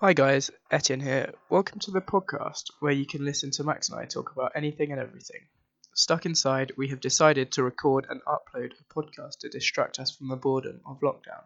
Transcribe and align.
Hi 0.00 0.12
guys, 0.12 0.50
Etienne 0.70 1.00
here. 1.00 1.32
Welcome 1.48 1.78
to 1.80 1.90
the 1.90 2.02
podcast 2.02 2.64
where 2.80 2.92
you 2.92 3.06
can 3.06 3.24
listen 3.24 3.50
to 3.52 3.64
Max 3.64 3.88
and 3.88 3.98
I 3.98 4.04
talk 4.04 4.30
about 4.30 4.52
anything 4.54 4.92
and 4.92 5.00
everything. 5.00 5.48
Stuck 5.94 6.26
inside, 6.26 6.72
we 6.76 6.88
have 6.88 7.00
decided 7.00 7.50
to 7.52 7.62
record 7.62 8.06
and 8.10 8.20
upload 8.24 8.72
a 8.78 8.94
podcast 8.94 9.38
to 9.40 9.48
distract 9.48 9.98
us 9.98 10.14
from 10.14 10.28
the 10.28 10.36
boredom 10.36 10.82
of 10.84 11.00
lockdown. 11.00 11.44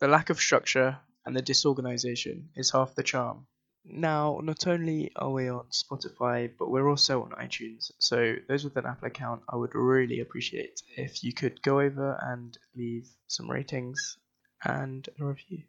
The 0.00 0.08
lack 0.08 0.28
of 0.28 0.38
structure 0.38 0.98
and 1.24 1.34
the 1.34 1.40
disorganization 1.40 2.50
is 2.56 2.72
half 2.72 2.94
the 2.94 3.02
charm. 3.02 3.46
Now, 3.86 4.40
not 4.42 4.66
only 4.66 5.10
are 5.16 5.30
we 5.30 5.48
on 5.48 5.68
Spotify, 5.70 6.52
but 6.58 6.70
we're 6.70 6.90
also 6.90 7.22
on 7.22 7.30
iTunes. 7.30 7.90
So, 8.00 8.36
those 8.48 8.64
with 8.64 8.76
an 8.76 8.84
Apple 8.84 9.08
account, 9.08 9.44
I 9.48 9.56
would 9.56 9.74
really 9.74 10.20
appreciate 10.20 10.82
if 10.96 11.24
you 11.24 11.32
could 11.32 11.62
go 11.62 11.80
over 11.80 12.18
and 12.20 12.56
leave 12.76 13.08
some 13.28 13.50
ratings 13.50 14.18
and 14.62 15.08
a 15.18 15.24
review. 15.24 15.62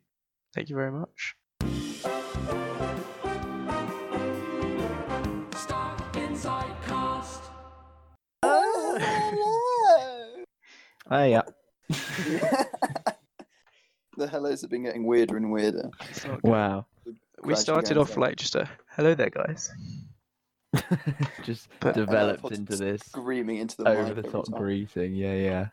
Thank 0.53 0.69
you 0.69 0.75
very 0.75 0.91
much. 0.91 1.35
Stuck 5.55 6.15
inside 6.17 6.73
cast. 6.87 7.43
Oh 11.11 11.23
yeah. 11.25 11.41
the 14.17 14.27
hellos 14.29 14.61
have 14.61 14.69
been 14.69 14.83
getting 14.83 15.05
weirder 15.05 15.37
and 15.37 15.51
weirder. 15.51 15.89
It's 16.09 16.25
not 16.25 16.41
good. 16.41 16.51
Wow. 16.51 16.85
we 17.43 17.55
started 17.55 17.97
off 17.97 18.11
down. 18.11 18.19
like 18.19 18.35
just 18.35 18.55
a 18.55 18.69
hello 18.91 19.15
there, 19.15 19.29
guys. 19.29 19.71
Just 21.43 21.67
But- 21.79 21.97
uh, 21.97 22.05
developed 22.05 22.43
Pod's 22.43 22.59
into 22.59 22.75
this 22.75 23.01
Screaming 23.01 23.57
into 23.57 23.77
the 23.77 23.89
over 23.89 24.13
mic 24.13 24.23
the 24.23 24.29
top 24.31 24.45
time. 24.51 24.59
greeting. 24.61 25.15
Yeah, 25.15 25.33
yeah. 25.33 25.67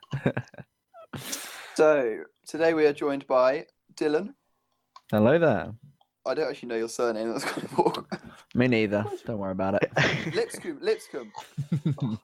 So 1.75 2.21
today 2.47 2.73
we 2.73 2.87
are 2.87 2.95
joined 2.95 3.27
by 3.27 3.67
Dylan. 3.95 4.33
Hello 5.11 5.39
there. 5.39 5.75
I 6.27 6.35
don't 6.35 6.49
actually 6.49 6.69
know 6.69 6.77
your 6.77 6.89
surname. 6.89 7.33
That's 7.33 7.45
kind 7.45 7.65
of 7.65 7.79
awkward. 7.79 8.07
Me 8.55 8.69
neither. 8.69 9.05
Don't 9.27 9.39
worry 9.39 9.53
about 9.53 9.83
it. 9.83 9.91
Lipscomb. 10.35 10.79
Lipscomb. 10.81 11.33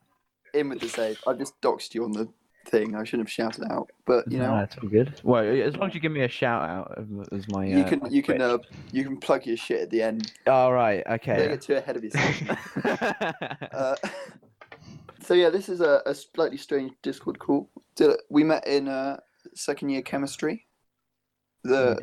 In 0.54 0.68
with 0.68 0.80
the 0.80 0.88
save. 0.88 1.18
I 1.26 1.32
just 1.32 1.58
doxed 1.62 1.94
you 1.94 2.04
on 2.04 2.12
the 2.12 2.28
thing. 2.66 2.94
I 2.94 3.04
shouldn't 3.04 3.28
have 3.28 3.32
shouted 3.32 3.64
out, 3.70 3.90
but 4.04 4.30
you 4.30 4.38
know, 4.38 4.54
that's 4.54 4.76
all 4.76 4.88
good. 4.88 5.18
Well, 5.22 5.42
as 5.42 5.76
long 5.76 5.88
as 5.88 5.94
you 5.94 6.00
give 6.00 6.12
me 6.12 6.22
a 6.22 6.28
shout 6.28 6.68
out 6.68 6.98
as 7.32 7.48
my. 7.48 7.64
you 7.64 7.78
uh, 7.78 7.88
can 7.88 8.00
my 8.00 8.08
you 8.08 8.22
can 8.22 8.40
uh, 8.42 8.58
you 8.92 9.04
can 9.04 9.16
plug 9.16 9.46
your 9.46 9.56
shit 9.56 9.80
at 9.80 9.90
the 9.90 10.02
end. 10.02 10.32
All 10.46 10.72
right. 10.72 11.02
Okay. 11.06 11.36
Don't 11.36 11.48
get 11.48 11.62
too 11.62 11.76
ahead 11.76 11.96
of 11.96 12.04
yourself. 12.04 12.42
Uh, 13.72 13.96
so 15.22 15.34
yeah, 15.34 15.48
this 15.48 15.68
is 15.68 15.80
a, 15.80 16.02
a 16.04 16.14
slightly 16.14 16.58
strange 16.58 16.92
Discord 17.02 17.38
call. 17.38 17.70
We 18.28 18.44
met 18.44 18.66
in 18.66 18.88
uh, 18.88 19.18
second 19.54 19.90
year 19.90 20.02
chemistry. 20.02 20.66
The. 21.64 21.98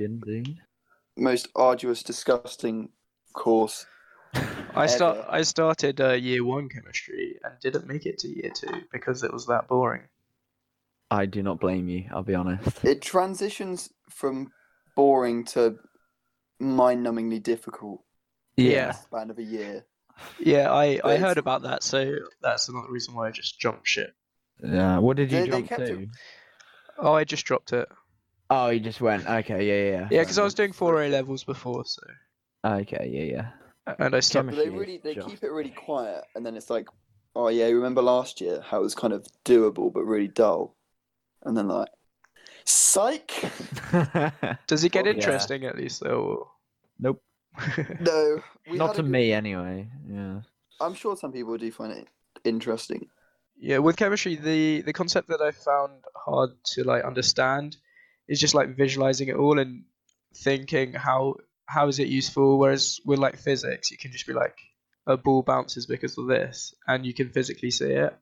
Most 1.17 1.47
arduous, 1.55 2.03
disgusting 2.03 2.89
course. 3.33 3.85
I 4.75 4.85
start 4.85 5.17
Ever. 5.17 5.27
I 5.31 5.41
started 5.41 5.99
uh, 5.99 6.11
year 6.13 6.43
one 6.43 6.69
chemistry 6.69 7.39
and 7.43 7.53
didn't 7.61 7.87
make 7.87 8.05
it 8.05 8.19
to 8.19 8.27
year 8.27 8.51
two 8.53 8.83
because 8.91 9.23
it 9.23 9.33
was 9.33 9.47
that 9.47 9.67
boring. 9.67 10.03
I 11.11 11.25
do 11.25 11.41
not 11.41 11.59
blame 11.59 11.89
you. 11.89 12.05
I'll 12.11 12.21
be 12.23 12.35
honest. 12.35 12.85
It 12.85 13.01
transitions 13.01 13.89
from 14.09 14.51
boring 14.95 15.45
to 15.45 15.77
mind-numbingly 16.59 17.41
difficult 17.41 18.03
Yeah. 18.57 18.81
in 18.81 18.87
the 18.89 18.93
span 18.93 19.29
of 19.31 19.39
a 19.39 19.43
year. 19.43 19.85
Yeah, 20.39 20.71
I, 20.71 20.99
I 21.03 21.15
heard 21.17 21.37
about 21.37 21.63
that, 21.63 21.81
so 21.81 22.15
that's 22.41 22.67
another 22.69 22.91
reason 22.91 23.15
why 23.15 23.29
I 23.29 23.31
just 23.31 23.59
jumped 23.59 23.87
shit. 23.87 24.13
Yeah. 24.63 24.99
What 24.99 25.15
did 25.17 25.31
you 25.31 25.39
They- 25.39 25.45
they 25.45 25.49
jump 25.51 25.67
kept 25.69 25.81
it- 25.83 25.95
to? 25.95 26.07
Oh, 26.99 27.13
I 27.13 27.23
just 27.23 27.45
dropped 27.45 27.71
it. 27.73 27.87
Oh, 28.49 28.69
you 28.69 28.79
just 28.79 28.99
went. 29.01 29.27
Okay. 29.27 29.65
Yeah. 29.67 29.91
Yeah. 29.99 30.07
Yeah, 30.11 30.21
because 30.21 30.39
I 30.39 30.43
was 30.43 30.53
doing 30.53 30.71
four 30.73 31.01
A 31.03 31.09
levels 31.09 31.43
before, 31.43 31.85
so 31.85 32.01
Okay. 32.65 33.07
Yeah. 33.11 33.51
Yeah. 33.87 33.95
and 33.99 34.15
I 34.15 34.19
stopped. 34.19 34.51
They 34.51 34.69
really 34.69 34.97
they 35.03 35.15
just- 35.15 35.27
keep 35.27 35.43
it 35.43 35.51
really 35.51 35.69
quiet, 35.71 36.23
and 36.35 36.45
then 36.45 36.55
it's 36.57 36.69
like, 36.69 36.87
oh 37.35 37.47
yeah, 37.49 37.65
remember 37.67 38.01
last 38.01 38.41
year 38.41 38.61
how 38.61 38.79
it 38.79 38.83
was 38.83 38.95
kind 38.95 39.13
of 39.13 39.25
doable 39.45 39.91
but 39.93 40.03
really 40.03 40.27
dull, 40.27 40.75
and 41.43 41.55
then 41.57 41.67
like, 41.67 41.89
psych. 42.65 43.31
Does 44.67 44.83
it 44.83 44.91
get 44.91 45.05
Oh, 45.05 45.09
yeah. 45.09 45.15
interesting 45.15 45.65
at 45.65 45.77
least 45.77 46.01
though? 46.01 46.49
nope. 46.99 47.21
No, 47.99 48.41
Not 48.67 48.95
to 48.95 49.01
good- 49.01 49.11
me 49.11 49.33
anyway. 49.33 49.89
Yeah. 50.07 50.41
I'm 50.81 50.93
sure 50.93 51.15
some 51.17 51.31
people 51.31 51.57
do 51.57 51.71
find 51.71 51.91
it 51.93 52.07
interesting. 52.45 53.07
Yeah, 53.57 53.79
with 53.79 53.97
chemistry, 53.97 54.35
the 54.35 54.81
the 54.81 54.93
concept 54.93 55.27
that 55.29 55.41
I 55.41 55.51
found 55.51 55.93
hard 56.15 56.51
to 56.73 56.83
like 56.83 57.03
understand 57.03 57.75
is 58.29 58.39
just 58.39 58.55
like 58.55 58.77
visualizing 58.77 59.27
it 59.27 59.35
all 59.35 59.59
and 59.59 59.83
thinking 60.33 60.93
how 60.93 61.35
how 61.65 61.89
is 61.89 61.99
it 61.99 62.07
useful. 62.07 62.57
Whereas 62.57 63.01
with 63.05 63.19
like 63.19 63.37
physics, 63.37 63.91
you 63.91 63.97
can 63.97 64.11
just 64.13 64.25
be 64.25 64.33
like 64.33 64.57
a 65.05 65.17
ball 65.17 65.43
bounces 65.43 65.85
because 65.85 66.17
of 66.17 66.27
this, 66.27 66.73
and 66.87 67.05
you 67.05 67.13
can 67.13 67.29
physically 67.29 67.71
see 67.71 67.91
it. 67.91 68.13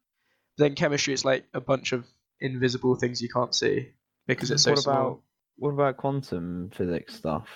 But 0.58 0.64
Then 0.64 0.76
chemistry, 0.76 1.14
it's 1.14 1.26
like 1.26 1.46
a 1.54 1.62
bunch 1.62 1.92
of 1.92 2.08
invisible 2.40 2.96
things 2.96 3.22
you 3.22 3.30
can't 3.30 3.54
see 3.54 3.90
because 4.26 4.50
it's 4.50 4.64
so 4.64 4.72
what 4.72 4.80
small. 4.80 4.96
about 4.96 5.22
what 5.58 5.70
about 5.70 5.98
quantum 5.98 6.72
physics 6.74 7.16
stuff? 7.16 7.48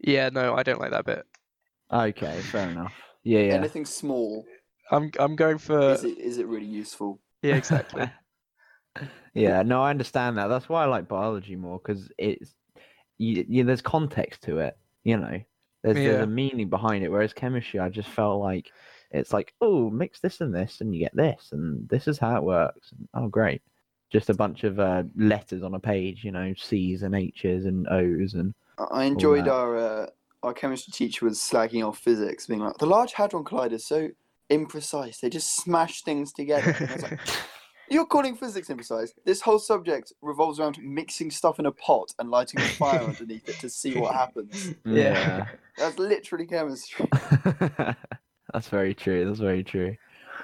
Yeah, 0.00 0.30
no, 0.30 0.54
I 0.54 0.64
don't 0.64 0.80
like 0.80 0.90
that 0.90 1.04
bit. 1.04 1.26
Okay, 1.92 2.40
fair 2.40 2.70
enough. 2.70 2.94
Yeah, 3.22 3.40
yeah. 3.40 3.54
Anything 3.54 3.84
small 3.84 4.46
I'm 4.90 5.10
I'm 5.18 5.36
going 5.36 5.58
for 5.58 5.92
is 5.92 6.04
it 6.04 6.18
is 6.18 6.38
it 6.38 6.46
really 6.46 6.66
useful? 6.66 7.20
yeah, 7.42 7.54
exactly. 7.54 8.10
yeah, 9.34 9.62
no, 9.62 9.82
I 9.82 9.90
understand 9.90 10.38
that. 10.38 10.48
That's 10.48 10.68
why 10.68 10.82
I 10.82 10.86
like 10.86 11.08
biology 11.08 11.56
more 11.56 11.78
because 11.78 12.10
it's 12.18 12.54
you, 13.18 13.44
you, 13.48 13.64
there's 13.64 13.82
context 13.82 14.42
to 14.44 14.58
it. 14.58 14.76
You 15.04 15.16
know, 15.18 15.40
there's, 15.82 15.96
there's 15.96 16.22
a 16.22 16.26
meaning 16.26 16.68
behind 16.68 17.04
it. 17.04 17.10
Whereas 17.10 17.32
chemistry, 17.32 17.80
I 17.80 17.88
just 17.88 18.08
felt 18.08 18.40
like 18.40 18.70
it's 19.10 19.32
like, 19.32 19.54
oh, 19.60 19.90
mix 19.90 20.20
this 20.20 20.40
and 20.40 20.54
this, 20.54 20.80
and 20.80 20.94
you 20.94 21.00
get 21.00 21.14
this, 21.16 21.50
and 21.52 21.88
this 21.88 22.08
is 22.08 22.18
how 22.18 22.36
it 22.36 22.42
works. 22.42 22.92
And, 22.92 23.08
oh, 23.14 23.28
great! 23.28 23.62
Just 24.10 24.30
a 24.30 24.34
bunch 24.34 24.64
of 24.64 24.78
uh, 24.78 25.04
letters 25.16 25.62
on 25.62 25.74
a 25.74 25.80
page. 25.80 26.24
You 26.24 26.32
know, 26.32 26.52
C's 26.56 27.02
and 27.02 27.14
H's 27.14 27.64
and 27.66 27.88
O's 27.88 28.34
and 28.34 28.54
I- 28.78 29.02
I 29.02 29.04
enjoyed 29.04 29.48
our 29.48 29.76
uh, 29.76 30.06
our 30.42 30.54
chemistry 30.54 30.92
teacher 30.92 31.24
was 31.26 31.38
slagging 31.38 31.86
off 31.86 31.98
physics, 31.98 32.46
being 32.46 32.60
like, 32.60 32.78
the 32.78 32.86
Large 32.86 33.12
Hadron 33.12 33.44
Collider 33.44 33.74
is 33.74 33.86
so 33.86 34.08
imprecise. 34.50 35.20
They 35.20 35.28
just 35.30 35.56
smash 35.56 36.02
things 36.02 36.32
together. 36.32 37.18
And 37.90 37.98
I 37.98 38.02
was 38.02 38.06
like, 38.06 38.06
You're 38.06 38.06
calling 38.06 38.36
physics 38.36 38.68
imprecise. 38.68 39.10
This 39.24 39.40
whole 39.40 39.58
subject 39.58 40.12
revolves 40.22 40.60
around 40.60 40.78
mixing 40.82 41.30
stuff 41.30 41.58
in 41.58 41.66
a 41.66 41.72
pot 41.72 42.12
and 42.18 42.30
lighting 42.30 42.60
a 42.60 42.64
fire 42.64 43.00
underneath 43.04 43.48
it 43.48 43.58
to 43.60 43.68
see 43.68 43.96
what 43.98 44.14
happens. 44.14 44.74
Yeah. 44.84 45.46
That's 45.78 45.98
literally 45.98 46.46
chemistry. 46.46 47.08
That's 48.52 48.68
very 48.68 48.94
true. 48.94 49.24
That's 49.24 49.38
very 49.38 49.62
true. 49.64 49.96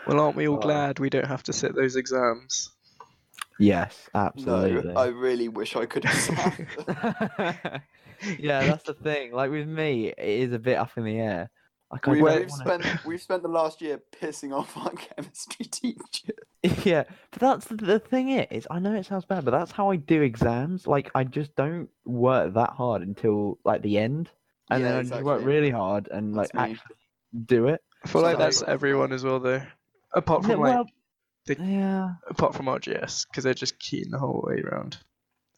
Well, 0.07 0.21
aren't 0.21 0.37
we 0.37 0.47
all 0.49 0.57
Oh. 0.57 0.61
glad 0.61 0.99
we 0.99 1.11
don't 1.11 1.27
have 1.27 1.43
to 1.45 1.53
sit 1.53 1.75
those 1.75 1.97
exams? 1.97 2.71
Yes, 3.59 4.09
absolutely. 4.15 4.71
No, 4.71 4.77
absolutely. 4.79 4.95
I 4.97 5.07
really 5.07 5.49
wish 5.49 5.77
I 5.77 5.87
could 5.87 6.05
have 6.05 6.17
sat. 6.17 7.83
yeah, 8.39 8.67
that's 8.67 8.85
the 8.85 8.95
thing. 8.95 9.33
Like 9.33 9.51
with 9.51 9.67
me, 9.67 10.09
it 10.09 10.19
is 10.19 10.53
a 10.53 10.59
bit 10.59 10.77
up 10.79 10.91
in 10.97 11.05
the 11.05 11.19
air. 11.19 11.51
Like 11.93 12.05
We've, 12.07 12.15
we've 12.17 12.23
wanna- 12.23 12.49
spent 12.51 13.05
we've 13.07 13.23
spent 13.23 13.43
the 13.43 13.49
last 13.49 13.81
year 13.81 14.01
pissing 14.21 14.53
off 14.53 14.77
our 14.77 14.91
chemistry 14.97 15.67
teacher. 15.67 16.33
yeah, 16.85 17.05
but 17.31 17.41
that's 17.41 17.67
the, 17.67 17.77
the 17.77 17.99
thing. 18.01 18.31
Is 18.31 18.67
I 18.71 18.81
know 18.81 18.95
it 18.95 19.07
sounds 19.07 19.25
bad, 19.25 19.45
but 19.45 19.53
that's 19.53 19.71
how 19.71 19.91
I 19.91 19.97
do 19.97 20.23
exams. 20.23 20.87
Like 20.89 21.11
I 21.15 21.23
just 21.25 21.55
don't 21.55 21.89
work 22.05 22.55
that 22.55 22.71
hard 22.71 23.03
until 23.03 23.59
like 23.65 23.83
the 23.83 23.99
end, 23.99 24.31
and 24.69 24.83
Yeah, 24.83 24.89
then 24.93 24.99
I 24.99 25.03
just 25.09 25.23
work 25.23 25.45
really 25.45 25.71
hard 25.71 26.09
and 26.11 26.35
like 26.35 26.53
me. 26.55 26.61
actually 26.61 26.97
do 27.45 27.69
it. 27.69 27.81
I 28.05 28.09
feel 28.09 28.23
like 28.23 28.35
So- 28.37 28.39
that's 28.43 28.63
everyone 28.65 29.13
as 29.13 29.23
well, 29.23 29.39
though. 29.39 29.63
Apart 30.13 30.43
Yeah, 30.43 30.49
from 30.51 30.61
like, 30.61 30.75
well, 30.75 30.87
the- 31.47 31.57
yeah, 31.63 32.15
apart 32.29 32.55
from 32.57 32.67
RGS, 32.67 33.27
because 33.31 33.45
they're 33.45 33.55
just 33.55 33.79
keen 33.79 34.11
the 34.11 34.19
whole 34.19 34.45
way 34.47 34.61
around. 34.63 34.99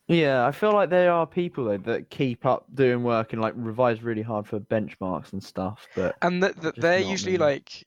Yeah. 0.08 0.46
I 0.46 0.52
feel 0.52 0.72
like 0.72 0.90
there 0.90 1.12
are 1.12 1.26
people 1.26 1.64
though 1.64 1.78
that 1.78 2.10
keep 2.10 2.44
up 2.44 2.66
doing 2.74 3.02
work 3.02 3.32
and 3.32 3.40
like 3.40 3.54
revise 3.56 4.02
really 4.02 4.22
hard 4.22 4.46
for 4.46 4.58
benchmarks 4.58 5.32
and 5.32 5.42
stuff. 5.42 5.86
But 5.94 6.16
And 6.22 6.42
th- 6.42 6.54
th- 6.54 6.64
Just 6.74 6.80
they're 6.80 6.98
usually 7.00 7.32
me. 7.32 7.38
like 7.38 7.86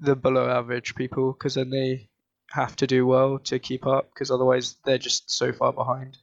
the 0.00 0.16
below 0.16 0.48
average 0.48 0.94
people, 0.94 1.32
because 1.32 1.54
then 1.54 1.70
they 1.70 2.08
have 2.52 2.76
to 2.76 2.86
do 2.86 3.06
well 3.06 3.38
to 3.40 3.58
keep 3.58 3.86
up, 3.86 4.08
because 4.14 4.30
otherwise 4.30 4.76
they're 4.84 4.96
just 4.98 5.30
so 5.30 5.52
far 5.52 5.72
behind. 5.72 6.16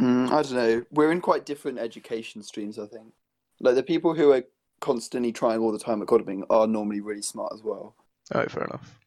Mm, 0.00 0.30
I 0.30 0.42
don't 0.42 0.52
know. 0.52 0.84
We're 0.90 1.10
in 1.12 1.20
quite 1.20 1.44
different 1.46 1.78
education 1.78 2.42
streams, 2.42 2.78
I 2.78 2.86
think. 2.86 3.12
Like 3.60 3.74
the 3.74 3.82
people 3.82 4.14
who 4.14 4.32
are 4.32 4.44
constantly 4.80 5.32
trying 5.32 5.60
all 5.60 5.72
the 5.72 5.78
time 5.78 6.00
at 6.02 6.08
Godalming 6.08 6.44
are 6.50 6.66
normally 6.66 7.00
really 7.00 7.22
smart 7.22 7.52
as 7.54 7.62
well. 7.62 7.94
Oh, 8.34 8.44
fair 8.46 8.64
enough. 8.64 8.98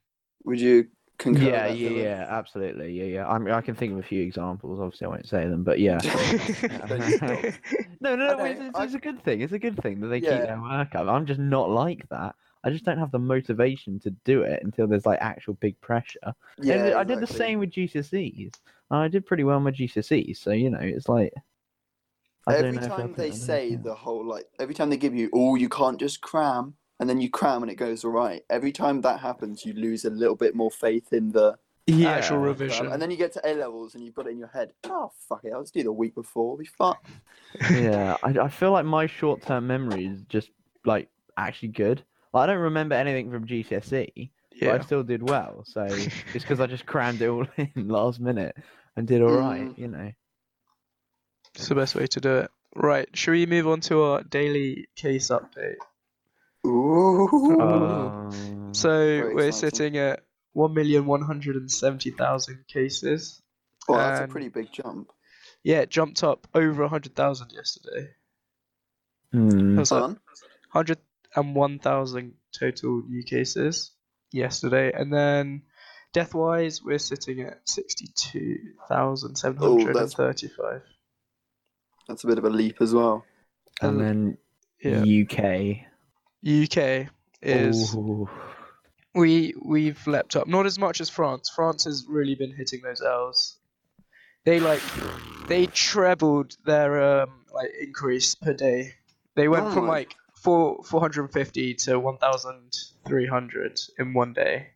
Would 0.46 0.60
you 0.60 0.88
concur? 1.20 1.44
yeah, 1.44 1.68
with 1.68 1.78
that, 1.78 1.78
yeah, 1.78 1.90
yeah, 1.90 2.26
absolutely, 2.30 2.94
yeah, 2.94 3.06
yeah. 3.06 3.28
I 3.30 3.38
mean, 3.38 3.54
I 3.54 3.62
can 3.62 3.76
think 3.76 3.94
of 3.94 4.00
a 4.00 4.04
few 4.04 4.24
examples. 4.24 4.80
Obviously, 4.80 5.06
I 5.06 5.10
won't 5.10 5.28
say 5.28 5.48
them, 5.48 5.64
but 5.64 5.80
yeah. 5.80 6.00
No, 8.02 8.16
no, 8.16 8.36
no. 8.38 8.44
It's, 8.46 8.62
it's, 8.62 8.78
I- 8.78 8.84
it's 8.86 8.94
a 8.94 9.00
good 9.00 9.22
thing. 9.24 9.42
It's 9.42 9.54
a 9.54 9.60
good 9.60 9.82
thing 9.82 10.00
that 10.02 10.08
they 10.08 10.20
Yeah. 10.20 10.38
keep 10.40 10.48
their 10.48 10.62
work 10.62 10.96
up. 10.96 11.08
I'm 11.08 11.26
just 11.26 11.40
not 11.40 11.70
like 11.70 12.08
that. 12.10 12.36
I 12.64 12.70
just 12.72 12.84
don't 12.86 12.98
have 12.98 13.12
the 13.12 13.20
motivation 13.20 14.00
to 14.02 14.12
do 14.26 14.42
it 14.44 14.64
until 14.64 14.88
there's 14.88 15.06
like 15.06 15.20
actual 15.22 15.54
big 15.56 15.80
pressure. 15.82 16.34
Yeah, 16.58 16.76
And 16.76 16.94
I 16.96 17.04
did 17.04 17.20
the 17.20 17.28
same 17.28 17.60
with 17.60 17.72
GCSEs. 17.72 18.54
I 18.92 19.08
did 19.08 19.26
pretty 19.26 19.44
well 19.44 19.58
in 19.58 19.64
my 19.64 19.72
GCSEs, 19.72 20.38
so 20.38 20.52
you 20.52 20.70
know, 20.70 20.80
it's 20.82 21.08
like 21.08 21.34
I 22.48 22.54
don't 22.54 22.66
every 22.66 22.72
know 22.76 22.82
they'll 22.82 22.98
time 22.98 23.08
put 23.10 23.18
they 23.18 23.28
it 23.30 23.36
say 23.36 23.70
yeah. 23.70 23.78
the 23.84 23.94
whole 23.94 24.26
like 24.26 24.48
every 24.60 24.74
time 24.74 24.90
they 24.90 24.98
give 24.98 25.14
you 25.16 25.30
oh 25.34 25.56
you 25.56 25.70
can't 25.70 26.00
just 26.00 26.22
cram 26.22 26.74
and 27.00 27.10
then 27.10 27.20
you 27.22 27.30
cram 27.30 27.62
and 27.64 27.72
it 27.72 27.76
goes 27.76 28.04
all 28.04 28.12
right 28.12 28.44
every 28.50 28.72
time 28.72 29.02
that 29.02 29.20
happens 29.20 29.66
you 29.66 29.74
lose 29.74 30.06
a 30.06 30.10
little 30.10 30.36
bit 30.36 30.56
more 30.56 30.72
faith 30.72 31.14
in 31.14 31.32
the 31.32 31.58
yeah. 31.88 32.10
Actual 32.12 32.38
cram. 32.38 32.44
revision. 32.44 32.86
and 32.92 33.02
then 33.02 33.10
you 33.10 33.18
get 33.18 33.34
to 33.34 33.42
A 33.50 33.56
levels 33.56 33.96
and 33.96 34.04
you've 34.04 34.14
got 34.14 34.28
it 34.28 34.32
in 34.32 34.38
your 34.38 34.50
head 34.50 34.74
oh 34.86 35.12
fuck 35.28 35.44
it 35.44 35.52
I'll 35.54 35.62
just 35.62 35.74
do 35.74 35.82
the 35.84 35.92
week 35.92 36.14
before 36.14 36.56
we 36.56 36.66
fun 36.66 36.96
yeah, 37.72 38.16
I, 38.22 38.30
I 38.40 38.48
feel 38.50 38.72
like 38.72 38.86
my 38.86 39.08
short 39.08 39.42
term 39.42 39.66
memory 39.66 40.06
is 40.06 40.22
just 40.30 40.52
like 40.86 41.10
actually 41.36 41.70
good. 41.70 42.04
Like, 42.32 42.44
I 42.44 42.54
don't 42.54 42.62
remember 42.62 42.94
anything 42.96 43.32
from 43.32 43.48
GCSE, 43.48 44.30
but 44.60 44.70
I 44.70 44.84
still 44.84 45.02
did 45.02 45.28
well. 45.28 45.64
So 45.66 45.82
it's 45.90 46.14
because 46.34 46.60
I 46.60 46.68
just 46.68 46.86
crammed 46.86 47.22
it 47.24 47.28
all 47.28 47.48
in 47.58 47.88
last 47.88 48.20
minute 48.20 48.56
and 48.96 49.08
did 49.08 49.24
all 49.24 49.32
right, 49.32 49.62
Mm. 49.64 49.78
you 49.80 49.88
know. 49.88 50.12
It's 51.56 51.68
the 51.68 51.74
best 51.76 51.96
way 51.96 52.06
to 52.06 52.22
do 52.22 52.36
it. 52.38 52.52
Right, 52.76 53.10
should 53.18 53.32
we 53.32 53.48
move 53.48 53.68
on 53.68 53.82
to 53.82 54.04
our 54.04 54.22
daily 54.24 54.88
case 54.96 55.30
update? 55.30 55.78
Ooh. 56.66 57.60
Um, 57.62 58.74
So 58.74 59.32
we're 59.34 59.52
sitting 59.52 59.98
at 59.98 60.24
one 60.54 60.74
million 60.74 61.06
one 61.06 61.22
hundred 61.22 61.56
and 61.56 61.72
seventy 61.72 62.12
thousand 62.12 62.66
cases. 62.68 63.42
well 63.88 64.00
that's 64.00 64.22
a 64.22 64.28
pretty 64.28 64.50
big 64.50 64.72
jump 64.72 65.12
Yeah, 65.64 65.80
it 65.80 65.90
jumped 65.90 66.24
up 66.24 66.48
over 66.54 66.88
hundred 66.88 67.16
thousand 67.16 67.52
yesterday. 67.52 68.10
hmm, 69.32 69.78
It 69.78 69.80
was 69.80 69.92
like 69.92 70.18
hundred 70.70 71.00
and 71.36 71.56
one 71.56 71.80
thousand 71.80 72.34
total 72.58 73.04
new 73.08 73.24
cases 73.24 73.92
yesterday, 74.32 74.92
and 74.94 75.14
then 75.14 75.64
death-wise, 76.14 76.82
we're 76.84 76.98
sitting 77.00 77.42
at 77.42 77.62
sixty-two 77.70 78.56
thousand 78.88 79.36
seven 79.36 79.58
hundred 79.58 79.96
and 79.96 80.12
thirty-five. 80.12 80.82
that's 82.08 82.24
a 82.24 82.28
bit 82.28 82.38
of 82.40 82.46
a 82.46 82.50
leap 82.50 82.82
as 82.82 82.94
well 82.94 83.24
and 83.82 84.00
then 84.02 84.38
Yeah, 84.84 85.02
UK 85.02 85.86
UK 86.46 87.08
is 87.42 87.94
Ooh. 87.96 88.30
we 89.14 89.54
we've 89.62 90.06
leapt 90.08 90.36
up 90.36 90.48
not 90.48 90.66
as 90.66 90.78
much 90.80 91.02
as 91.02 91.10
France. 91.10 91.50
France 91.50 91.86
has 91.86 92.06
really 92.08 92.36
been 92.36 92.54
hitting 92.56 92.82
those 92.82 93.02
L's. 93.02 93.58
They 94.46 94.60
like 94.60 94.82
they 95.48 95.66
trebled 95.68 96.56
their 96.66 97.22
um 97.22 97.46
like 97.54 97.72
increase 97.82 98.36
per 98.36 98.54
day. 98.54 98.94
They 99.36 99.48
went 99.48 99.74
from 99.74 99.86
Oh. 99.86 99.90
like 99.90 100.16
four 100.36 100.84
four 100.84 101.02
hundred 101.02 101.24
and 101.24 101.34
fifty 101.34 101.74
to 101.76 102.00
one 102.00 102.18
thousand 102.18 102.74
three 103.06 103.28
hundred 103.28 103.80
in 103.98 104.14
one 104.14 104.34
day, 104.34 104.70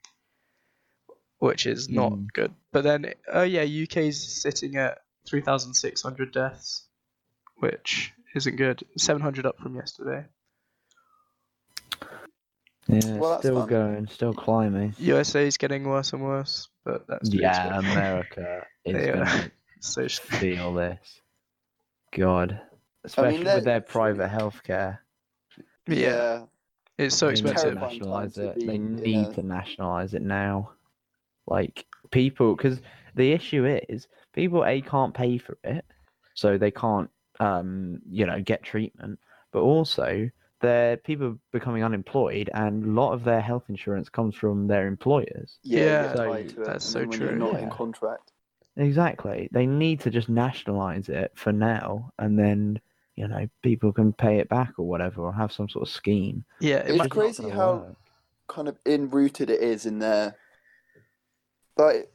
which 1.39 1.65
is 1.65 1.89
not 1.89 2.11
Hmm. 2.13 2.25
good. 2.33 2.53
But 2.71 2.83
then, 2.83 3.13
oh 3.31 3.43
yeah, 3.43 3.63
UK's 3.83 4.41
sitting 4.41 4.75
at 4.75 4.99
three 5.25 5.41
thousand 5.41 5.73
six 5.75 6.01
hundred 6.01 6.33
deaths, 6.33 6.87
which 7.57 8.11
isn't 8.35 8.57
good. 8.57 8.83
Seven 8.97 9.21
hundred 9.21 9.45
up 9.45 9.57
from 9.59 9.75
yesterday. 9.75 10.25
Yeah, 12.87 13.17
Well, 13.17 13.39
still 13.39 13.59
fun. 13.61 13.69
going, 13.69 14.07
still 14.07 14.33
climbing. 14.33 14.93
USA 14.99 15.47
is 15.47 15.57
getting 15.57 15.85
worse 15.87 16.11
and 16.13 16.21
worse, 16.23 16.67
but 16.83 17.07
that's 17.07 17.29
Yeah, 17.33 17.49
expected. 17.79 17.89
America 17.91 18.61
is 18.85 18.93
They 18.93 19.09
are 19.09 19.13
gonna 19.25 19.51
so 19.79 20.07
feel 20.09 20.73
this. 20.73 21.21
God, 22.11 22.59
especially 23.03 23.43
they're- 23.43 23.55
with 23.55 23.63
their 23.65 23.81
private 23.81 24.29
healthcare. 24.29 24.99
yeah. 25.87 26.45
It's 26.97 27.15
so 27.17 27.27
They 27.27 27.33
need 27.33 27.41
to 27.41 27.49
expensive. 27.49 27.73
Terrifying 27.79 27.91
nationalize 27.99 28.33
to 28.35 28.47
it. 28.49 28.55
be 28.55 28.65
They 28.67 28.77
need 28.77 29.27
a- 29.29 29.33
to 29.33 29.43
nationalize 29.43 30.13
it 30.13 30.21
now. 30.21 30.71
Like 31.47 31.85
people, 32.11 32.55
because 32.55 32.81
the 33.15 33.31
issue 33.31 33.65
is 33.89 34.07
people 34.33 34.63
a 34.65 34.81
can't 34.81 35.13
pay 35.13 35.37
for 35.37 35.57
it, 35.63 35.85
so 36.35 36.57
they 36.57 36.71
can't, 36.71 37.09
um, 37.39 37.99
you 38.09 38.25
know, 38.25 38.39
get 38.41 38.63
treatment. 38.63 39.19
But 39.51 39.61
also, 39.61 40.29
they're 40.63 40.97
people 40.97 41.37
becoming 41.51 41.83
unemployed, 41.83 42.49
and 42.55 42.83
a 42.83 42.87
lot 43.01 43.11
of 43.13 43.23
their 43.23 43.41
health 43.41 43.65
insurance 43.69 44.09
comes 44.09 44.33
from 44.35 44.65
their 44.67 44.87
employers. 44.87 45.59
yeah, 45.61 45.79
Yeah, 45.83 46.15
So- 46.15 46.25
tied 46.33 46.49
to 46.49 46.61
it, 46.61 46.65
that's 46.65 46.85
so 46.85 46.99
then 46.99 47.09
when 47.09 47.19
you're 47.19 47.29
true. 47.29 47.37
not 47.37 47.59
in 47.59 47.69
contract 47.69 48.31
Exactly. 48.75 49.49
They 49.51 49.67
need 49.67 49.99
to 49.99 50.09
just 50.09 50.29
nationalize 50.29 51.07
it 51.07 51.31
for 51.35 51.51
now, 51.53 52.11
and 52.17 52.39
then 52.39 52.79
you 53.15 53.27
know 53.27 53.47
people 53.61 53.93
can 53.93 54.11
pay 54.13 54.39
it 54.39 54.49
back 54.49 54.71
or 54.79 54.87
whatever, 54.87 55.21
or 55.21 55.31
have 55.31 55.51
some 55.51 55.69
sort 55.69 55.83
of 55.87 55.93
scheme. 55.93 56.43
Yeah, 56.59 56.77
it 56.77 56.89
It's 56.89 56.97
might, 56.97 57.03
just 57.11 57.15
not 57.15 57.21
crazy 57.21 57.49
how- 57.49 57.73
work. 57.75 57.95
kind 58.47 58.67
of 58.67 58.79
enrooted 58.87 59.51
it 59.51 59.61
is 59.61 59.85
in 59.85 59.99
there. 59.99 60.35
Like 61.77 62.09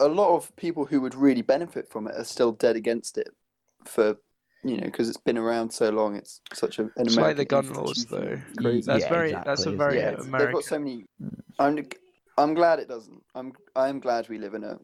a 0.00 0.06
lot 0.08 0.36
of 0.36 0.54
people 0.56 0.84
who 0.84 1.00
would 1.00 1.14
really 1.14 1.42
benefit 1.42 1.88
from 1.88 2.06
it 2.06 2.14
are 2.14 2.24
still 2.24 2.52
dead 2.52 2.76
against 2.76 3.16
it, 3.18 3.30
for 3.84 4.16
you 4.64 4.76
know 4.76 4.84
because 4.84 5.08
it's 5.08 5.18
been 5.18 5.38
around 5.38 5.70
so 5.70 5.90
long. 5.90 6.16
It's 6.16 6.40
such 6.52 6.78
a, 6.78 6.82
an 6.82 6.92
it's 6.98 7.16
like 7.16 7.36
the 7.36 7.44
gun 7.44 7.72
laws, 7.72 8.04
though. 8.06 8.18
institution. 8.18 8.76
Ye- 8.76 8.82
That's 8.82 9.04
yeah, 9.04 9.08
very. 9.08 9.32
That's 9.32 9.66
a 9.66 9.72
very 9.72 9.98
Yeah, 9.98 10.14
isn't 10.18 10.32
they've 10.32 10.52
got 10.52 10.64
so 10.64 10.78
many. 10.78 11.04
Mm. 11.22 11.40
I'm 11.58 11.88
I'm 12.36 12.54
glad 12.54 12.78
it 12.78 12.88
doesn't. 12.88 13.22
I'm 13.34 13.52
I'm 13.76 14.00
glad 14.00 14.28
we 14.28 14.38
live 14.38 14.54
in 14.54 14.64
a, 14.64 14.78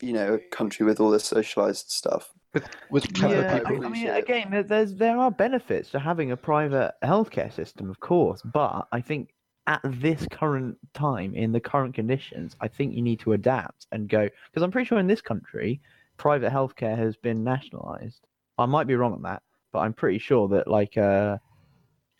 you 0.00 0.12
know, 0.12 0.34
a 0.34 0.38
country 0.54 0.86
with 0.86 1.00
all 1.00 1.10
this 1.10 1.24
socialized 1.24 1.90
stuff. 1.90 2.30
with 2.52 2.68
with 2.90 3.12
clever 3.14 3.42
Yeah, 3.42 3.54
I, 3.54 3.58
people. 3.58 3.86
I 3.86 3.88
mean, 3.88 4.08
again, 4.08 4.64
there's 4.68 4.94
there 4.94 5.18
are 5.18 5.30
benefits 5.30 5.90
to 5.90 5.98
having 5.98 6.32
a 6.32 6.36
private 6.36 6.94
healthcare 7.02 7.52
system, 7.52 7.90
of 7.90 8.00
course, 8.00 8.42
but 8.42 8.86
I 8.92 9.00
think 9.00 9.30
at 9.66 9.80
this 9.84 10.26
current 10.30 10.76
time, 10.92 11.34
in 11.34 11.52
the 11.52 11.60
current 11.60 11.94
conditions, 11.94 12.54
I 12.60 12.68
think 12.68 12.94
you 12.94 13.02
need 13.02 13.20
to 13.20 13.32
adapt 13.32 13.86
and 13.92 14.08
go 14.08 14.28
because 14.50 14.62
I'm 14.62 14.70
pretty 14.70 14.86
sure 14.86 14.98
in 14.98 15.06
this 15.06 15.22
country, 15.22 15.80
private 16.16 16.52
healthcare 16.52 16.96
has 16.96 17.16
been 17.16 17.42
nationalized. 17.42 18.26
I 18.58 18.66
might 18.66 18.86
be 18.86 18.94
wrong 18.96 19.12
on 19.12 19.22
that, 19.22 19.42
but 19.72 19.80
I'm 19.80 19.92
pretty 19.92 20.18
sure 20.18 20.48
that 20.48 20.68
like 20.68 20.96
uh, 20.96 21.38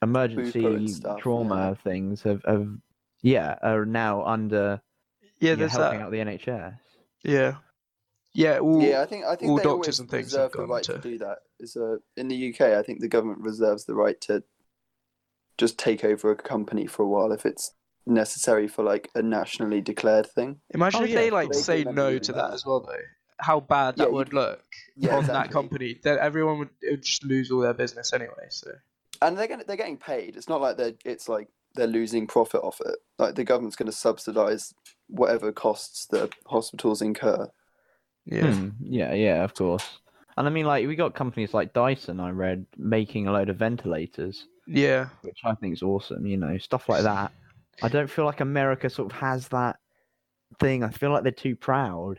emergency 0.02 0.88
stuff, 0.88 1.20
trauma 1.20 1.76
things 1.84 2.22
have, 2.22 2.42
have 2.44 2.68
yeah 3.22 3.56
are 3.62 3.86
now 3.86 4.24
under 4.24 4.80
Yeah, 5.40 5.50
yeah, 5.50 5.54
there's 5.56 5.72
helping 5.72 6.00
that. 6.00 6.06
out 6.06 6.10
the 6.10 6.18
NHS. 6.18 6.76
Yeah, 7.22 7.54
yeah. 8.34 8.58
All, 8.58 8.82
yeah, 8.82 9.00
I 9.00 9.06
think 9.06 9.24
I 9.24 9.36
think 9.36 9.50
all 9.50 9.56
they 9.56 9.62
doctors 9.62 10.00
and 10.00 10.10
things 10.10 10.32
have 10.34 10.50
reserve 10.50 10.52
the 10.52 10.66
right 10.66 10.82
to- 10.84 10.92
to 10.94 10.98
do 10.98 11.18
that. 11.18 11.38
Is 11.60 11.76
uh, 11.76 11.96
in 12.16 12.28
the 12.28 12.48
UK, 12.52 12.60
I 12.78 12.82
think 12.82 13.00
the 13.00 13.08
government 13.08 13.40
reserves 13.40 13.84
the 13.84 13.94
right 13.94 14.20
to 14.22 14.42
just 15.56 15.78
take 15.78 16.04
over 16.04 16.30
a 16.32 16.36
company 16.36 16.86
for 16.86 17.04
a 17.04 17.08
while 17.08 17.30
if 17.32 17.46
it's 17.46 17.72
necessary 18.06 18.66
for 18.68 18.82
like 18.82 19.08
a 19.14 19.22
nationally 19.22 19.80
declared 19.80 20.26
thing. 20.28 20.60
Imagine 20.74 21.00
Oh, 21.00 21.04
if 21.04 21.10
yeah, 21.10 21.16
they 21.20 21.30
like. 21.30 21.50
They 21.50 21.58
say 21.60 21.84
no 21.84 22.18
to 22.18 22.32
that 22.32 22.48
that. 22.48 22.54
as 22.54 22.66
well, 22.66 22.80
though. 22.80 22.96
How 23.40 23.60
bad 23.60 23.96
that 23.96 24.08
you 24.08 24.14
would 24.14 24.32
look 24.32 24.62
Yeah, 24.96 25.16
on 25.16 25.26
that 25.26 25.50
company. 25.50 25.98
Then 26.02 26.18
everyone 26.20 26.58
would, 26.60 26.70
it 26.80 26.90
would 26.92 27.02
just 27.02 27.24
lose 27.24 27.50
all 27.50 27.60
their 27.60 27.74
business 27.74 28.12
anyway. 28.12 28.46
So 28.48 28.70
and 29.22 29.36
they're 29.36 29.48
getting 29.48 29.66
they're 29.66 29.76
getting 29.76 29.96
paid. 29.96 30.36
It's 30.36 30.48
not 30.48 30.60
like 30.60 30.76
they're 30.76 30.94
it's 31.04 31.28
like 31.28 31.48
they're 31.74 31.86
losing 31.86 32.26
profit 32.26 32.60
off 32.62 32.80
it. 32.84 32.96
Like 33.18 33.34
the 33.34 33.44
government's 33.44 33.76
going 33.76 33.86
to 33.86 33.92
subsidize 33.92 34.74
whatever 35.08 35.52
costs 35.52 36.06
the 36.06 36.30
hospitals 36.46 37.02
incur. 37.02 37.48
yeah, 38.24 38.52
Hmm, 38.52 38.68
yeah, 38.80 39.12
yeah, 39.12 39.42
of 39.44 39.54
course. 39.54 39.98
And 40.36 40.46
I 40.46 40.50
mean, 40.50 40.66
like, 40.66 40.86
we 40.86 40.96
got 40.96 41.14
companies 41.14 41.54
like 41.54 41.72
Dyson, 41.72 42.18
I 42.18 42.30
read, 42.30 42.66
making 42.76 43.28
a 43.28 43.32
load 43.32 43.50
of 43.50 43.56
ventilators, 43.56 44.46
yeah. 44.66 45.08
which 45.22 45.38
I 45.44 45.54
think 45.54 45.74
is 45.74 45.82
awesome, 45.82 46.26
you 46.26 46.36
know, 46.36 46.58
stuff 46.58 46.88
like 46.88 47.04
that. 47.04 47.30
I 47.82 47.88
don't 47.88 48.10
feel 48.10 48.24
like 48.24 48.40
America 48.40 48.90
sort 48.90 49.12
of 49.12 49.18
has 49.18 49.48
that 49.48 49.76
thing. 50.58 50.82
I 50.82 50.90
feel 50.90 51.10
like 51.10 51.22
they're 51.22 51.32
too 51.32 51.54
proud. 51.54 52.18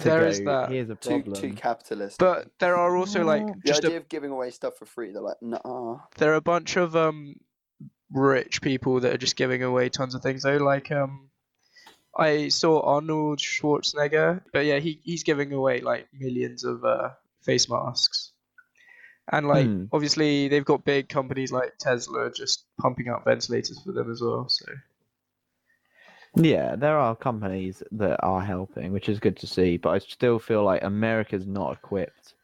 To 0.00 0.04
There 0.04 0.20
go, 0.20 0.26
is 0.26 0.40
that. 0.44 0.70
Here's 0.70 0.90
a 0.90 0.94
Too 0.96 1.08
problem. 1.22 1.34
too 1.34 1.52
capitalist. 1.54 2.18
But 2.18 2.48
there 2.58 2.76
are 2.76 2.96
also 2.96 3.24
like 3.24 3.46
the 3.62 3.68
just 3.68 3.84
idea 3.84 3.96
a, 3.96 4.00
of 4.00 4.08
giving 4.08 4.30
away 4.30 4.50
stuff 4.50 4.76
for 4.76 4.84
free, 4.84 5.12
they're 5.12 5.22
like, 5.22 5.40
nah. 5.40 6.00
there 6.18 6.32
are 6.32 6.36
a 6.36 6.40
bunch 6.42 6.76
of 6.76 6.94
um 6.94 7.36
rich 8.12 8.60
people 8.62 9.00
that 9.00 9.12
are 9.12 9.18
just 9.18 9.36
giving 9.36 9.62
away 9.62 9.88
tons 9.88 10.14
of 10.14 10.22
things. 10.22 10.42
Though, 10.42 10.58
like 10.58 10.92
um, 10.92 11.30
I 12.16 12.48
saw 12.48 12.80
Arnold 12.80 13.38
Schwarzenegger, 13.38 14.42
but 14.52 14.66
yeah, 14.66 14.78
he 14.80 15.00
he's 15.02 15.22
giving 15.22 15.52
away 15.52 15.80
like 15.80 16.08
millions 16.12 16.64
of 16.64 16.84
uh 16.84 17.10
face 17.42 17.68
masks. 17.68 18.32
And 19.32 19.48
like 19.48 19.66
Hmm. 19.66 19.84
obviously 19.92 20.48
they've 20.48 20.64
got 20.64 20.84
big 20.84 21.08
companies 21.08 21.50
like 21.50 21.78
Tesla 21.78 22.30
just 22.30 22.64
pumping 22.78 23.08
out 23.08 23.24
ventilators 23.24 23.80
for 23.82 23.92
them 23.92 24.10
as 24.10 24.20
well. 24.20 24.48
So 24.48 24.66
Yeah, 26.36 26.76
there 26.76 26.98
are 26.98 27.16
companies 27.16 27.82
that 27.92 28.22
are 28.22 28.42
helping, 28.42 28.92
which 28.92 29.08
is 29.08 29.18
good 29.18 29.36
to 29.38 29.46
see, 29.46 29.78
but 29.78 29.90
I 29.90 29.98
still 29.98 30.38
feel 30.38 30.64
like 30.64 30.82
America's 30.84 31.46
not 31.46 31.72
equipped 31.72 32.34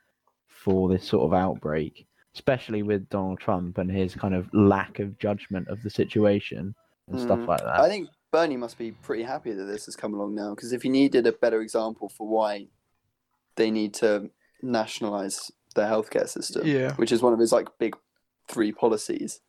for 0.49 0.89
this 0.89 1.05
sort 1.05 1.25
of 1.25 1.35
outbreak, 1.35 2.07
especially 2.35 2.83
with 2.83 3.09
Donald 3.11 3.39
Trump 3.39 3.79
and 3.79 3.91
his 3.91 4.15
kind 4.15 4.35
of 4.35 4.49
lack 4.55 4.99
of 4.99 5.19
judgment 5.19 5.69
of 5.69 5.83
the 5.83 5.91
situation 5.91 6.75
and 7.09 7.21
stuff 7.21 7.41
Mm. 7.41 7.49
like 7.49 7.61
that. 7.61 7.81
I 7.81 7.89
think 7.89 8.09
Bernie 8.31 8.57
must 8.57 8.79
be 8.79 8.93
pretty 8.93 9.25
happy 9.25 9.53
that 9.53 9.65
this 9.65 9.85
has 9.85 9.95
come 9.97 10.15
along 10.15 10.35
now 10.35 10.55
because 10.55 10.73
if 10.73 10.83
he 10.83 10.89
needed 10.89 11.27
a 11.27 11.33
better 11.33 11.61
example 11.61 12.09
for 12.09 12.27
why 12.27 12.69
they 13.57 13.71
need 13.71 13.93
to 13.95 14.31
nationalize 14.63 15.51
their 15.75 15.87
healthcare 15.87 16.29
system, 16.29 16.67
yeah, 16.67 16.95
which 16.95 17.13
is 17.13 17.21
one 17.21 17.35
of 17.35 17.39
his 17.39 17.53
like 17.53 17.69
big 17.79 17.95
three 18.49 18.73
policies, 18.73 19.41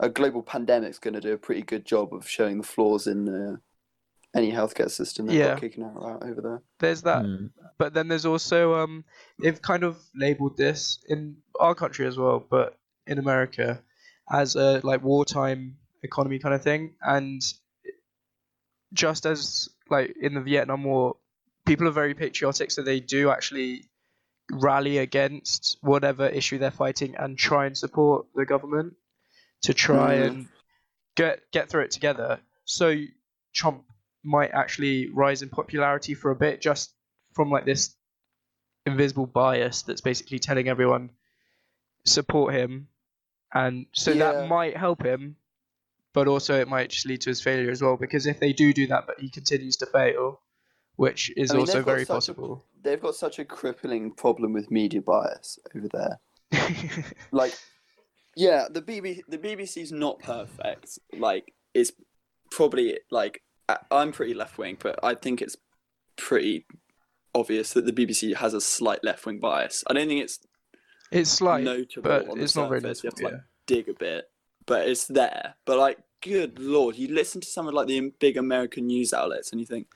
a 0.00 0.08
global 0.08 0.42
pandemic's 0.42 0.98
going 0.98 1.14
to 1.14 1.20
do 1.20 1.34
a 1.34 1.38
pretty 1.38 1.62
good 1.62 1.84
job 1.84 2.14
of 2.14 2.26
showing 2.28 2.58
the 2.58 2.66
flaws 2.66 3.06
in 3.06 3.28
uh, 3.28 3.56
any 4.36 4.52
healthcare 4.52 4.90
system. 4.90 5.26
They've 5.26 5.36
Yeah. 5.36 5.48
got 5.54 5.60
kicking 5.60 5.84
out, 5.84 5.96
out 6.04 6.22
over 6.22 6.40
there. 6.40 6.62
There's 6.78 7.02
that, 7.02 7.24
Mm. 7.24 7.50
but 7.78 7.94
then 7.94 8.08
there's 8.08 8.26
also 8.26 8.74
um, 8.74 9.04
they've 9.42 9.60
kind 9.60 9.82
of 9.82 9.98
labelled 10.14 10.56
this 10.56 10.98
in 11.08 11.38
our 11.58 11.74
country 11.74 12.06
as 12.06 12.16
well, 12.18 12.38
but 12.48 12.78
in 13.06 13.18
America 13.18 13.82
as 14.30 14.56
a 14.56 14.80
like 14.84 15.02
wartime 15.02 15.78
economy 16.02 16.38
kind 16.38 16.54
of 16.54 16.62
thing, 16.62 16.94
and 17.00 17.40
just 18.92 19.26
as 19.26 19.68
like 19.90 20.14
in 20.20 20.34
the 20.34 20.40
Vietnam 20.40 20.84
War, 20.84 21.16
people 21.64 21.86
are 21.88 21.92
very 21.92 22.14
patriotic, 22.14 22.70
so 22.70 22.82
they 22.82 23.00
do 23.00 23.30
actually 23.30 23.84
rally 24.52 24.98
against 24.98 25.76
whatever 25.80 26.26
issue 26.28 26.58
they're 26.58 26.70
fighting 26.70 27.16
and 27.16 27.36
try 27.36 27.66
and 27.66 27.76
support 27.76 28.26
the 28.34 28.46
government 28.46 28.94
to 29.62 29.74
try 29.74 30.16
Mm. 30.18 30.26
and 30.26 30.48
get 31.16 31.40
get 31.52 31.68
through 31.68 31.82
it 31.84 31.90
together. 31.90 32.40
So 32.64 32.94
Trump 33.54 33.84
might 34.26 34.50
actually 34.52 35.08
rise 35.10 35.40
in 35.42 35.48
popularity 35.48 36.14
for 36.14 36.30
a 36.30 36.36
bit 36.36 36.60
just 36.60 36.92
from 37.32 37.50
like 37.50 37.64
this 37.64 37.94
invisible 38.84 39.26
bias 39.26 39.82
that's 39.82 40.00
basically 40.00 40.38
telling 40.38 40.68
everyone 40.68 41.10
support 42.04 42.54
him 42.54 42.88
and 43.54 43.86
so 43.92 44.10
Yeah. 44.12 44.32
that 44.32 44.48
might 44.48 44.76
help 44.76 45.04
him 45.04 45.36
but 46.12 46.28
also 46.28 46.58
it 46.60 46.68
might 46.68 46.90
just 46.90 47.06
lead 47.06 47.20
to 47.22 47.30
his 47.30 47.40
failure 47.40 47.70
as 47.70 47.82
well 47.82 47.96
because 47.96 48.26
if 48.26 48.40
they 48.40 48.52
do 48.52 48.72
do 48.72 48.86
that 48.88 49.06
but 49.06 49.18
he 49.20 49.28
continues 49.28 49.76
to 49.78 49.86
fail 49.86 50.40
which 50.96 51.30
is 51.36 51.50
I 51.50 51.54
mean, 51.54 51.60
also 51.60 51.82
very 51.82 52.04
such 52.04 52.08
a- 52.10 52.12
possible 52.14 52.64
They've 52.82 53.00
got 53.02 53.16
such 53.16 53.40
a 53.40 53.44
crippling 53.44 54.12
problem 54.12 54.52
with 54.52 54.70
media 54.70 55.02
bias 55.02 55.58
over 55.74 55.88
there. 55.92 56.20
Like, 57.32 57.52
yeah, 58.36 58.68
the 58.70 58.80
BBC, 58.80 59.22
the 59.26 59.38
BBC's 59.38 59.90
not 59.90 60.20
perfect. 60.20 61.00
Like, 61.18 61.52
it's 61.74 61.90
probably 62.52 63.00
like 63.10 63.42
I'm 63.90 64.12
pretty 64.12 64.34
left 64.34 64.58
wing, 64.58 64.76
but 64.80 64.98
I 65.02 65.14
think 65.14 65.42
it's 65.42 65.56
pretty 66.16 66.66
obvious 67.34 67.72
that 67.74 67.84
the 67.84 67.92
BBC 67.92 68.34
has 68.36 68.54
a 68.54 68.60
slight 68.60 69.02
left 69.04 69.26
wing 69.26 69.38
bias. 69.38 69.84
I 69.86 69.92
don't 69.92 70.08
think 70.08 70.22
it's 70.22 70.40
it's 71.10 71.30
slight 71.30 71.64
notable 71.64 72.02
but 72.02 72.28
on 72.28 72.38
the 72.38 72.44
it's 72.44 72.56
not 72.56 72.68
very 72.68 72.80
surface. 72.80 73.04
You 73.04 73.08
have 73.08 73.14
to 73.16 73.24
like 73.24 73.42
dig 73.66 73.88
a 73.88 73.94
bit, 73.94 74.30
but 74.66 74.88
it's 74.88 75.06
there. 75.06 75.54
But 75.64 75.78
like, 75.78 75.98
good 76.20 76.58
lord, 76.58 76.96
you 76.96 77.08
listen 77.08 77.40
to 77.40 77.46
some 77.46 77.68
of 77.68 77.74
like 77.74 77.86
the 77.86 78.12
big 78.18 78.36
American 78.36 78.86
news 78.86 79.12
outlets, 79.12 79.50
and 79.52 79.60
you 79.60 79.66
think 79.66 79.88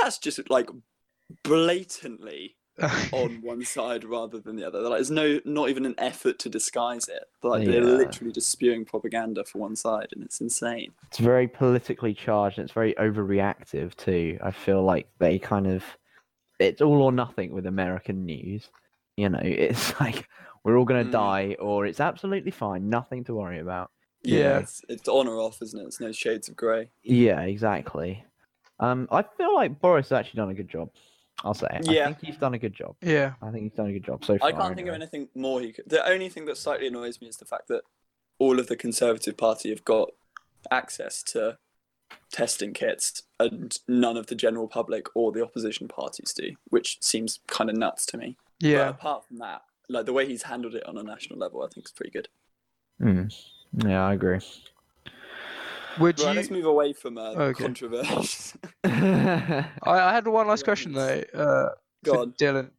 that's 0.00 0.18
just 0.18 0.50
like 0.50 0.70
blatantly 1.42 2.42
yeah. 2.42 2.61
on 3.12 3.40
one 3.42 3.64
side 3.64 4.04
rather 4.04 4.38
than 4.38 4.56
the 4.56 4.66
other. 4.66 4.80
Like, 4.80 4.94
there's 4.98 5.10
no, 5.10 5.40
not 5.44 5.68
even 5.68 5.84
an 5.84 5.94
effort 5.98 6.38
to 6.40 6.48
disguise 6.48 7.08
it. 7.08 7.24
Like 7.42 7.66
they're 7.66 7.82
literally 7.84 8.32
just 8.32 8.50
spewing 8.50 8.84
propaganda 8.84 9.44
for 9.44 9.58
one 9.58 9.76
side, 9.76 10.08
and 10.12 10.24
it's 10.24 10.40
insane. 10.40 10.92
It's 11.08 11.18
very 11.18 11.48
politically 11.48 12.14
charged 12.14 12.58
and 12.58 12.64
it's 12.64 12.72
very 12.74 12.94
overreactive 12.94 13.94
too. 13.96 14.38
I 14.42 14.50
feel 14.52 14.82
like 14.82 15.08
they 15.18 15.38
kind 15.38 15.66
of 15.66 15.84
it's 16.58 16.80
all 16.80 17.02
or 17.02 17.12
nothing 17.12 17.52
with 17.52 17.66
American 17.66 18.24
news. 18.24 18.70
You 19.16 19.28
know, 19.28 19.40
it's 19.42 19.98
like 20.00 20.28
we're 20.64 20.78
all 20.78 20.84
gonna 20.84 21.04
Mm. 21.04 21.12
die 21.12 21.56
or 21.58 21.86
it's 21.86 22.00
absolutely 22.00 22.52
fine, 22.52 22.88
nothing 22.88 23.24
to 23.24 23.34
worry 23.34 23.58
about. 23.58 23.90
Yeah. 24.22 24.60
it's, 24.60 24.80
it's 24.88 25.08
on 25.08 25.26
or 25.26 25.40
off, 25.40 25.60
isn't 25.60 25.78
it? 25.80 25.84
It's 25.84 26.00
no 26.00 26.12
shades 26.12 26.48
of 26.48 26.54
grey. 26.54 26.88
Yeah, 27.02 27.40
exactly. 27.40 28.24
Um, 28.78 29.08
I 29.10 29.22
feel 29.36 29.52
like 29.54 29.80
Boris 29.80 30.08
has 30.10 30.18
actually 30.20 30.38
done 30.38 30.50
a 30.50 30.54
good 30.54 30.68
job. 30.68 30.90
I'll 31.42 31.54
say. 31.54 31.80
Yeah. 31.82 32.02
I 32.02 32.04
think 32.06 32.18
he's 32.22 32.36
done 32.36 32.54
a 32.54 32.58
good 32.58 32.74
job. 32.74 32.96
yeah 33.00 33.34
I 33.42 33.50
think 33.50 33.64
he's 33.64 33.72
done 33.72 33.86
a 33.86 33.92
good 33.92 34.04
job 34.04 34.24
so 34.24 34.38
far. 34.38 34.48
I 34.48 34.52
can't 34.52 34.76
think 34.76 34.88
of 34.88 34.94
anything 34.94 35.28
more 35.34 35.60
he 35.60 35.72
could. 35.72 35.88
The 35.88 36.06
only 36.06 36.28
thing 36.28 36.44
that 36.46 36.56
slightly 36.56 36.86
annoys 36.86 37.20
me 37.20 37.28
is 37.28 37.36
the 37.36 37.44
fact 37.44 37.68
that 37.68 37.82
all 38.38 38.58
of 38.58 38.66
the 38.68 38.76
Conservative 38.76 39.36
Party 39.36 39.70
have 39.70 39.84
got 39.84 40.10
access 40.70 41.22
to 41.22 41.58
testing 42.30 42.72
kits, 42.72 43.22
and 43.38 43.78
none 43.88 44.16
of 44.16 44.26
the 44.26 44.34
general 44.34 44.68
public 44.68 45.06
or 45.14 45.32
the 45.32 45.42
opposition 45.42 45.88
parties 45.88 46.32
do, 46.32 46.56
which 46.68 46.98
seems 47.02 47.40
kind 47.46 47.70
of 47.70 47.76
nuts 47.76 48.06
to 48.06 48.16
me. 48.18 48.36
But 48.60 48.68
yeah 48.68 48.88
apart 48.88 49.26
from 49.26 49.38
that, 49.38 49.62
like 49.88 50.06
the 50.06 50.12
way 50.12 50.26
he's 50.26 50.44
handled 50.44 50.74
it 50.74 50.86
on 50.86 50.98
a 50.98 51.02
national 51.02 51.38
level, 51.38 51.62
I 51.62 51.68
think 51.68 51.86
is 51.86 51.92
pretty 51.92 52.10
good. 52.10 52.28
Mm. 53.00 53.34
Yeah, 53.84 54.06
I 54.06 54.14
agree. 54.14 54.40
Would 55.98 56.18
Right, 56.20 56.28
you 56.30 56.34
let's 56.36 56.50
move 56.50 56.64
away 56.64 56.92
from 56.92 57.18
uh, 57.18 57.30
Okay. 57.32 57.64
controversies. 57.64 58.56
I, 58.84 59.64
I 59.82 60.12
had 60.12 60.26
one 60.26 60.46
last 60.48 60.64
question 60.64 60.92
though 60.92 61.22
uh 61.34 61.68
Go 62.04 62.20
on. 62.22 62.32
Dylan 62.32 62.70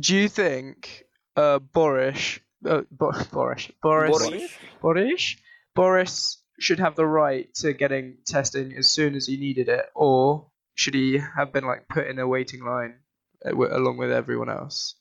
do 0.00 0.16
you 0.16 0.28
think 0.28 1.04
uh 1.36 1.58
Boris 1.58 2.38
uh, 2.66 2.82
Bo- 2.90 3.12
Boris 3.32 3.68
Boris 3.82 4.10
Boris? 4.28 4.52
Boris 4.80 5.36
Boris 5.74 6.42
should 6.58 6.78
have 6.78 6.94
the 6.96 7.06
right 7.06 7.52
to 7.54 7.72
getting 7.72 8.18
testing 8.26 8.74
as 8.76 8.90
soon 8.90 9.14
as 9.16 9.26
he 9.26 9.36
needed 9.36 9.68
it, 9.68 9.86
or 9.94 10.46
should 10.74 10.94
he 10.94 11.18
have 11.36 11.52
been 11.52 11.64
like 11.64 11.88
put 11.88 12.06
in 12.06 12.18
a 12.18 12.26
waiting 12.26 12.62
line 12.64 12.94
uh, 13.44 13.52
along 13.54 13.96
with 13.96 14.12
everyone 14.12 14.48
else? 14.50 14.94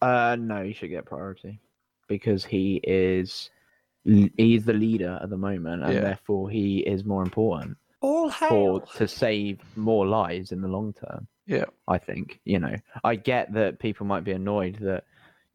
Uh, 0.00 0.36
no, 0.38 0.62
he 0.64 0.72
should 0.72 0.88
get 0.90 1.04
priority 1.04 1.60
because 2.08 2.44
he 2.44 2.80
is 2.82 3.50
l- 3.50 3.61
he's 4.04 4.64
the 4.64 4.72
leader 4.72 5.18
at 5.22 5.30
the 5.30 5.36
moment, 5.36 5.82
and 5.82 5.94
Yeah. 5.94 6.00
therefore 6.00 6.50
he 6.50 6.78
is 6.80 7.04
more 7.04 7.22
important 7.22 7.76
All 8.00 8.30
for 8.30 8.80
to 8.96 9.06
save 9.06 9.60
more 9.76 10.06
lives 10.06 10.52
in 10.52 10.60
the 10.60 10.68
long 10.68 10.92
term. 10.92 11.28
Yeah. 11.46 11.66
I 11.88 11.98
think 11.98 12.40
you 12.44 12.58
know 12.58 12.76
I 13.04 13.16
get 13.16 13.52
that 13.54 13.78
people 13.78 14.06
might 14.06 14.24
be 14.24 14.32
annoyed 14.32 14.76
that 14.80 15.04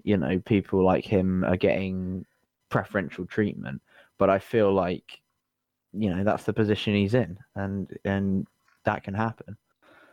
you 0.03 0.17
know 0.17 0.39
people 0.39 0.83
like 0.83 1.05
him 1.05 1.43
are 1.43 1.57
getting 1.57 2.25
preferential 2.69 3.25
treatment, 3.25 3.81
but 4.17 4.29
I 4.29 4.39
feel 4.39 4.73
like 4.73 5.21
you 5.93 6.09
know 6.13 6.23
that's 6.23 6.43
the 6.43 6.53
position 6.53 6.93
he's 6.95 7.13
in, 7.13 7.37
and 7.55 7.91
and 8.05 8.47
that 8.85 9.03
can 9.03 9.13
happen. 9.13 9.57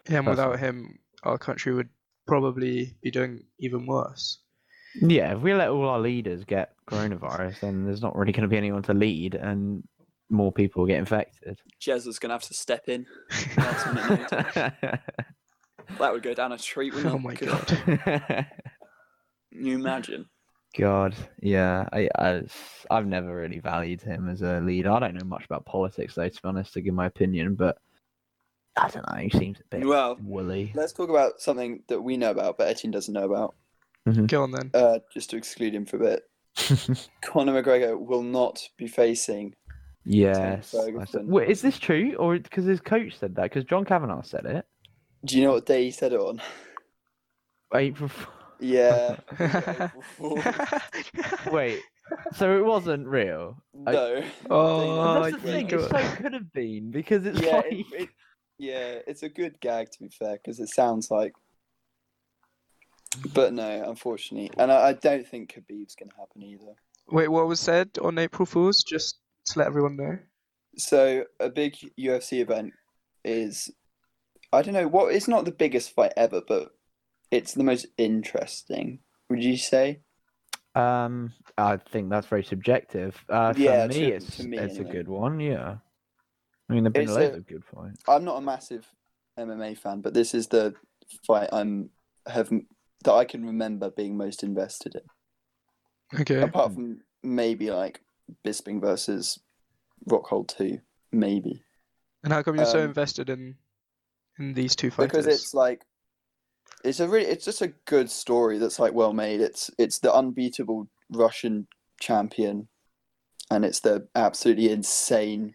Yeah, 0.08 0.18
and 0.18 0.26
without 0.26 0.58
him, 0.58 0.98
our 1.22 1.38
country 1.38 1.72
would 1.74 1.88
probably 2.26 2.94
be 3.02 3.10
doing 3.10 3.44
even 3.58 3.86
worse. 3.86 4.38
Yeah, 5.00 5.34
if 5.34 5.40
we 5.40 5.54
let 5.54 5.68
all 5.68 5.88
our 5.88 6.00
leaders 6.00 6.44
get 6.44 6.72
coronavirus, 6.88 7.60
then 7.60 7.84
there's 7.84 8.02
not 8.02 8.16
really 8.16 8.32
going 8.32 8.42
to 8.42 8.48
be 8.48 8.56
anyone 8.56 8.82
to 8.84 8.94
lead, 8.94 9.34
and 9.34 9.82
more 10.30 10.52
people 10.52 10.86
get 10.86 10.98
infected. 10.98 11.58
Jez 11.80 12.06
is 12.06 12.18
going 12.18 12.30
to 12.30 12.34
have 12.34 12.42
to 12.44 12.54
step 12.54 12.88
in. 12.88 13.06
Last 13.56 13.86
minute 13.94 14.32
notice. 14.32 14.72
That 15.98 16.12
would 16.14 16.22
go 16.22 16.32
down 16.32 16.50
a 16.52 16.58
treat. 16.58 16.94
Oh 16.96 17.18
my 17.18 17.34
Could 17.34 17.48
god. 17.48 18.46
You 19.50 19.74
imagine. 19.76 20.26
God, 20.76 21.14
yeah, 21.40 21.86
I, 21.92 22.08
I, 22.18 22.42
I've 22.90 23.06
never 23.06 23.36
really 23.36 23.60
valued 23.60 24.00
him 24.00 24.28
as 24.28 24.42
a 24.42 24.60
leader. 24.60 24.90
I 24.90 24.98
don't 24.98 25.14
know 25.14 25.24
much 25.26 25.44
about 25.44 25.66
politics, 25.66 26.14
though, 26.16 26.28
to 26.28 26.34
be 26.42 26.48
honest, 26.48 26.72
to 26.72 26.80
give 26.80 26.94
my 26.94 27.06
opinion, 27.06 27.54
but 27.54 27.76
I 28.76 28.88
don't 28.88 29.06
know. 29.08 29.18
He 29.22 29.30
seems 29.30 29.60
a 29.60 29.64
bit 29.70 29.86
Well, 29.86 30.16
woolly. 30.20 30.72
let's 30.74 30.92
talk 30.92 31.10
about 31.10 31.40
something 31.40 31.84
that 31.88 32.00
we 32.00 32.16
know 32.16 32.32
about, 32.32 32.58
but 32.58 32.66
Etienne 32.68 32.90
doesn't 32.90 33.14
know 33.14 33.24
about. 33.24 33.54
Go 34.26 34.42
on 34.42 34.50
then. 34.50 34.70
Uh, 34.74 34.98
just 35.12 35.30
to 35.30 35.36
exclude 35.36 35.74
him 35.74 35.86
for 35.86 35.96
a 35.96 36.00
bit. 36.00 36.22
Conor 37.24 37.62
McGregor 37.62 37.98
will 37.98 38.22
not 38.22 38.60
be 38.76 38.86
facing. 38.86 39.54
yes. 40.04 40.74
I 40.74 40.78
said- 40.78 40.84
Ferguson. 40.94 41.26
Wait, 41.28 41.48
is 41.48 41.62
this 41.62 41.78
true, 41.78 42.14
or 42.16 42.38
because 42.38 42.64
his 42.64 42.80
coach 42.80 43.18
said 43.18 43.34
that? 43.36 43.44
Because 43.44 43.64
John 43.64 43.84
Kavanagh 43.84 44.22
said 44.22 44.44
it. 44.44 44.66
Do 45.24 45.38
you 45.38 45.44
know 45.44 45.52
what 45.52 45.66
day 45.66 45.84
he 45.84 45.90
said 45.90 46.12
it 46.12 46.20
on? 46.20 46.40
April. 47.74 48.10
Yeah. 48.60 49.16
Wait, 51.50 51.80
so 52.34 52.56
it 52.58 52.64
wasn't 52.64 53.06
real. 53.06 53.56
no. 53.72 54.22
Oh, 54.50 55.22
That's 55.22 55.36
the 55.36 55.40
thing. 55.42 55.70
It 55.70 55.80
so 55.80 56.16
could 56.16 56.32
have 56.34 56.52
been 56.52 56.90
because 56.90 57.24
it's 57.26 57.40
yeah, 57.40 57.56
like. 57.56 57.66
it, 57.72 57.86
it, 57.92 58.08
yeah, 58.58 58.98
it's 59.06 59.22
a 59.22 59.28
good 59.28 59.58
gag 59.60 59.90
to 59.92 59.98
be 60.00 60.08
fair 60.08 60.34
because 60.34 60.60
it 60.60 60.68
sounds 60.68 61.10
like. 61.10 61.32
But 63.32 63.52
no, 63.52 63.84
unfortunately, 63.88 64.50
and 64.58 64.70
I, 64.72 64.88
I 64.88 64.92
don't 64.94 65.26
think 65.26 65.52
Khabib's 65.54 65.94
going 65.94 66.10
to 66.10 66.16
happen 66.16 66.42
either. 66.42 66.74
Wait, 67.08 67.28
what 67.28 67.46
was 67.46 67.60
said 67.60 67.90
on 68.02 68.18
April 68.18 68.46
Fools? 68.46 68.82
Just 68.86 69.18
to 69.46 69.58
let 69.58 69.68
everyone 69.68 69.96
know. 69.96 70.18
So 70.76 71.24
a 71.38 71.48
big 71.50 71.76
UFC 71.98 72.40
event 72.40 72.72
is, 73.24 73.70
I 74.52 74.62
don't 74.62 74.74
know 74.74 74.88
what. 74.88 75.14
It's 75.14 75.28
not 75.28 75.44
the 75.44 75.52
biggest 75.52 75.94
fight 75.94 76.12
ever, 76.16 76.40
but 76.46 76.70
it's 77.30 77.54
the 77.54 77.62
most 77.64 77.86
interesting. 77.98 79.00
Would 79.30 79.42
you 79.44 79.56
say? 79.56 80.00
Um, 80.74 81.32
I 81.56 81.76
think 81.76 82.10
that's 82.10 82.26
very 82.26 82.42
subjective. 82.42 83.16
Uh, 83.28 83.52
for 83.52 83.58
Yeah, 83.60 83.86
me, 83.86 83.94
to- 83.94 84.12
it's 84.16 84.36
to 84.38 84.44
me 84.48 84.58
it's 84.58 84.78
a 84.78 84.84
good 84.84 85.08
one. 85.08 85.38
Yeah, 85.40 85.76
I 86.68 86.72
mean, 86.72 86.84
there've 86.84 86.92
been 86.92 87.02
It's 87.04 87.12
loads 87.12 87.34
a- 87.34 87.38
of 87.38 87.46
good 87.46 87.64
fights. 87.64 88.02
I'm 88.08 88.24
not 88.24 88.38
a 88.38 88.40
massive 88.40 88.86
MMA 89.38 89.78
fan, 89.78 90.00
but 90.00 90.14
this 90.14 90.34
is 90.34 90.48
the 90.48 90.74
fight 91.26 91.48
I'm 91.52 91.90
have 92.26 92.50
that 93.04 93.12
I 93.12 93.24
can 93.24 93.44
remember 93.46 93.90
being 93.90 94.16
most 94.16 94.42
invested 94.42 94.94
in. 94.96 96.20
Okay. 96.20 96.42
Apart 96.42 96.74
from 96.74 97.00
maybe 97.22 97.70
like 97.70 98.00
Bisping 98.44 98.80
versus 98.80 99.38
Rockhold 100.08 100.48
two, 100.48 100.78
maybe 101.12 101.62
And 102.22 102.32
how 102.32 102.42
come 102.42 102.56
you're 102.56 102.66
so 102.66 102.80
um, 102.80 102.86
invested 102.86 103.30
in 103.30 103.56
in 104.38 104.54
these 104.54 104.74
two 104.76 104.90
fighters? 104.90 105.10
because 105.10 105.26
it's 105.26 105.54
like 105.54 105.84
it's 106.84 107.00
a 107.00 107.08
really 107.08 107.26
it's 107.26 107.44
just 107.44 107.62
a 107.62 107.72
good 107.86 108.10
story 108.10 108.58
that's 108.58 108.78
like 108.78 108.92
well 108.92 109.12
made. 109.12 109.40
It's 109.40 109.70
it's 109.78 109.98
the 110.00 110.12
unbeatable 110.12 110.88
Russian 111.10 111.66
champion, 112.00 112.68
and 113.50 113.64
it's 113.64 113.80
the 113.80 114.08
absolutely 114.14 114.70
insane 114.70 115.54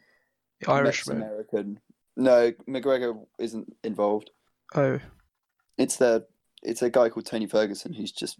Irishman. 0.68 1.18
American 1.18 1.80
No, 2.18 2.52
McGregor 2.68 3.26
isn't 3.40 3.72
involved. 3.84 4.32
Oh, 4.76 5.00
It's 5.78 5.98
the 5.98 6.26
it's 6.64 6.82
a 6.82 6.90
guy 6.90 7.10
called 7.10 7.26
Tony 7.26 7.48
Ferguson 7.48 7.94
who's 7.94 8.12
just 8.12 8.38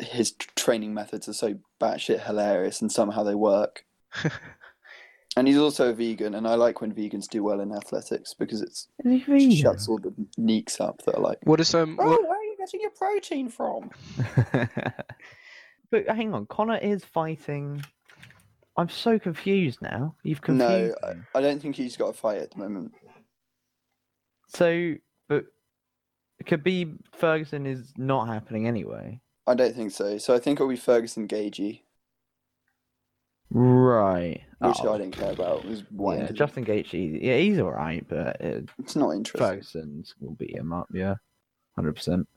his 0.00 0.32
training 0.56 0.94
methods 0.94 1.28
are 1.28 1.32
so 1.34 1.54
batshit 1.80 2.24
hilarious 2.24 2.80
and 2.80 2.90
somehow 2.90 3.22
they 3.22 3.34
work. 3.34 3.84
and 5.36 5.46
he's 5.48 5.58
also 5.58 5.90
a 5.90 5.92
vegan, 5.92 6.34
and 6.34 6.46
I 6.46 6.54
like 6.54 6.80
when 6.80 6.92
vegans 6.94 7.28
do 7.28 7.42
well 7.42 7.60
in 7.60 7.72
athletics 7.72 8.34
because 8.34 8.60
it's 8.62 8.88
shuts 9.56 9.88
all 9.88 9.98
the 9.98 10.12
neeks 10.36 10.80
up 10.80 11.02
that 11.04 11.16
are 11.16 11.20
like, 11.22 11.38
what 11.44 11.60
is 11.60 11.74
um? 11.74 11.98
"Oh, 12.00 12.06
What, 12.10 12.22
where 12.22 12.38
are 12.38 12.42
you 12.42 12.56
getting 12.58 12.80
your 12.80 12.90
protein 12.90 13.48
from?" 13.48 13.90
but 15.90 16.08
hang 16.08 16.34
on, 16.34 16.46
Conor 16.46 16.78
is 16.78 17.04
fighting. 17.04 17.82
I'm 18.76 18.88
so 18.88 19.18
confused 19.18 19.82
now. 19.82 20.14
You've 20.22 20.46
No, 20.48 20.66
confused 20.66 20.96
I. 21.34 21.38
I 21.38 21.40
don't 21.42 21.60
think 21.60 21.76
he's 21.76 21.96
got 21.96 22.08
a 22.08 22.12
fight 22.14 22.40
at 22.40 22.50
the 22.52 22.58
moment. 22.58 22.92
So, 24.48 24.94
but 24.94 25.00
Khabib 26.42 26.98
Ferguson 27.12 27.66
is 27.66 27.92
not 27.96 28.26
happening 28.28 28.66
anyway. 28.66 29.20
I 29.46 29.54
don't 29.54 29.74
think 29.74 29.90
so. 29.92 30.18
So 30.18 30.34
I 30.34 30.38
think 30.38 30.58
it'll 30.58 30.68
be 30.68 30.76
Ferguson 30.76 31.26
Gaethje, 31.26 31.80
Right. 33.50 34.40
which 34.60 34.76
Oh, 34.80 34.94
I 34.94 34.98
didn't 34.98 35.16
care 35.16 35.32
about. 35.32 35.64
It 35.64 35.68
was 35.70 35.84
one. 35.90 36.18
yeah, 36.20 36.30
Justin 36.32 36.64
Gaethje, 36.64 37.18
yeah, 37.20 37.36
he's 37.36 37.58
all 37.58 37.72
right, 37.72 38.06
but 38.08 38.42
uh, 38.42 38.60
It's 38.78 38.96
not 38.96 39.10
interesting. 39.10 39.46
Ferguson's 39.46 40.14
will 40.20 40.34
beat 40.34 40.56
him 40.56 40.72
up. 40.72 40.88
Yeah, 40.92 41.14
hundred 41.76 41.94
percent. 41.96 42.28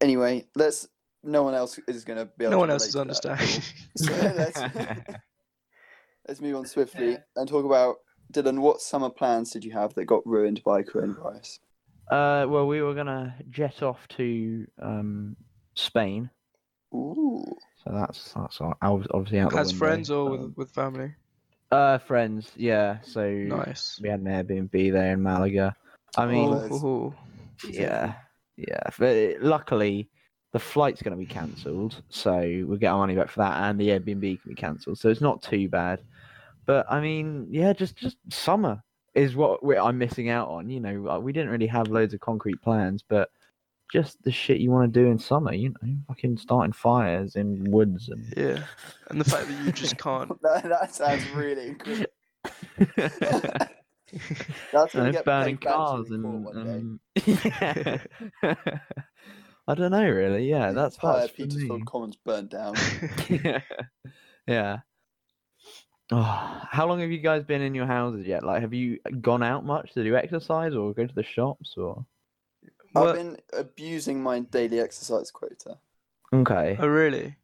Anyway, 0.00 0.46
let's. 0.56 0.88
No 1.24 1.42
one 1.42 1.54
else 1.54 1.78
is 1.88 2.04
going 2.04 2.18
to 2.18 2.26
be 2.38 2.44
able. 2.44 2.52
no 2.52 2.56
to 2.56 2.60
one 2.60 2.70
else 2.70 2.86
is 2.86 2.94
relate 2.94 3.00
understanding. 3.02 3.62
So 3.96 4.12
let's, 4.36 4.60
let's 6.28 6.40
move 6.40 6.54
on 6.56 6.64
swiftly 6.66 7.18
and 7.34 7.48
talk 7.48 7.64
about 7.64 7.96
Dylan. 8.32 8.60
What 8.60 8.80
summer 8.80 9.10
plans 9.10 9.50
did 9.50 9.64
you 9.64 9.72
have 9.72 9.94
that 9.94 10.04
got 10.04 10.24
ruined 10.24 10.62
by 10.64 10.82
coronavirus? 10.82 11.58
Uh, 12.10 12.46
well, 12.48 12.66
we 12.66 12.80
were 12.82 12.94
gonna 12.94 13.34
jet 13.50 13.82
off 13.82 14.06
to 14.08 14.66
um 14.80 15.36
Spain, 15.74 16.30
Ooh, 16.94 17.44
so 17.84 17.92
that's 17.92 18.32
that's 18.32 18.60
all- 18.60 18.76
I 18.80 18.90
was 18.90 19.06
obviously 19.12 19.40
out 19.40 19.52
As 19.54 19.68
window. 19.72 19.78
friends 19.78 20.10
or 20.10 20.26
Um, 20.34 20.40
with 20.40 20.56
with 20.56 20.70
family? 20.70 21.14
Uh, 21.70 21.98
friends, 21.98 22.50
yeah. 22.56 22.98
So 23.02 23.28
Nice. 23.30 24.00
we 24.02 24.08
had 24.08 24.20
an 24.20 24.26
Airbnb 24.26 24.90
there 24.92 25.12
in 25.12 25.22
Malaga. 25.22 25.76
I 26.16 26.26
mean, 26.26 26.48
Oh, 26.48 26.66
Ooh, 26.72 26.74
ooh, 26.74 26.86
ooh. 26.86 27.14
yeah, 27.70 28.14
yeah. 28.56 28.80
But 28.98 29.42
luckily, 29.42 30.08
the 30.52 30.58
flight's 30.58 31.02
going 31.02 31.12
to 31.12 31.18
be 31.18 31.26
cancelled, 31.26 32.02
so 32.08 32.38
we'll 32.66 32.78
get 32.78 32.88
our 32.88 32.98
money 32.98 33.14
back 33.14 33.28
for 33.28 33.40
that, 33.40 33.68
and 33.68 33.78
the 33.78 33.88
Airbnb 33.88 34.40
can 34.40 34.48
be 34.48 34.54
cancelled, 34.54 34.98
so 34.98 35.10
it's 35.10 35.20
not 35.20 35.42
too 35.42 35.68
bad. 35.68 36.00
But 36.64 36.90
I 36.90 37.00
mean, 37.02 37.48
yeah, 37.50 37.74
just 37.74 37.96
just 37.96 38.16
summer 38.30 38.82
is 39.18 39.34
what 39.34 39.64
we 39.64 39.76
I'm 39.76 39.98
missing 39.98 40.28
out 40.28 40.48
on. 40.48 40.70
You 40.70 40.80
know, 40.80 41.08
uh, 41.08 41.18
we 41.18 41.32
didn't 41.32 41.50
really 41.50 41.66
have 41.66 41.88
loads 41.88 42.14
of 42.14 42.20
concrete 42.20 42.62
plans, 42.62 43.02
but 43.06 43.30
just 43.92 44.22
the 44.22 44.30
shit 44.30 44.60
you 44.60 44.70
want 44.70 44.92
to 44.92 45.00
do 45.00 45.06
in 45.10 45.18
summer. 45.18 45.52
You 45.52 45.70
know, 45.70 45.96
fucking 46.08 46.38
starting 46.38 46.72
fires 46.72 47.36
in 47.36 47.70
woods 47.70 48.08
and. 48.08 48.32
yeah. 48.36 48.62
And 49.08 49.20
the 49.20 49.24
fact 49.24 49.48
that 49.48 49.64
you 49.64 49.72
just 49.72 49.98
can't. 49.98 50.30
that, 50.42 50.64
that 50.64 50.94
sounds 50.94 51.28
really 51.30 51.72
good. 51.72 52.06
That's 54.72 54.94
and 54.94 55.02
gonna 55.02 55.08
it's 55.08 55.18
get 55.18 55.24
burning 55.26 55.58
paid 55.58 55.64
back 55.66 55.74
to 55.74 55.76
cars 55.76 56.10
and, 56.10 56.44
one 56.44 56.98
day. 57.20 57.82
and... 58.42 58.80
I 59.68 59.74
don't 59.74 59.90
know 59.90 60.08
really. 60.08 60.48
Yeah, 60.48 60.72
that's 60.72 60.94
Entire 60.94 61.20
that's 61.20 61.30
for 61.32 61.36
Petersfield 61.36 61.80
me. 61.80 61.84
Commons 61.84 62.16
burnt 62.24 62.50
down. 62.50 62.74
yeah. 63.28 63.60
yeah. 64.46 64.78
Oh, 66.10 66.60
how 66.70 66.86
long 66.86 67.00
have 67.00 67.10
you 67.10 67.18
guys 67.18 67.42
been 67.44 67.62
in 67.62 67.74
your 67.74 67.86
houses 67.86 68.26
yet? 68.26 68.44
Like, 68.44 68.60
have 68.62 68.74
you 68.74 68.98
gone 69.20 69.42
out 69.42 69.64
much 69.64 69.92
to 69.94 70.04
do 70.04 70.16
exercise 70.16 70.74
or 70.74 70.92
go 70.92 71.06
to 71.06 71.14
the 71.14 71.22
shops 71.22 71.74
or? 71.76 72.04
I've 72.94 73.14
been 73.14 73.36
abusing 73.52 74.22
my 74.22 74.40
daily 74.40 74.80
exercise 74.80 75.30
quota. 75.30 75.76
Okay. 76.32 76.76
Oh, 76.80 76.86
really? 76.86 77.36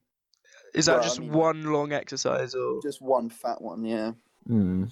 Is 0.75 0.87
that 0.87 0.95
Well, 0.95 1.01
I 1.01 1.05
just 1.05 1.21
mean- 1.21 1.33
one 1.33 1.65
long 1.73 1.93
exercise 1.93 2.55
or? 2.55 2.81
Just 2.83 3.01
one 3.03 3.29
fat 3.29 3.61
one, 3.61 3.85
yeah. 3.85 4.13
Hmm. 4.47 4.85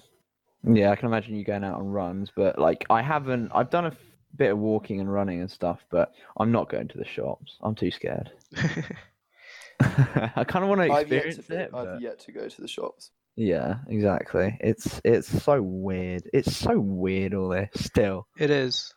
Yeah, 0.65 0.91
I 0.91 0.95
can 0.95 1.07
imagine 1.07 1.35
you 1.35 1.43
going 1.43 1.65
out 1.65 1.79
on 1.79 1.89
runs, 1.89 2.31
but 2.33 2.57
like, 2.57 2.85
I 2.89 3.01
haven't. 3.01 3.51
I've 3.53 3.69
done 3.69 3.85
a 3.85 3.89
f- 3.89 3.97
bit 4.37 4.51
of 4.51 4.57
walking 4.59 5.01
and 5.01 5.11
running 5.11 5.41
and 5.41 5.51
stuff, 5.51 5.81
but 5.89 6.13
I'm 6.37 6.53
not 6.53 6.69
going 6.69 6.87
to 6.87 6.97
the 6.97 7.03
shops. 7.05 7.57
I'm 7.61 7.75
too 7.75 7.91
scared. 7.91 8.31
I 9.81 10.45
kind 10.47 10.63
of 10.63 10.69
want 10.69 10.81
to 10.81 10.93
I've 10.93 11.11
yet 11.11 11.25
experience 11.25 11.47
to. 11.47 11.59
it. 11.59 11.71
I've 11.73 11.85
but- 11.85 12.01
yet 12.01 12.19
to 12.19 12.31
go 12.31 12.47
to 12.47 12.61
the 12.61 12.67
shops. 12.67 13.11
Yeah, 13.35 13.77
exactly. 13.87 14.57
It's 14.61 15.01
it's 15.03 15.27
so 15.43 15.61
weird. 15.61 16.29
It's 16.33 16.55
so 16.55 16.79
weird 16.79 17.33
all 17.33 17.49
this 17.49 17.69
still. 17.75 18.27
it 18.37 18.49
is. 18.51 18.93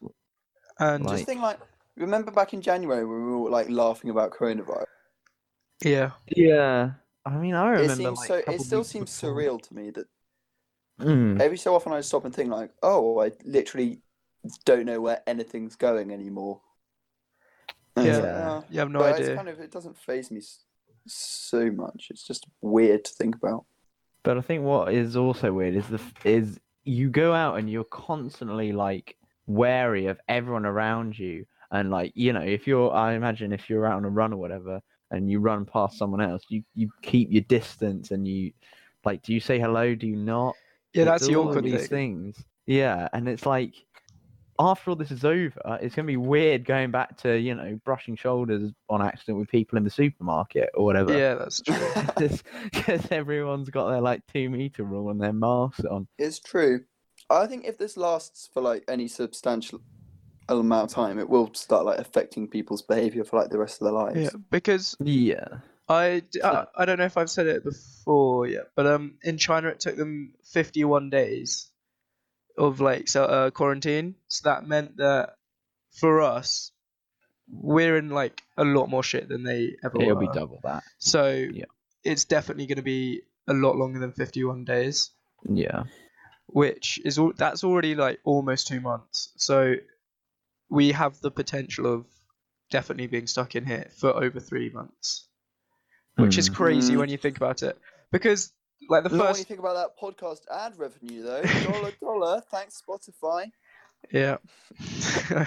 And 0.79 1.05
Like- 1.07 1.17
Just 1.17 1.27
think 1.27 1.41
like, 1.41 1.59
remember 1.97 2.31
back 2.31 2.53
in 2.53 2.61
January 2.61 3.05
when 3.07 3.17
we 3.25 3.31
were 3.31 3.37
all, 3.37 3.51
like 3.51 3.71
laughing 3.71 4.11
about 4.11 4.33
coronavirus? 4.33 4.85
yeah, 5.83 6.11
Yeah. 6.35 6.93
I 7.25 7.37
mean, 7.39 7.55
I 7.55 7.71
remember 7.71 7.93
It 7.93 7.97
seems 7.97 8.19
like, 8.29 8.45
so. 8.47 8.53
It 8.53 8.61
still 8.61 8.85
seems 8.85 9.11
before- 9.21 9.35
surreal 9.35 9.61
to 9.63 9.75
me 9.75 9.91
that 9.91 10.07
Mm. 11.01 11.41
every 11.41 11.57
so 11.59 11.75
often 11.75 11.93
I 11.93 12.01
stop 12.03 12.25
and 12.25 12.35
think 12.35 12.51
like, 12.51 12.71
oh, 12.83 13.21
I 13.21 13.33
literally 13.45 14.01
don't 14.65 14.87
know 14.87 15.01
where 15.01 15.23
anything's 15.27 15.77
going 15.77 16.11
anymore. 16.13 16.61
And 17.97 18.07
it's 18.07 18.17
like, 18.19 18.25
Yeah. 18.27 18.51
"Oh." 18.51 18.65
you 18.71 18.79
have 18.81 18.91
no 18.91 18.99
but 19.01 19.11
it's 19.13 19.21
idea. 19.21 19.37
kind 19.37 19.49
of 19.49 19.61
it 19.61 19.71
doesn't 19.71 19.97
phase 19.99 20.31
me 20.31 20.41
so 21.07 21.71
much. 21.71 22.09
It's 22.11 22.23
just 22.27 22.47
weird 22.61 23.05
to 23.07 23.13
think 23.13 23.35
about. 23.37 23.65
But 24.27 24.39
I 24.39 24.41
think 24.41 24.65
what 24.65 24.93
is 24.93 25.17
also 25.17 25.53
weird 25.53 25.77
is 25.77 25.87
the 25.87 26.01
is 26.25 26.59
you 26.83 27.11
go 27.11 27.33
out 27.33 27.61
and 27.61 27.71
you're 27.71 27.85
constantly 27.85 28.73
like 28.73 29.17
wary 29.47 30.07
of 30.07 30.19
everyone 30.29 30.67
around 30.67 31.17
you, 31.17 31.47
and 31.71 31.93
like 31.93 32.11
you 32.17 32.33
know 32.33 32.41
if 32.41 32.67
you're 32.67 32.93
I 32.93 33.15
imagine 33.15 33.53
if 33.53 33.71
you're 33.71 33.87
out 33.87 33.99
on 33.99 34.05
a 34.05 34.11
run 34.11 34.33
or 34.33 34.39
whatever, 34.39 34.81
and 35.13 35.31
you 35.31 35.39
run 35.39 35.65
past 35.65 35.97
someone 35.97 36.21
else, 36.21 36.43
you 36.49 36.65
you 36.75 36.91
keep 37.03 37.31
your 37.31 37.43
distance 37.43 38.11
and 38.11 38.27
you 38.27 38.51
like 39.05 39.23
do 39.23 39.33
you 39.33 39.39
say 39.39 39.61
hello? 39.61 39.95
Do 39.95 40.09
you 40.09 40.17
not? 40.17 40.57
Yeah, 40.93 41.03
It's 41.03 41.11
that's 41.11 41.27
the 41.29 41.37
all 41.37 41.45
of 41.45 41.51
awkward 41.51 41.65
these 41.65 41.87
thing. 41.87 42.33
things. 42.35 42.45
Yeah, 42.67 43.09
and 43.13 43.29
it's 43.29 43.47
like 43.47 43.75
after 44.59 44.91
all 44.91 44.97
this 44.97 45.11
is 45.11 45.25
over, 45.25 45.79
it's 45.81 45.95
gonna 45.95 46.07
be 46.07 46.17
weird 46.17 46.65
going 46.65 46.91
back 46.91 47.17
to 47.19 47.39
you 47.39 47.55
know 47.55 47.79
brushing 47.85 48.17
shoulders 48.17 48.73
on 48.89 49.03
accident 49.03 49.39
with 49.39 49.49
people 49.49 49.79
in 49.79 49.85
the 49.85 49.91
supermarket 49.91 50.71
or 50.75 50.85
whatever. 50.85 51.17
Yeah, 51.17 51.35
that's 51.35 51.61
true. 51.61 51.77
because 52.73 53.11
everyone's 53.11 53.71
got 53.71 53.91
their 53.91 54.01
like 54.01 54.23
two 54.33 54.51
meter 54.51 54.85
rule 54.85 55.11
and 55.11 55.21
their 55.21 55.33
masks 55.33 55.85
on. 55.85 56.07
It's 56.19 56.39
true. 56.39 56.85
I 57.31 57.47
think 57.47 57.65
if 57.65 57.79
this 57.79 57.97
lasts 57.97 58.49
for 58.53 58.63
like 58.63 58.85
any 58.89 59.09
substantial 59.09 59.81
amount 60.49 60.91
of 60.91 60.95
time, 60.95 61.19
it 61.19 61.29
will 61.29 61.53
start 61.55 61.85
like 61.85 61.99
affecting 61.99 62.49
people's 62.49 62.83
behavior 62.83 63.25
for 63.25 63.39
like 63.41 63.51
the 63.51 63.59
rest 63.59 63.81
of 63.81 63.87
their 63.87 63.95
lives. 63.95 64.21
yeah, 64.21 64.31
because 64.51 64.97
Yeah. 65.01 65.59
I 65.89 66.23
I 66.77 66.85
don't 66.85 66.99
know 66.99 67.05
if 67.05 67.17
I've 67.17 67.31
said 67.31 67.47
it 67.47 67.63
before 67.63 68.49
yet, 68.49 68.71
but 68.75 68.87
um, 68.87 69.15
in 69.23 69.39
China 69.39 69.69
it 69.69 69.79
took 69.79 69.97
them 69.97 70.33
51 70.45 71.11
days 71.11 71.71
of 72.59 72.81
like 72.81 73.09
so 73.09 73.25
uh, 73.25 73.51
quarantine. 73.51 74.15
So 74.29 74.49
that 74.51 74.67
meant 74.67 74.97
that 74.99 75.37
for 75.93 76.21
us, 76.23 76.73
we're 77.51 77.97
in 77.97 78.11
like 78.11 78.43
a 78.57 78.65
lot 78.65 78.89
more 78.89 79.03
shit 79.03 79.29
than 79.29 79.45
they 79.45 79.77
ever 79.85 79.99
were. 79.99 80.03
It'll 80.05 80.15
were. 80.17 80.21
be 80.23 80.29
double 80.33 80.61
that. 80.65 80.83
So 80.99 81.29
Yeah. 81.29 81.65
it's 82.05 82.25
definitely 82.25 82.67
going 82.67 82.77
to 82.77 82.83
be 82.83 83.23
a 83.49 83.55
lot 83.55 83.77
longer 83.77 83.99
than 84.01 84.13
51 84.13 84.65
days, 84.65 85.11
Yeah. 85.49 85.85
which 86.47 87.01
is 87.05 87.19
all 87.19 87.33
that's 87.37 87.63
already 87.65 87.95
like 87.95 88.21
almost 88.25 88.67
two 88.67 88.81
months. 88.81 89.33
So 89.37 89.75
we 90.69 90.93
have 90.93 91.21
the 91.21 91.31
potential 91.31 91.87
of 91.87 92.07
definitely 92.71 93.07
being 93.07 93.29
stuck 93.29 93.55
in 93.55 93.65
here 93.65 93.89
for 93.97 94.11
over 94.11 94.41
three 94.41 94.71
months, 94.71 95.29
which 96.17 96.39
is 96.39 96.49
Hmm. 96.49 96.55
crazy 96.55 96.95
Mm. 96.95 96.99
when 96.99 97.09
you 97.11 97.19
think 97.19 97.37
about 97.37 97.63
it. 97.63 97.79
Because 98.11 98.53
like 98.89 99.05
the 99.05 99.11
Not 99.11 99.19
when 99.19 99.29
you 99.29 99.35
first, 99.35 99.49
think 99.49 99.61
about 99.61 99.75
that 99.75 99.99
podcast 100.01 100.41
ad 100.53 100.79
revenue 100.79 101.23
though, 101.23 101.43
dollar 101.71 101.93
dollar. 102.01 102.43
Thanks 102.51 102.83
Spotify. 102.87 103.51
yeah, 104.11 104.37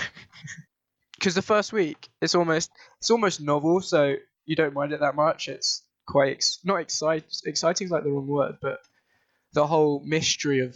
because 1.14 1.36
the 1.36 1.42
first 1.42 1.74
week 1.74 2.10
it's 2.22 2.36
almost 2.36 2.72
it's 3.00 3.10
almost 3.10 3.42
novel, 3.42 3.82
so 3.82 4.16
you 4.46 4.56
don't 4.56 4.74
mind 4.74 4.94
it 4.94 5.00
that 5.02 5.16
much. 5.16 5.48
It's 5.48 5.84
quite 6.08 6.32
ex- 6.32 6.60
not 6.64 6.78
excite 6.78 7.26
exciting 7.46 7.86
is 7.86 7.92
like 7.92 8.04
the 8.04 8.12
wrong 8.12 8.28
word, 8.28 8.58
but 8.62 8.80
the 9.54 9.66
whole 9.66 10.02
mystery 10.06 10.60
of 10.60 10.76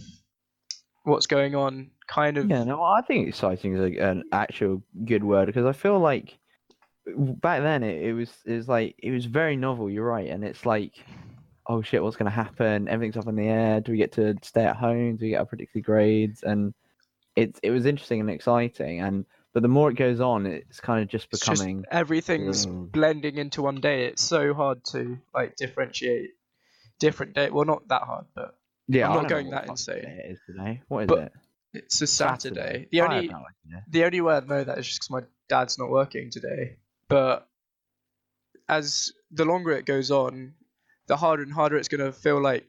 what's 1.03 1.27
going 1.27 1.55
on 1.55 1.91
kind 2.07 2.37
of 2.37 2.49
Yeah, 2.49 2.63
no, 2.63 2.81
I 2.81 3.01
think 3.01 3.27
exciting 3.27 3.75
is 3.75 3.81
a, 3.81 3.97
an 3.99 4.23
actual 4.31 4.83
good 5.05 5.23
word 5.23 5.47
because 5.47 5.65
I 5.65 5.73
feel 5.73 5.99
like 5.99 6.37
back 7.17 7.61
then 7.61 7.83
it, 7.83 8.03
it 8.03 8.13
was 8.13 8.29
it 8.45 8.53
was 8.53 8.67
like 8.67 8.95
it 8.97 9.11
was 9.11 9.25
very 9.25 9.55
novel. 9.55 9.89
You're 9.89 10.05
right, 10.07 10.29
and 10.29 10.43
it's 10.43 10.65
like, 10.65 10.93
oh 11.67 11.81
shit, 11.81 12.03
what's 12.03 12.15
gonna 12.17 12.29
happen? 12.29 12.87
Everything's 12.87 13.17
up 13.17 13.27
in 13.27 13.35
the 13.35 13.47
air. 13.47 13.81
Do 13.81 13.91
we 13.91 13.97
get 13.97 14.13
to 14.13 14.35
stay 14.41 14.65
at 14.65 14.75
home? 14.75 15.17
Do 15.17 15.25
we 15.25 15.29
get 15.31 15.39
our 15.39 15.45
predicted 15.45 15.83
grades? 15.83 16.43
And 16.43 16.73
it's 17.35 17.59
it 17.63 17.71
was 17.71 17.85
interesting 17.85 18.19
and 18.19 18.29
exciting. 18.29 19.01
And 19.01 19.25
but 19.53 19.61
the 19.61 19.69
more 19.69 19.89
it 19.91 19.95
goes 19.95 20.19
on, 20.19 20.45
it's 20.45 20.79
kind 20.79 21.01
of 21.03 21.09
just 21.09 21.27
it's 21.31 21.45
just 21.45 21.61
becoming 21.61 21.85
everything's 21.91 22.65
Mm. 22.65 22.91
blending 22.91 23.37
into 23.37 23.61
one 23.61 23.79
day. 23.81 24.05
It's 24.05 24.21
so 24.23 24.53
hard 24.53 24.83
to 24.91 25.17
like 25.33 25.55
differentiate 25.55 26.31
different 26.99 27.33
day. 27.35 27.49
Well, 27.49 27.65
not 27.65 27.87
that 27.89 28.03
hard, 28.03 28.25
but 28.35 28.55
yeah. 28.87 29.09
I'm 29.09 29.15
not 29.21 29.29
going 29.29 29.49
that 29.51 29.67
insane. 29.67 30.03
It 30.05 30.31
is 30.31 30.39
today. 30.47 30.81
What 30.87 31.01
is 31.03 31.07
But- 31.07 31.19
it? 31.19 31.33
It's 31.75 31.99
a 32.03 32.07
Saturday. 32.07 32.87
The 32.91 33.01
only 33.01 33.27
no 33.29 33.43
the 33.89 34.05
only 34.05 34.21
way 34.21 34.35
I 34.35 34.39
know 34.41 34.63
that 34.63 34.77
is 34.77 34.85
just 34.85 34.99
because 34.99 35.09
my 35.09 35.21
dad's 35.49 35.79
not 35.79 35.89
working 35.89 36.29
today. 36.29 36.77
But 37.07 37.47
as 38.69 39.11
the 39.31 39.45
longer 39.45 39.71
it 39.71 39.85
goes 39.85 40.11
on, 40.11 40.53
the 41.07 41.17
harder 41.17 41.43
and 41.43 41.53
harder 41.53 41.77
it's 41.77 41.87
going 41.87 42.03
to 42.03 42.11
feel 42.11 42.41
like 42.41 42.65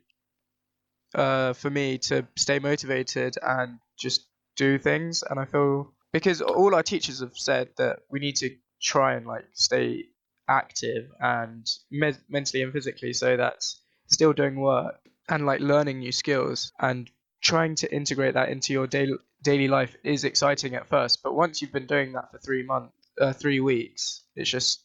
uh, 1.14 1.52
for 1.52 1.70
me 1.70 1.98
to 1.98 2.26
stay 2.36 2.58
motivated 2.58 3.36
and 3.40 3.78
just 3.96 4.26
do 4.56 4.78
things. 4.78 5.22
And 5.28 5.38
I 5.38 5.44
feel 5.44 5.92
because 6.12 6.40
all 6.40 6.74
our 6.74 6.82
teachers 6.82 7.20
have 7.20 7.36
said 7.36 7.68
that 7.78 8.00
we 8.10 8.20
need 8.20 8.36
to 8.36 8.50
try 8.80 9.14
and 9.14 9.26
like 9.26 9.44
stay 9.52 10.06
active 10.48 11.10
and 11.20 11.66
me- 11.90 12.12
mentally 12.28 12.62
and 12.62 12.72
physically. 12.72 13.12
So 13.12 13.36
that's 13.36 13.80
still 14.08 14.32
doing 14.32 14.56
work 14.56 14.96
and 15.28 15.46
like 15.46 15.60
learning 15.60 16.00
new 16.00 16.12
skills 16.12 16.72
and 16.78 17.10
trying 17.42 17.74
to 17.76 17.94
integrate 17.94 18.34
that 18.34 18.48
into 18.48 18.72
your 18.72 18.86
daily 18.86 19.14
daily 19.42 19.68
life 19.68 19.94
is 20.02 20.24
exciting 20.24 20.74
at 20.74 20.88
first, 20.88 21.22
but 21.22 21.34
once 21.34 21.60
you've 21.60 21.72
been 21.72 21.86
doing 21.86 22.12
that 22.12 22.30
for 22.32 22.38
three 22.38 22.62
months, 22.62 22.94
uh, 23.20 23.32
three 23.32 23.60
weeks, 23.60 24.22
it's 24.34 24.48
just 24.50 24.80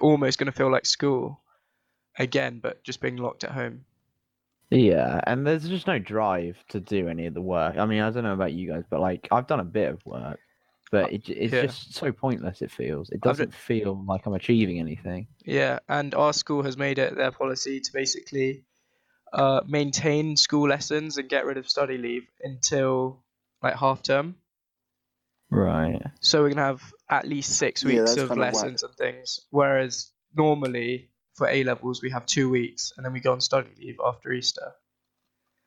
almost 0.00 0.38
going 0.38 0.46
to 0.46 0.56
feel 0.56 0.70
like 0.70 0.86
school 0.86 1.40
again, 2.18 2.60
but 2.62 2.82
just 2.84 3.00
being 3.00 3.16
locked 3.16 3.44
at 3.44 3.50
home. 3.50 3.84
Yeah, 4.70 5.20
and 5.26 5.46
there's 5.46 5.68
just 5.68 5.86
no 5.86 5.98
drive 5.98 6.56
to 6.70 6.80
do 6.80 7.08
any 7.08 7.26
of 7.26 7.34
the 7.34 7.42
work. 7.42 7.76
I 7.76 7.86
mean, 7.86 8.00
I 8.00 8.10
don't 8.10 8.24
know 8.24 8.32
about 8.32 8.52
you 8.52 8.68
guys, 8.72 8.84
but 8.88 9.00
like 9.00 9.28
I've 9.30 9.46
done 9.46 9.60
a 9.60 9.64
bit 9.64 9.90
of 9.90 10.04
work, 10.04 10.40
but 10.90 11.12
it, 11.12 11.28
it's 11.28 11.52
Yeah. 11.52 11.62
just 11.62 11.94
so 11.94 12.10
pointless. 12.12 12.62
It 12.62 12.72
feels. 12.72 13.10
It 13.10 13.20
doesn't 13.20 13.54
feel 13.54 14.04
like 14.06 14.26
I'm 14.26 14.34
achieving 14.34 14.80
anything. 14.80 15.28
Yeah, 15.44 15.80
and 15.88 16.14
our 16.14 16.32
school 16.32 16.62
has 16.62 16.76
made 16.76 16.98
it 16.98 17.16
their 17.16 17.30
policy 17.30 17.80
to 17.80 17.92
basically 17.92 18.64
uh, 19.32 19.60
maintain 19.66 20.36
school 20.36 20.68
lessons 20.68 21.18
and 21.18 21.28
get 21.28 21.44
rid 21.44 21.58
of 21.58 21.68
study 21.68 21.98
leave 21.98 22.26
until 22.42 23.22
like 23.62 23.76
half 23.76 24.02
term. 24.02 24.36
Right. 25.50 26.02
So 26.20 26.42
we're 26.42 26.48
gonna 26.48 26.62
have 26.62 26.92
at 27.08 27.28
least 27.28 27.52
six 27.52 27.84
weeks 27.84 28.14
that's 28.14 28.16
of 28.16 28.28
kinda 28.30 28.42
lessons 28.42 28.82
and 28.82 28.94
things, 28.94 29.40
whereas 29.50 30.10
normally 30.34 31.10
for 31.34 31.48
A 31.48 31.64
levels 31.64 32.02
we 32.02 32.10
have 32.10 32.26
two 32.26 32.48
weeks 32.48 32.92
and 32.96 33.04
then 33.04 33.12
we 33.12 33.20
go 33.20 33.32
on 33.32 33.40
study 33.40 33.70
leave 33.78 33.96
after 34.04 34.32
Easter. 34.32 34.72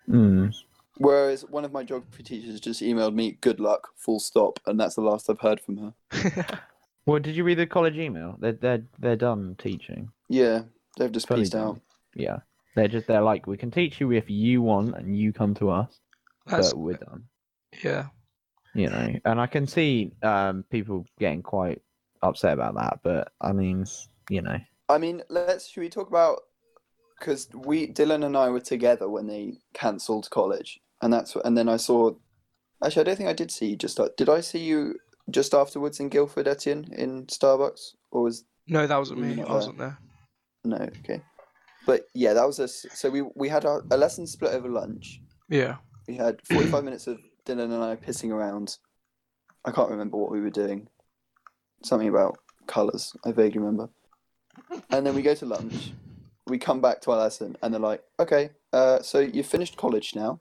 Mm. 0.10 0.54
Whereas 0.98 1.44
one 1.44 1.66
of 1.66 1.72
my 1.72 1.84
geography 1.84 2.24
teachers 2.24 2.60
just 2.60 2.82
emailed 2.82 3.14
me, 3.14 3.38
"Good 3.42 3.60
luck," 3.60 3.90
full 3.98 4.20
stop, 4.20 4.60
and 4.66 4.80
that's 4.80 4.96
the 4.96 5.02
last 5.02 5.30
I've 5.30 5.40
heard 5.42 5.60
from 5.60 5.78
her. 6.12 6.60
Well, 7.06 7.20
did 7.20 7.38
you 7.38 7.46
read 7.46 7.58
the 7.58 7.66
college 7.66 7.98
email? 7.98 8.36
They're 8.38 8.52
they're 8.52 8.84
they're 9.00 9.16
done 9.16 9.56
teaching. 9.58 10.12
Yeah, 10.28 10.64
they've 10.98 11.10
just 11.12 11.26
Fully 11.30 11.42
pieced 11.44 11.54
done. 11.54 11.62
out. 11.68 11.82
Yeah. 12.16 12.40
They're 12.76 12.90
just 12.90 13.08
they're 13.08 13.22
like 13.22 13.48
we 13.48 13.56
can 13.56 13.72
teach 13.72 14.02
you 14.02 14.12
if 14.12 14.30
you 14.30 14.62
want 14.62 14.94
and 14.98 15.18
you 15.18 15.32
come 15.32 15.54
to 15.56 15.70
us, 15.70 16.02
That's 16.48 16.74
but 16.74 16.80
we're 16.80 16.98
done. 16.98 17.24
yeah. 17.82 18.08
You 18.76 18.90
know, 18.90 19.16
and 19.24 19.40
I 19.40 19.48
can 19.48 19.68
see 19.68 20.12
um 20.22 20.66
people 20.70 21.06
getting 21.18 21.44
quite 21.44 21.82
upset 22.22 22.52
about 22.52 22.76
that, 22.76 23.00
but 23.04 23.32
I 23.40 23.54
mean, 23.54 23.86
you 24.30 24.42
know, 24.42 24.58
I 24.90 24.98
mean, 24.98 25.24
let's 25.30 25.68
should 25.68 25.82
we 25.82 25.90
talk 25.90 26.08
about 26.08 26.40
because 27.20 27.50
we 27.54 27.88
Dylan 27.88 28.26
and 28.26 28.38
I 28.38 28.50
were 28.50 28.60
together 28.60 29.10
when 29.10 29.28
they 29.28 29.56
cancelled 29.74 30.30
college, 30.30 30.80
and 31.02 31.12
that's 31.12 31.36
and 31.36 31.58
then 31.58 31.70
I 31.70 31.78
saw. 31.78 32.12
Actually, 32.84 33.02
I 33.02 33.04
don't 33.06 33.16
think 33.16 33.30
I 33.30 33.34
did 33.34 33.52
see 33.52 33.68
you 33.68 33.76
just. 33.76 34.00
Did 34.18 34.30
I 34.30 34.42
see 34.42 34.60
you 34.60 35.00
just 35.30 35.54
afterwards 35.54 36.00
in 36.00 36.10
Guildford, 36.10 36.48
Etienne, 36.48 36.88
in 36.92 37.26
Starbucks, 37.26 37.96
or 38.12 38.24
was 38.24 38.46
No, 38.68 38.86
that 38.86 38.98
wasn't 38.98 39.20
me. 39.20 39.34
Mm, 39.34 39.38
not 39.38 39.50
I 39.50 39.54
wasn't 39.54 39.78
there. 39.80 39.98
no? 40.64 40.78
Okay, 40.78 41.22
but 41.86 42.08
yeah, 42.14 42.34
that 42.34 42.46
was 42.46 42.60
us. 42.60 42.86
So 42.94 43.10
we 43.10 43.24
we 43.36 43.50
had 43.50 43.66
our, 43.66 43.84
a 43.92 43.98
lesson 43.98 44.28
split 44.28 44.54
over 44.54 44.70
lunch. 44.70 45.22
Yeah. 45.50 45.78
We 46.08 46.16
had 46.16 46.40
forty 46.46 46.68
five 46.68 46.84
minutes 46.84 47.08
of 47.08 47.20
Dylan 47.46 47.74
and 47.74 47.84
I 47.84 47.96
pissing 47.96 48.32
around. 48.32 48.78
I 49.66 49.72
can't 49.72 49.90
remember 49.90 50.18
what 50.18 50.32
we 50.32 50.40
were 50.40 50.50
doing. 50.50 50.88
Something 51.84 52.08
about 52.10 52.38
colours. 52.68 53.14
I 53.26 53.32
vaguely 53.32 53.60
remember. 53.60 53.90
And 54.90 55.06
then 55.06 55.16
we 55.16 55.22
go 55.22 55.34
to 55.36 55.46
lunch. 55.46 55.92
We 56.48 56.58
come 56.58 56.80
back 56.82 57.02
to 57.02 57.12
our 57.12 57.18
lesson, 57.18 57.58
and 57.62 57.74
they're 57.74 57.82
like, 57.82 58.04
"Okay, 58.20 58.52
uh, 58.74 59.02
so 59.02 59.20
you 59.20 59.44
finished 59.44 59.76
college 59.78 60.16
now. 60.16 60.40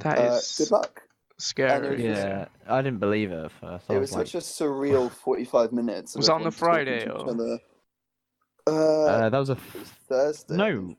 That 0.00 0.18
Uh, 0.18 0.32
is 0.34 0.54
good 0.58 0.70
luck." 0.70 1.02
scary. 1.38 1.90
was 1.96 2.00
just- 2.02 2.20
yeah, 2.26 2.46
I 2.66 2.80
didn't 2.82 2.98
believe 3.00 3.30
it 3.32 3.44
at 3.44 3.52
first. 3.52 3.90
I 3.90 3.94
It 3.94 3.98
was, 3.98 4.10
was 4.10 4.16
like, 4.18 4.26
such 4.26 4.34
a 4.34 4.38
surreal 4.44 5.10
forty-five 5.10 5.72
minutes. 5.72 6.14
of 6.14 6.18
Was 6.20 6.26
that 6.26 6.32
on 6.34 6.42
the 6.42 6.46
everyone 6.48 6.74
talking 6.76 6.84
Friday 6.86 6.98
to 7.04 7.14
each 7.14 7.20
or- 7.20 7.30
other. 7.30 7.58
Uh, 8.68 9.04
uh, 9.04 9.28
that 9.30 9.38
was 9.38 9.48
a 9.50 9.52
it 9.52 9.58
f- 9.58 9.74
was 9.74 9.88
Thursday. 10.08 10.56
no 10.56 10.96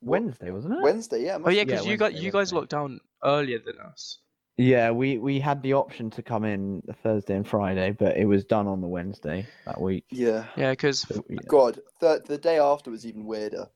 Wednesday, 0.00 0.50
wasn't 0.50 0.74
it? 0.74 0.82
Wednesday. 0.82 1.22
Yeah. 1.24 1.32
it 1.34 1.36
Oh 1.36 1.38
must 1.40 1.52
yeah, 1.54 1.60
have 1.60 1.68
because 1.68 1.84
Yeah, 1.86 1.90
you 1.92 1.96
guys 1.98 2.06
Wednesday, 2.12 2.24
you 2.24 2.30
guys 2.32 2.34
Wednesday. 2.52 2.56
locked 2.56 2.70
down 2.70 3.00
earlier 3.24 3.58
than 3.58 3.78
us. 3.80 4.18
Yeah, 4.56 4.92
we 4.92 5.18
we 5.18 5.40
had 5.40 5.62
the 5.62 5.72
option 5.72 6.10
to 6.10 6.22
come 6.22 6.44
in 6.44 6.82
Thursday 7.02 7.34
and 7.34 7.46
Friday, 7.46 7.90
but 7.90 8.16
it 8.16 8.26
was 8.26 8.44
done 8.44 8.68
on 8.68 8.80
the 8.80 8.86
Wednesday 8.86 9.46
that 9.66 9.80
week. 9.80 10.04
Yeah. 10.10 10.46
Yeah, 10.56 10.70
because 10.70 11.00
So, 11.00 11.24
yeah. 11.28 11.38
God, 11.48 11.80
the 12.00 12.22
the 12.24 12.38
day 12.38 12.58
after 12.58 12.90
was 12.90 13.04
even 13.04 13.24
weirder. 13.24 13.68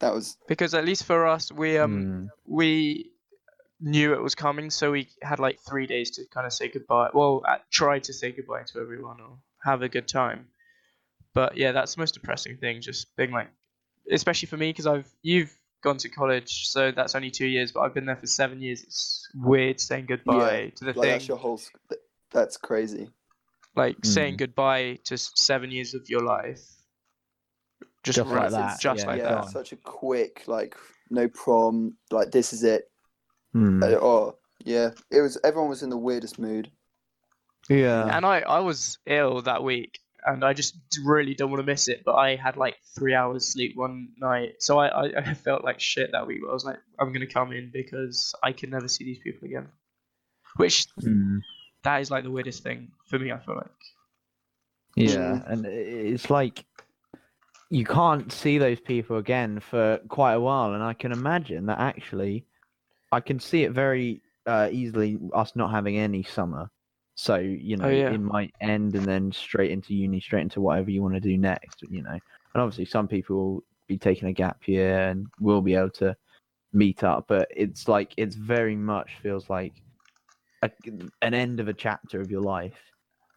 That 0.00 0.12
was 0.12 0.36
because 0.46 0.74
at 0.74 0.84
least 0.84 1.04
for 1.04 1.26
us 1.26 1.50
we 1.50 1.78
um 1.78 2.04
Mm. 2.04 2.28
we 2.44 3.12
knew 3.80 4.12
it 4.12 4.22
was 4.22 4.34
coming, 4.34 4.68
so 4.70 4.92
we 4.92 5.08
had 5.22 5.38
like 5.38 5.58
three 5.66 5.86
days 5.86 6.10
to 6.12 6.26
kind 6.26 6.46
of 6.46 6.52
say 6.52 6.68
goodbye. 6.68 7.10
Well, 7.14 7.42
uh, 7.46 7.58
try 7.70 7.98
to 8.00 8.12
say 8.12 8.32
goodbye 8.32 8.64
to 8.72 8.80
everyone 8.80 9.20
or 9.20 9.38
have 9.64 9.82
a 9.82 9.88
good 9.88 10.08
time. 10.08 10.48
But 11.32 11.56
yeah, 11.56 11.72
that's 11.72 11.94
the 11.94 12.00
most 12.00 12.14
depressing 12.14 12.58
thing. 12.58 12.82
Just 12.82 13.14
being 13.16 13.30
like, 13.30 13.48
especially 14.10 14.48
for 14.48 14.56
me, 14.58 14.70
because 14.70 14.86
I've 14.86 15.10
you've 15.22 15.54
gone 15.82 15.96
to 15.98 16.08
college, 16.08 16.66
so 16.68 16.90
that's 16.90 17.14
only 17.14 17.30
two 17.30 17.46
years, 17.46 17.72
but 17.72 17.80
I've 17.80 17.94
been 17.94 18.06
there 18.06 18.16
for 18.16 18.26
seven 18.26 18.60
years. 18.60 18.82
It's 18.82 19.28
weird 19.34 19.80
saying 19.80 20.06
goodbye 20.06 20.72
to 20.76 20.84
the 20.84 20.92
like 20.92 21.00
thing, 21.00 21.10
that's 21.12 21.28
your 21.28 21.36
whole. 21.36 21.58
sc- 21.58 21.76
That's 22.32 22.56
crazy. 22.56 23.10
like 23.76 23.96
saying 24.04 24.34
Mm. 24.34 24.38
goodbye 24.38 24.98
to 25.04 25.16
seven 25.18 25.70
years 25.70 25.94
of 25.94 26.08
your 26.08 26.22
life. 26.22 26.60
Just, 28.02 28.16
Just 28.18 28.30
like 28.30 28.50
that, 28.52 28.80
Just 28.80 29.00
yeah, 29.04 29.06
like 29.10 29.18
yeah, 29.18 29.34
that. 29.34 29.50
such 29.50 29.72
a 29.72 29.76
quick 29.76 30.44
like 30.46 30.76
no 31.10 31.28
prom. 31.28 31.96
Like 32.10 32.30
this 32.30 32.52
is 32.52 32.62
it. 32.64 32.90
Mm. 33.54 33.82
Uh, 33.82 33.98
oh 34.00 34.38
yeah, 34.64 34.90
it 35.10 35.20
was. 35.20 35.38
Everyone 35.44 35.68
was 35.70 35.82
in 35.82 35.90
the 35.90 35.96
weirdest 35.98 36.38
mood. 36.38 36.70
Yeah. 37.68 38.16
and 38.16 38.24
I, 38.24 38.40
I 38.40 38.60
was 38.60 38.98
ill 39.06 39.42
that 39.42 39.64
week 39.64 39.98
and 40.26 40.44
I 40.44 40.52
just 40.52 40.76
really 41.04 41.34
don't 41.34 41.50
want 41.50 41.60
to 41.60 41.66
miss 41.66 41.88
it. 41.88 42.02
But 42.04 42.16
I 42.16 42.36
had 42.36 42.56
like 42.56 42.76
three 42.94 43.14
hours 43.14 43.46
sleep 43.46 43.76
one 43.76 44.08
night, 44.18 44.56
so 44.58 44.78
I, 44.78 44.88
I, 44.88 45.04
I 45.18 45.34
felt 45.34 45.64
like 45.64 45.80
shit 45.80 46.12
that 46.12 46.26
week. 46.26 46.40
I 46.48 46.52
was 46.52 46.64
like, 46.64 46.78
I'm 46.98 47.12
gonna 47.12 47.26
come 47.26 47.52
in 47.52 47.70
because 47.72 48.34
I 48.42 48.52
can 48.52 48.70
never 48.70 48.88
see 48.88 49.04
these 49.04 49.20
people 49.20 49.46
again. 49.46 49.68
Which 50.56 50.86
Mm. 51.02 51.40
that 51.84 52.00
is 52.00 52.10
like 52.10 52.24
the 52.24 52.30
weirdest 52.30 52.62
thing 52.62 52.90
for 53.06 53.18
me. 53.18 53.32
I 53.32 53.38
feel 53.38 53.54
like. 53.56 53.70
Yeah, 54.96 55.42
and 55.46 55.66
it's 55.66 56.30
like 56.30 56.64
you 57.70 57.84
can't 57.84 58.32
see 58.32 58.58
those 58.58 58.80
people 58.80 59.18
again 59.18 59.60
for 59.60 59.98
quite 60.08 60.34
a 60.34 60.40
while, 60.40 60.74
and 60.74 60.82
I 60.82 60.94
can 60.94 61.12
imagine 61.12 61.66
that 61.66 61.78
actually, 61.78 62.46
I 63.12 63.20
can 63.20 63.38
see 63.40 63.64
it 63.64 63.72
very 63.72 64.22
uh, 64.46 64.68
easily 64.72 65.18
us 65.34 65.54
not 65.54 65.70
having 65.70 65.96
any 65.96 66.22
summer. 66.22 66.70
So 67.16 67.36
you 67.36 67.76
oh, 67.80 67.84
know, 67.84 67.88
yeah. 67.88 68.10
it 68.10 68.20
might 68.20 68.54
end 68.60 68.94
and 68.94 69.04
then 69.04 69.32
straight 69.32 69.72
into 69.72 69.94
uni, 69.94 70.20
straight 70.20 70.42
into 70.42 70.60
whatever 70.60 70.90
you 70.90 71.02
want 71.02 71.14
to 71.14 71.20
do 71.20 71.36
next. 71.36 71.82
You 71.90 72.02
know, 72.02 72.10
and 72.10 72.62
obviously 72.62 72.84
some 72.84 73.08
people 73.08 73.36
will 73.36 73.64
be 73.88 73.98
taking 73.98 74.28
a 74.28 74.32
gap 74.32 74.66
year 74.66 75.08
and 75.08 75.26
will 75.40 75.62
be 75.62 75.74
able 75.74 75.90
to 75.90 76.16
meet 76.72 77.02
up, 77.02 77.24
but 77.26 77.48
it's 77.54 77.88
like 77.88 78.12
it's 78.16 78.36
very 78.36 78.76
much 78.76 79.10
feels 79.22 79.48
like 79.48 79.72
a, 80.62 80.70
an 81.22 81.34
end 81.34 81.58
of 81.60 81.68
a 81.68 81.72
chapter 81.72 82.20
of 82.20 82.30
your 82.30 82.42
life, 82.42 82.78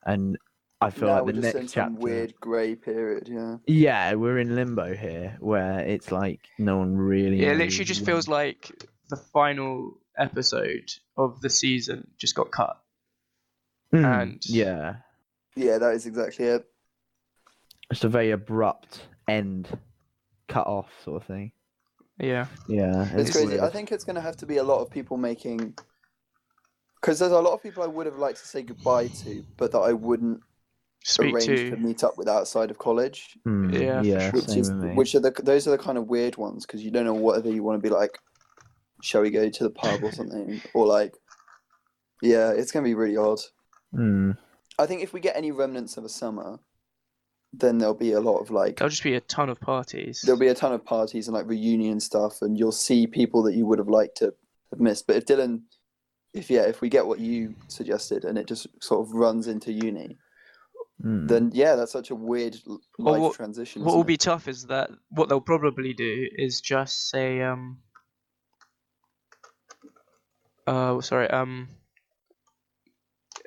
and 0.06 0.38
I 0.82 0.90
feel 0.90 1.08
now 1.08 1.16
like 1.16 1.26
we're 1.26 1.32
the 1.34 1.42
just 1.42 1.56
in 1.56 1.62
next 1.62 1.74
some 1.74 1.94
chapter. 1.94 2.00
weird 2.00 2.34
grey 2.40 2.76
period. 2.76 3.28
Yeah. 3.30 3.58
Yeah, 3.66 4.14
we're 4.16 4.40
in 4.40 4.56
limbo 4.56 4.94
here, 4.94 5.38
where 5.40 5.80
it's 5.80 6.12
like 6.12 6.42
no 6.58 6.78
one 6.78 6.96
really. 6.96 7.38
Yeah, 7.38 7.48
it 7.48 7.52
knows 7.52 7.60
literally 7.60 7.86
just 7.86 8.02
when- 8.02 8.06
feels 8.08 8.28
like 8.28 8.86
the 9.10 9.18
final 9.18 9.98
episode 10.18 10.92
of 11.18 11.42
the 11.42 11.50
season 11.50 12.12
just 12.18 12.36
got 12.36 12.52
cut. 12.52 12.78
Mm, 13.94 14.22
and- 14.22 14.46
yeah, 14.50 14.98
Yeah, 15.56 15.78
that 15.80 15.94
is 15.96 16.06
exactly 16.06 16.46
it. 16.46 16.66
just 17.92 18.04
a 18.04 18.10
very 18.10 18.32
abrupt 18.32 19.08
end, 19.28 19.68
cut 20.48 20.68
off 20.68 20.90
sort 21.04 21.22
of 21.22 21.28
thing. 21.28 21.52
Yeah. 22.20 22.48
Yeah, 22.68 23.08
It's 23.18 23.32
crazy. 23.32 23.60
I 23.60 23.70
think 23.70 23.92
it's 23.92 24.04
going 24.04 24.16
to 24.16 24.22
have 24.22 24.36
to 24.38 24.46
be 24.46 24.58
a 24.58 24.64
lot 24.64 24.82
of 24.82 24.90
people 24.92 25.18
making. 25.18 25.74
Because 27.00 27.18
there's 27.20 27.32
a 27.32 27.40
lot 27.40 27.54
of 27.54 27.64
people 27.64 27.82
I 27.82 27.88
would 27.88 28.06
have 28.06 28.18
liked 28.18 28.40
to 28.40 28.48
say 28.48 28.62
goodbye 28.62 29.08
to, 29.08 29.44
but 29.58 29.72
that 29.72 29.80
I 29.80 29.94
wouldn't 29.94 30.42
Speak 31.06 31.34
arrange 31.34 31.46
to. 31.46 31.70
to 31.72 31.78
meet 31.78 32.04
up 32.04 32.18
with 32.18 32.28
outside 32.28 32.72
of 32.72 32.78
college. 32.78 33.38
Mm, 33.48 33.74
Yeah, 33.74 34.02
yeah. 34.02 34.32
Which 34.32 34.46
same 34.48 34.60
is 34.60 34.70
with 34.70 34.80
me. 34.84 34.96
which 34.96 35.16
are 35.16 35.22
the 35.22 35.32
those 35.32 35.66
are 35.66 35.72
the 35.72 35.78
kind 35.78 35.98
of 35.98 36.08
weird 36.08 36.36
ones 36.36 36.66
because 36.66 36.84
you 36.84 36.92
don't 36.92 37.06
know 37.06 37.14
whether 37.14 37.50
you 37.50 37.64
want 37.64 37.82
to 37.82 37.90
be 37.90 37.94
like, 37.94 38.20
shall 39.02 39.22
we 39.22 39.30
go 39.30 39.50
to 39.50 39.64
the 39.64 39.70
pub 39.70 40.04
or 40.04 40.12
something, 40.20 40.62
or 40.74 40.86
like, 40.86 41.14
yeah, 42.22 42.52
it's 42.52 42.72
going 42.74 42.84
to 42.84 42.90
be 42.90 42.96
really 42.96 43.16
odd. 43.16 43.40
Mm, 43.94 44.38
I 44.78 44.86
think 44.86 45.02
if 45.02 45.14
we 45.14 45.20
get 45.20 45.36
any 45.36 45.52
remnants 45.52 45.98
of 45.98 46.04
a 46.06 46.10
summer, 46.10 46.60
then 47.54 47.78
there'll 47.80 47.96
be 47.96 48.12
a 48.12 48.20
lot 48.22 48.38
of 48.40 48.52
like 48.52 48.78
There'll 48.78 48.90
just 48.92 49.04
be 49.04 49.16
a 49.16 49.22
ton 49.22 49.50
of 49.50 49.60
parties. 49.60 50.22
there'll 50.24 50.40
be 50.40 50.48
a 50.50 50.54
ton 50.54 50.72
of 50.74 50.86
parties 50.86 51.28
and 51.28 51.34
like 51.36 51.48
reunion 51.48 52.00
stuff, 52.00 52.42
and 52.42 52.58
you'll 52.58 52.72
see 52.72 53.08
people 53.08 53.42
that 53.44 53.56
you 53.56 53.66
would 53.66 53.80
have 53.80 53.88
liked 53.90 54.18
to 54.18 54.34
have 54.72 54.80
missed. 54.80 55.08
But 55.08 55.16
if 55.16 55.26
Dylan, 55.26 55.62
if 56.34 56.50
yeah, 56.52 56.62
if 56.68 56.82
we 56.82 56.90
get 56.90 57.08
what 57.08 57.20
you 57.20 57.56
suggested 57.68 58.24
and 58.26 58.38
it 58.38 58.46
just 58.48 58.68
sort 58.84 59.02
of 59.08 59.14
runs 59.14 59.48
into 59.48 59.72
uni, 59.74 60.18
Mm. 61.04 61.30
then 61.30 61.52
yeah, 61.54 61.76
that's 61.76 61.94
such 61.94 62.10
a 62.12 62.16
weird 62.16 62.58
l- 62.68 62.82
Well, 63.00 63.14
life 63.14 63.22
what- 63.22 63.36
transition. 63.36 63.82
What 63.84 63.92
isn't 63.92 63.98
will 64.00 64.04
it? 64.04 64.08
be 64.08 64.18
tough 64.18 64.50
is 64.50 64.66
that 64.66 64.92
what 65.10 65.30
they'll 65.30 65.40
probably 65.40 65.94
do 65.94 66.28
is 66.38 66.60
just 66.60 67.10
say, 67.10 67.42
um, 67.42 67.80
uh, 70.68 71.00
sorry, 71.02 71.30
um, 71.30 71.70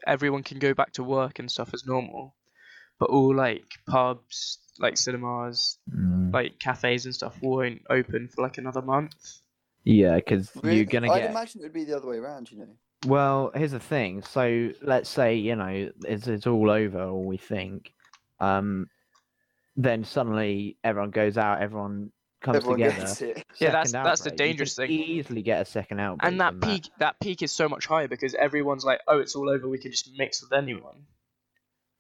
everyone 0.07 0.43
can 0.43 0.59
go 0.59 0.75
back 0.75 0.93
to 0.95 1.05
work 1.05 1.39
and 1.39 1.51
stuff 1.51 1.73
as 1.75 1.87
normal, 1.87 2.35
but 2.99 3.11
all 3.11 3.35
like 3.35 3.65
pubs, 3.87 4.59
like 4.79 4.97
cinemas, 4.97 5.79
Mm. 5.91 6.33
like 6.33 6.59
cafes 6.59 7.05
and 7.05 7.15
stuff 7.15 7.41
won't 7.43 7.83
open 7.91 8.29
for 8.29 8.43
like 8.43 8.59
another 8.59 8.83
month. 8.83 9.15
Yeah, 9.85 10.17
because 10.17 10.51
Really? 10.63 10.77
you're 10.77 10.85
gonna 10.87 11.09
get 11.09 11.25
I'd 11.25 11.31
imagine 11.31 11.61
it 11.61 11.65
would 11.65 11.73
be 11.73 11.85
the 11.85 11.97
other 11.97 12.09
way 12.09 12.17
around. 12.19 12.51
You 12.51 12.59
know. 12.59 12.69
Well, 13.07 13.51
here's 13.55 13.73
the 13.73 13.81
thing. 13.81 14.23
So 14.23 14.71
let's 14.81 15.11
say 15.11 15.35
you 15.37 15.57
know 15.57 15.91
it's 16.05 16.27
it's 16.29 16.47
all 16.47 16.71
over, 16.71 17.03
or 17.03 17.25
we 17.25 17.37
think, 17.37 17.93
um, 18.41 18.89
then 19.77 20.05
suddenly 20.05 20.77
everyone 20.85 21.11
goes 21.11 21.37
out, 21.37 21.61
everyone 21.61 22.13
comes 22.43 22.57
Everyone 22.59 22.79
together. 22.81 22.97
gets 23.01 23.23
it. 23.23 23.45
Yeah, 23.59 23.71
that's- 23.71 23.91
second 23.91 24.05
that's 24.05 24.21
the 24.23 24.31
outbreak. 24.31 24.41
You 24.41 24.53
dangerous 24.53 24.75
thing. 24.77 24.91
Easily 24.91 25.43
get 25.43 25.63
a 25.63 25.65
second 25.65 26.01
outbreak. 26.01 26.31
And 26.31 26.41
that 26.41 26.61
peak, 26.61 26.91
that 26.99 27.19
peak 27.21 27.43
is 27.43 27.53
so 27.53 27.69
much 27.69 27.87
higher 27.87 28.09
because 28.09 28.35
everyone's 28.35 28.85
like, 28.85 29.01
oh, 29.09 29.19
it's 29.21 29.35
all 29.37 29.49
over. 29.49 29.69
We 29.69 29.79
can 29.79 29.91
just 29.93 30.11
mix 30.17 30.43
with 30.43 30.53
anyone. 30.53 31.05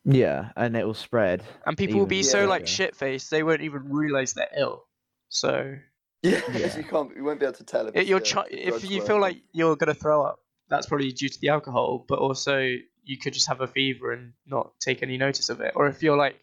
Yeah, 0.05 0.51
and 0.57 0.77
it 0.77 0.85
will 0.85 0.95
spread. 0.95 1.43
And 1.65 1.77
people 1.77 1.95
will 1.97 2.07
Even 2.07 2.09
be 2.09 2.23
so 2.25 2.47
like 2.47 2.67
shit 2.67 2.97
faced, 2.97 3.31
they 3.31 3.43
won't 3.43 3.61
even 3.61 3.89
realize 3.93 4.33
they're 4.35 4.49
ill. 4.57 4.85
So 5.29 5.77
Yeah, 6.23 6.41
Yeah. 6.53 6.77
you 6.77 6.85
can't. 6.85 7.15
You 7.17 7.25
won't 7.25 7.41
be 7.41 7.47
able 7.47 7.55
to 7.57 7.65
tell 7.65 7.89
if, 7.89 7.97
it, 7.97 8.07
you're 8.07 8.21
the- 8.21 8.27
chi- 8.27 8.47
if 8.51 8.83
you 8.85 8.99
working. 8.99 9.07
feel 9.07 9.21
like 9.21 9.39
you're 9.53 9.77
gonna 9.77 9.95
throw 9.95 10.23
up, 10.25 10.41
that's 10.69 10.87
probably 10.87 11.13
due 11.13 11.29
to 11.29 11.41
the 11.41 11.49
alcohol. 11.51 12.05
But 12.09 12.19
also, 12.19 12.59
you 13.05 13.19
could 13.19 13.33
just 13.33 13.49
have 13.49 13.61
a 13.61 13.67
fever 13.67 14.13
and 14.13 14.33
not 14.47 14.73
take 14.81 15.03
any 15.03 15.19
notice 15.19 15.49
of 15.51 15.61
it. 15.61 15.73
Or 15.77 15.87
if 15.89 16.03
you're 16.03 16.17
like, 16.17 16.37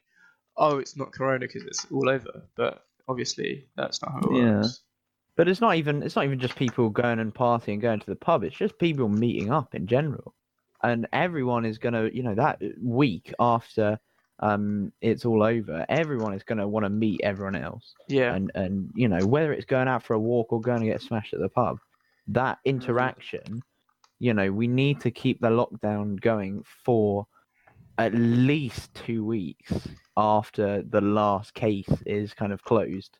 oh, 0.57 0.77
it's 0.79 0.95
not 0.97 1.11
corona 1.13 1.39
because 1.47 1.63
it's 1.63 1.85
all 1.91 2.09
over. 2.09 2.43
But 2.55 2.83
obviously, 3.09 3.67
that's 3.75 4.01
not 4.01 4.11
how 4.13 4.19
it 4.19 4.31
Yeah. 4.31 4.61
works. 4.61 4.83
But 5.35 5.47
it's 5.47 5.61
not 5.61 5.75
even 5.77 6.03
it's 6.03 6.15
not 6.15 6.25
even 6.25 6.39
just 6.39 6.55
people 6.55 6.89
going 6.89 7.19
and 7.19 7.33
partying, 7.33 7.81
going 7.81 7.99
to 8.01 8.05
the 8.05 8.15
pub. 8.15 8.43
It's 8.43 8.55
just 8.57 8.77
people 8.77 9.07
meeting 9.09 9.51
up 9.51 9.73
in 9.73 9.87
general, 9.87 10.35
and 10.83 11.07
everyone 11.13 11.65
is 11.65 11.77
gonna, 11.77 12.09
you 12.13 12.23
know, 12.23 12.35
that 12.35 12.61
week 12.81 13.33
after 13.39 13.99
um 14.41 14.91
it's 15.01 15.25
all 15.25 15.43
over, 15.43 15.85
everyone 15.89 16.33
is 16.33 16.43
gonna 16.43 16.67
want 16.67 16.85
to 16.85 16.89
meet 16.89 17.21
everyone 17.23 17.55
else, 17.55 17.95
Yeah. 18.07 18.35
and 18.35 18.51
and 18.55 18.89
you 18.93 19.07
know 19.07 19.25
whether 19.25 19.53
it's 19.53 19.65
going 19.65 19.87
out 19.87 20.03
for 20.03 20.13
a 20.13 20.19
walk 20.19 20.51
or 20.51 20.61
going 20.61 20.81
to 20.81 20.87
get 20.87 21.01
smashed 21.01 21.33
at 21.33 21.39
the 21.39 21.49
pub, 21.49 21.79
that 22.27 22.59
interaction, 22.65 23.63
you 24.19 24.33
know, 24.33 24.51
we 24.51 24.67
need 24.67 25.01
to 25.01 25.11
keep 25.11 25.39
the 25.41 25.49
lockdown 25.49 26.19
going 26.19 26.63
for 26.85 27.27
at 27.99 28.13
least 28.15 28.93
two 28.95 29.25
weeks 29.25 29.73
after 30.15 30.81
the 30.81 31.01
last 31.01 31.53
case 31.53 31.89
is 32.05 32.33
kind 32.33 32.53
of 32.53 32.63
closed. 32.63 33.19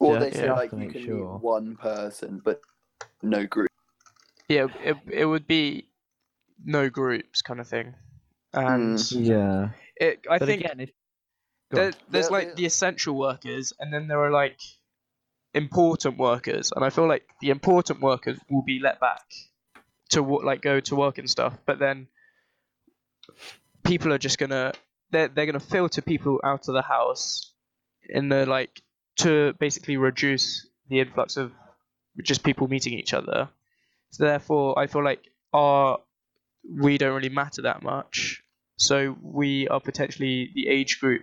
or 0.00 0.14
Yeah, 0.14 0.18
they 0.20 0.30
say 0.32 0.44
yeah. 0.46 0.52
like 0.54 0.72
you 0.72 0.88
can 0.88 1.04
sure. 1.04 1.34
meet 1.34 1.42
one 1.42 1.76
person, 1.76 2.40
but 2.44 2.60
no 3.22 3.46
group. 3.46 3.68
Yeah. 4.48 4.68
It, 4.82 4.96
it 5.10 5.24
would 5.26 5.46
be 5.46 5.88
no 6.64 6.88
groups 6.88 7.42
kind 7.42 7.60
of 7.60 7.68
thing. 7.68 7.94
And 8.54 8.96
mm. 8.96 9.26
Yeah. 9.26 9.68
it, 9.96 10.24
I 10.30 10.38
but 10.38 10.46
think 10.46 10.64
again, 10.64 10.80
if 10.80 10.90
there, 11.70 11.92
there's 12.08 12.26
Yeah, 12.26 12.32
like 12.32 12.48
yeah. 12.48 12.54
the 12.54 12.66
essential 12.66 13.14
workers, 13.14 13.74
and 13.78 13.92
then 13.92 14.08
there 14.08 14.20
are 14.24 14.30
like 14.30 14.58
important 15.52 16.16
workers, 16.16 16.72
and 16.74 16.84
I 16.84 16.90
feel 16.90 17.06
like 17.06 17.28
the 17.42 17.50
important 17.50 18.00
workers 18.00 18.38
will 18.48 18.62
be 18.62 18.78
let 18.80 18.98
back 18.98 19.24
to 20.10 20.22
wo- 20.22 20.42
like 20.44 20.62
go 20.62 20.80
to 20.80 20.96
work 20.96 21.18
and 21.18 21.28
stuff, 21.28 21.54
but 21.66 21.78
then 21.78 22.06
people 23.86 24.12
are 24.12 24.18
just 24.18 24.38
gonna 24.38 24.72
they're 25.10 25.28
they're 25.28 25.46
gonna 25.46 25.60
filter 25.60 26.02
people 26.02 26.40
out 26.44 26.68
of 26.68 26.74
the 26.74 26.82
house 26.82 27.52
in 28.08 28.28
the 28.28 28.46
like 28.46 28.82
to 29.16 29.54
basically 29.58 29.96
reduce 29.96 30.68
the 30.88 31.00
influx 31.00 31.36
of 31.36 31.52
just 32.22 32.42
people 32.42 32.68
meeting 32.68 32.92
each 32.94 33.14
other. 33.14 33.48
So 34.10 34.24
therefore, 34.24 34.78
I 34.78 34.86
feel 34.86 35.04
like 35.04 35.24
our 35.52 35.98
we 36.68 36.98
don't 36.98 37.14
really 37.14 37.28
matter 37.28 37.62
that 37.62 37.82
much. 37.82 38.42
So 38.76 39.16
we 39.22 39.68
are 39.68 39.80
potentially 39.80 40.50
the 40.54 40.68
age 40.68 41.00
group 41.00 41.22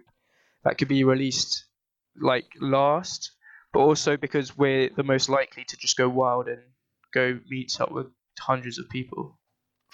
that 0.64 0.78
could 0.78 0.88
be 0.88 1.04
released 1.04 1.66
like 2.20 2.46
last, 2.60 3.32
but 3.74 3.80
also 3.80 4.18
because 4.18 4.58
we're 4.58 4.90
the 4.96 5.04
most 5.04 5.30
likely 5.30 5.64
to 5.66 5.78
just 5.78 5.98
go 5.98 6.10
wild 6.10 6.48
and 6.48 6.62
go 7.14 7.40
meet 7.50 7.80
up 7.80 7.92
with 7.92 8.08
hundreds 8.40 8.80
of 8.80 8.90
people. 8.90 9.38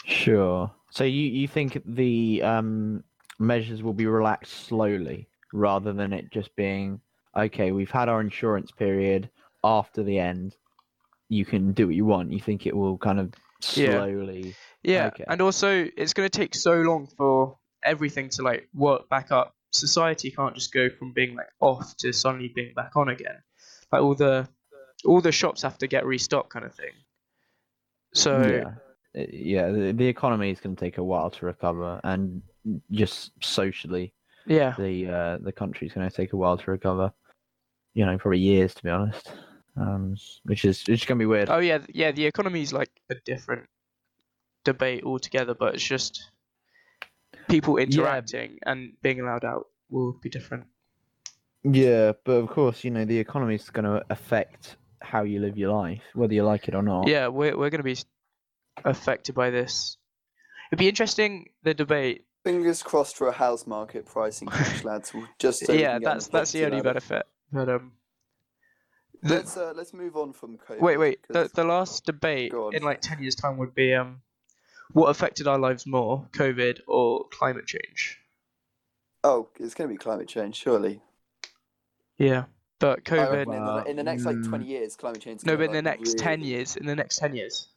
Sure. 0.06 0.72
So 0.92 1.04
you 1.04 1.30
you 1.30 1.48
think 1.48 1.82
the 1.86 2.42
um 2.44 3.04
measures 3.38 3.84
will 3.84 3.94
be 3.94 4.06
relaxed 4.06 4.68
slowly 4.68 5.28
rather 5.54 5.94
than 5.94 6.14
it 6.14 6.32
just 6.32 6.56
being 6.56 7.00
okay, 7.38 7.72
we've 7.72 7.92
had 7.92 8.10
our 8.10 8.22
insurance 8.22 8.72
period 8.72 9.30
after 9.64 10.04
the 10.04 10.20
end. 10.20 10.56
You 11.30 11.46
can 11.46 11.74
do 11.74 11.86
what 11.88 11.96
you 11.96 12.06
want. 12.06 12.32
You 12.32 12.40
think 12.40 12.66
it 12.66 12.76
will 12.76 12.98
kind 12.98 13.20
of 13.20 13.34
Yeah. 13.76 14.00
slowly 14.00 14.56
Yeah, 14.84 15.08
Okay. 15.08 15.26
and 15.28 15.42
also 15.42 15.88
it's 15.96 16.14
going 16.14 16.30
to 16.30 16.38
take 16.38 16.56
so 16.56 16.82
long 16.82 17.08
for 17.18 17.58
everything 17.84 18.30
to 18.30 18.42
like 18.42 18.68
work 18.74 19.10
back 19.10 19.32
up. 19.32 19.54
Society 19.72 20.32
can't 20.32 20.56
just 20.56 20.74
go 20.74 20.90
from 20.90 21.14
being 21.14 21.36
like 21.36 21.50
off 21.60 21.96
to 21.98 22.12
suddenly 22.14 22.52
being 22.54 22.74
back 22.74 22.96
on 22.96 23.10
again. 23.10 23.44
Like 23.92 24.02
all 24.02 24.16
the 24.16 24.48
all 25.06 25.22
the 25.22 25.32
shops 25.32 25.62
have 25.62 25.78
to 25.80 25.88
get 25.88 26.06
restocked, 26.06 26.50
kind 26.50 26.66
of 26.66 26.74
thing. 26.74 26.94
So 28.14 28.42
yeah. 28.42 28.72
Yeah, 29.14 29.70
the, 29.70 29.92
the 29.92 30.08
economy 30.08 30.52
is 30.52 30.60
going 30.60 30.76
to 30.76 30.80
take 30.80 30.98
a 30.98 31.04
while 31.04 31.32
to 31.32 31.46
recover 31.46 32.00
and 32.04 32.42
just 32.92 33.32
socially 33.42 34.14
yeah, 34.50 34.74
the 34.78 35.08
uh, 35.08 35.38
the 35.42 35.52
country's 35.52 35.94
going 35.94 36.10
to 36.10 36.16
take 36.16 36.34
a 36.34 36.38
while 36.38 36.58
to 36.58 36.72
recover. 36.72 37.14
You 37.94 38.06
know, 38.06 38.18
probably 38.18 38.40
years 38.40 38.74
to 38.74 38.84
be 38.84 38.90
honest. 38.90 39.32
Um, 39.78 40.16
which 40.44 40.66
is 40.66 40.84
which 40.88 41.06
to 41.06 41.16
be 41.16 41.26
weird. 41.26 41.50
Oh 41.50 41.60
yeah, 41.60 41.80
yeah. 41.90 42.12
The 42.12 42.26
economy 42.26 42.62
is 42.62 42.74
like 42.74 42.90
a 43.10 43.16
different 43.26 43.68
debate 44.66 45.04
altogether, 45.04 45.54
but 45.54 45.76
it's 45.76 45.84
just 45.84 46.32
people 47.48 47.78
interacting 47.78 48.58
and 48.66 48.94
being 49.02 49.22
allowed 49.22 49.46
out 49.46 49.68
will 49.90 50.14
be 50.14 50.30
different. 50.30 50.66
Yeah, 51.64 52.14
but 52.26 52.34
of 52.34 52.50
course, 52.50 52.84
you 52.84 52.92
know, 52.92 53.06
the 53.06 53.20
economy 53.20 53.56
is 53.56 53.70
going 53.70 53.86
to 53.86 54.04
affect 54.10 54.78
how 55.02 55.24
you 55.24 55.40
live 55.40 55.58
your 55.58 55.74
life, 55.74 56.02
whether 56.14 56.34
you 56.34 56.44
like 56.44 56.68
it 56.68 56.76
or 56.76 56.82
not. 56.82 57.08
Yeah, 57.08 57.28
we're 57.28 57.56
we're 57.56 57.70
going 57.70 57.80
to 57.80 57.84
be 57.84 57.98
affected 58.86 59.36
by 59.36 59.50
this. 59.50 59.98
It'd 60.72 60.80
be 60.80 60.88
interesting 60.90 61.50
the 61.64 61.74
debate. 61.74 62.26
Fingers 62.44 62.82
crossed 62.84 63.18
for 63.18 63.28
a 63.28 63.32
house 63.34 63.68
market 63.68 64.06
pricing 64.06 64.48
crash, 64.48 64.84
lads. 64.86 65.12
Just 65.40 65.66
so 65.66 65.74
yeah, 65.74 65.94
can 65.94 66.02
get 66.02 66.08
on 66.08 66.14
that's 66.16 66.28
that's 66.28 66.52
the 66.52 66.66
only 66.66 66.82
benefit. 66.82 67.28
But 67.52 67.70
um, 67.70 67.92
the, 69.22 69.36
Let's 69.36 69.58
uh, 69.58 69.74
let's 69.76 69.94
move 69.94 70.16
on 70.16 70.32
from 70.34 70.58
COVID. 70.58 70.80
wait, 70.80 70.98
wait. 70.98 71.20
The 71.28 71.50
the 71.54 71.64
last 71.64 72.06
debate 72.06 72.54
in 72.72 72.84
like 72.84 73.02
ten 73.02 73.22
years' 73.22 73.36
time 73.36 73.58
would 73.58 73.76
be 73.76 73.94
um, 73.94 74.22
what 74.94 75.10
affected 75.10 75.48
our 75.48 75.60
lives 75.60 75.86
more, 75.86 76.28
COVID 76.32 76.80
or 76.88 77.26
climate 77.30 77.66
change? 77.68 78.20
oh, 79.26 79.50
it's 79.60 79.74
going 79.74 79.90
to 79.90 79.94
be 79.94 79.98
climate 79.98 80.30
change, 80.30 80.56
surely. 80.56 81.02
Yeah, 82.18 82.46
but 82.80 83.04
COVID. 83.04 83.44
in, 83.44 83.50
the, 83.50 83.84
in 83.90 83.96
the 83.98 84.04
next 84.04 84.24
like 84.24 84.38
Mm. 84.38 84.48
twenty 84.48 84.66
years, 84.66 84.96
climate 84.96 85.22
change. 85.22 85.44
No, 85.46 85.58
but 85.58 85.64
in 85.64 85.72
the 85.74 85.82
next 85.82 86.18
ten 86.18 86.42
years, 86.42 86.78
in 86.78 86.86
the 86.86 86.96
next 86.96 87.18
ten 87.18 87.36
years. 87.36 87.68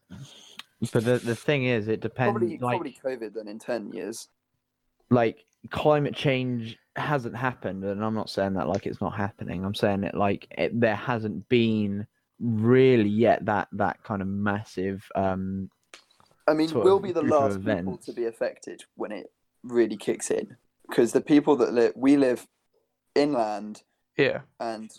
But 0.92 1.04
the 1.04 1.18
the 1.18 1.36
thing 1.36 1.64
is, 1.64 1.88
it 1.88 2.00
depends. 2.00 2.32
Probably, 2.32 2.58
like, 2.58 2.76
probably 2.76 2.98
COVID 3.04 3.34
then 3.34 3.48
in 3.48 3.58
ten 3.58 3.92
years. 3.92 4.28
like 5.10 5.44
climate 5.70 6.14
change 6.14 6.76
hasn't 6.96 7.36
happened, 7.36 7.84
and 7.84 8.04
I'm 8.04 8.14
not 8.14 8.30
saying 8.30 8.54
that 8.54 8.68
like 8.68 8.86
it's 8.86 9.00
not 9.00 9.14
happening. 9.14 9.64
I'm 9.64 9.74
saying 9.74 10.04
it 10.04 10.14
like 10.14 10.48
it, 10.58 10.78
there 10.78 10.96
hasn't 10.96 11.48
been 11.48 12.06
really 12.40 13.08
yet 13.08 13.44
that 13.46 13.68
that 13.72 14.02
kind 14.02 14.22
of 14.22 14.28
massive. 14.28 15.08
um 15.14 15.70
I 16.48 16.54
mean, 16.54 16.70
we'll 16.74 16.98
be 16.98 17.12
the 17.12 17.22
last 17.22 17.64
people 17.64 17.98
to 17.98 18.12
be 18.12 18.24
affected 18.24 18.82
when 18.96 19.12
it 19.12 19.30
really 19.62 19.96
kicks 19.96 20.30
in, 20.30 20.56
because 20.88 21.12
the 21.12 21.20
people 21.20 21.54
that 21.56 21.72
live, 21.72 21.92
we 21.94 22.16
live 22.16 22.48
inland, 23.14 23.82
Yeah, 24.18 24.40
and 24.58 24.90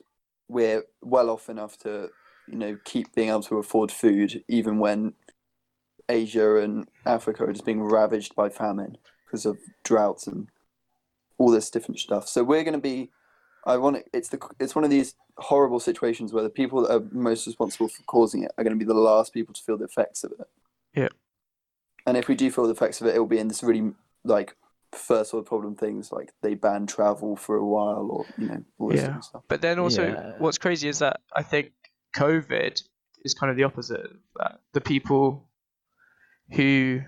we're 0.48 0.86
well 1.02 1.30
off 1.30 1.50
enough 1.50 1.78
to, 1.80 2.10
you 2.48 2.56
know, 2.56 2.78
keep 2.86 3.14
being 3.14 3.28
able 3.30 3.44
to 3.44 3.58
afford 3.58 3.92
food, 3.92 4.44
even 4.48 4.80
when 4.80 5.14
Asia 6.10 6.58
and 6.58 6.88
Africa 7.06 7.44
are 7.46 7.52
just 7.54 7.66
being 7.66 7.82
ravaged 7.82 8.36
by 8.36 8.50
famine 8.50 8.98
because 9.26 9.46
of 9.46 9.58
droughts 9.84 10.28
and 10.28 10.48
all 11.38 11.50
this 11.50 11.70
different 11.70 12.00
stuff. 12.00 12.28
So 12.28 12.44
we're 12.44 12.64
going 12.64 12.74
to 12.74 12.80
be. 12.80 13.12
I 13.66 13.78
want 13.78 13.96
it, 13.98 14.10
it's 14.14 14.28
the 14.30 14.40
it's 14.60 14.76
one 14.76 14.84
of 14.84 14.90
these 14.90 15.16
horrible 15.38 15.80
situations 15.80 16.34
where 16.34 16.44
the 16.44 16.50
people 16.50 16.82
that 16.82 16.94
are 16.94 17.04
most 17.12 17.48
responsible 17.48 17.88
for 17.88 18.04
causing 18.04 18.44
it 18.44 18.52
are 18.58 18.64
going 18.64 18.78
to 18.78 18.86
be 18.86 18.88
the 18.88 18.94
last 18.94 19.34
people 19.34 19.54
to 19.54 19.62
feel 19.62 19.78
the 19.78 19.86
effects 19.86 20.24
of 20.26 20.32
it. 20.34 20.48
Yeah. 20.94 21.08
And 22.06 22.18
if 22.18 22.28
we 22.28 22.36
do 22.36 22.52
feel 22.52 22.66
the 22.66 22.72
effects 22.72 23.00
of 23.00 23.08
it, 23.08 23.16
it 23.16 23.20
will 23.20 23.26
be 23.26 23.40
in 23.40 23.48
this 23.48 23.64
really 23.64 23.94
like 24.26 24.58
first 24.92 25.34
world 25.34 25.46
problem 25.46 25.76
things 25.76 26.12
like 26.12 26.34
they 26.44 26.54
ban 26.54 26.86
travel 26.86 27.36
for 27.36 27.56
a 27.56 27.66
while 27.66 28.08
or 28.12 28.26
you 28.38 28.48
know 28.48 28.64
all 28.78 28.90
this 28.90 29.00
Yeah. 29.00 29.08
kind 29.08 29.18
of 29.20 29.24
stuff. 29.24 29.44
but 29.48 29.62
then 29.62 29.80
also, 29.80 30.08
Yeah. 30.08 30.34
what's 30.40 30.58
crazy 30.58 30.88
is 30.90 31.00
that 31.00 31.22
I 31.34 31.42
think 31.42 31.72
COVID 32.18 32.84
is 33.24 33.34
kind 33.34 33.50
of 33.50 33.56
the 33.56 33.64
opposite. 33.64 34.02
of 34.02 34.18
That 34.36 34.60
the 34.74 34.82
people 34.82 35.48
who 36.54 37.02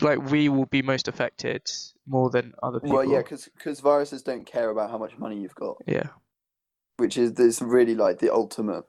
like 0.00 0.30
we 0.30 0.48
will 0.48 0.66
be 0.66 0.82
most 0.82 1.08
affected 1.08 1.70
more 2.06 2.30
than 2.30 2.52
other 2.62 2.80
people. 2.80 2.96
Well, 2.96 3.08
yeah, 3.08 3.22
because 3.22 3.80
viruses 3.80 4.22
don't 4.22 4.46
care 4.46 4.70
about 4.70 4.90
how 4.90 4.98
much 4.98 5.18
money 5.18 5.40
you've 5.40 5.54
got, 5.54 5.76
yeah, 5.86 6.08
which 6.96 7.16
is 7.16 7.34
this 7.34 7.60
really 7.60 7.94
like 7.94 8.18
the 8.18 8.32
ultimate 8.32 8.84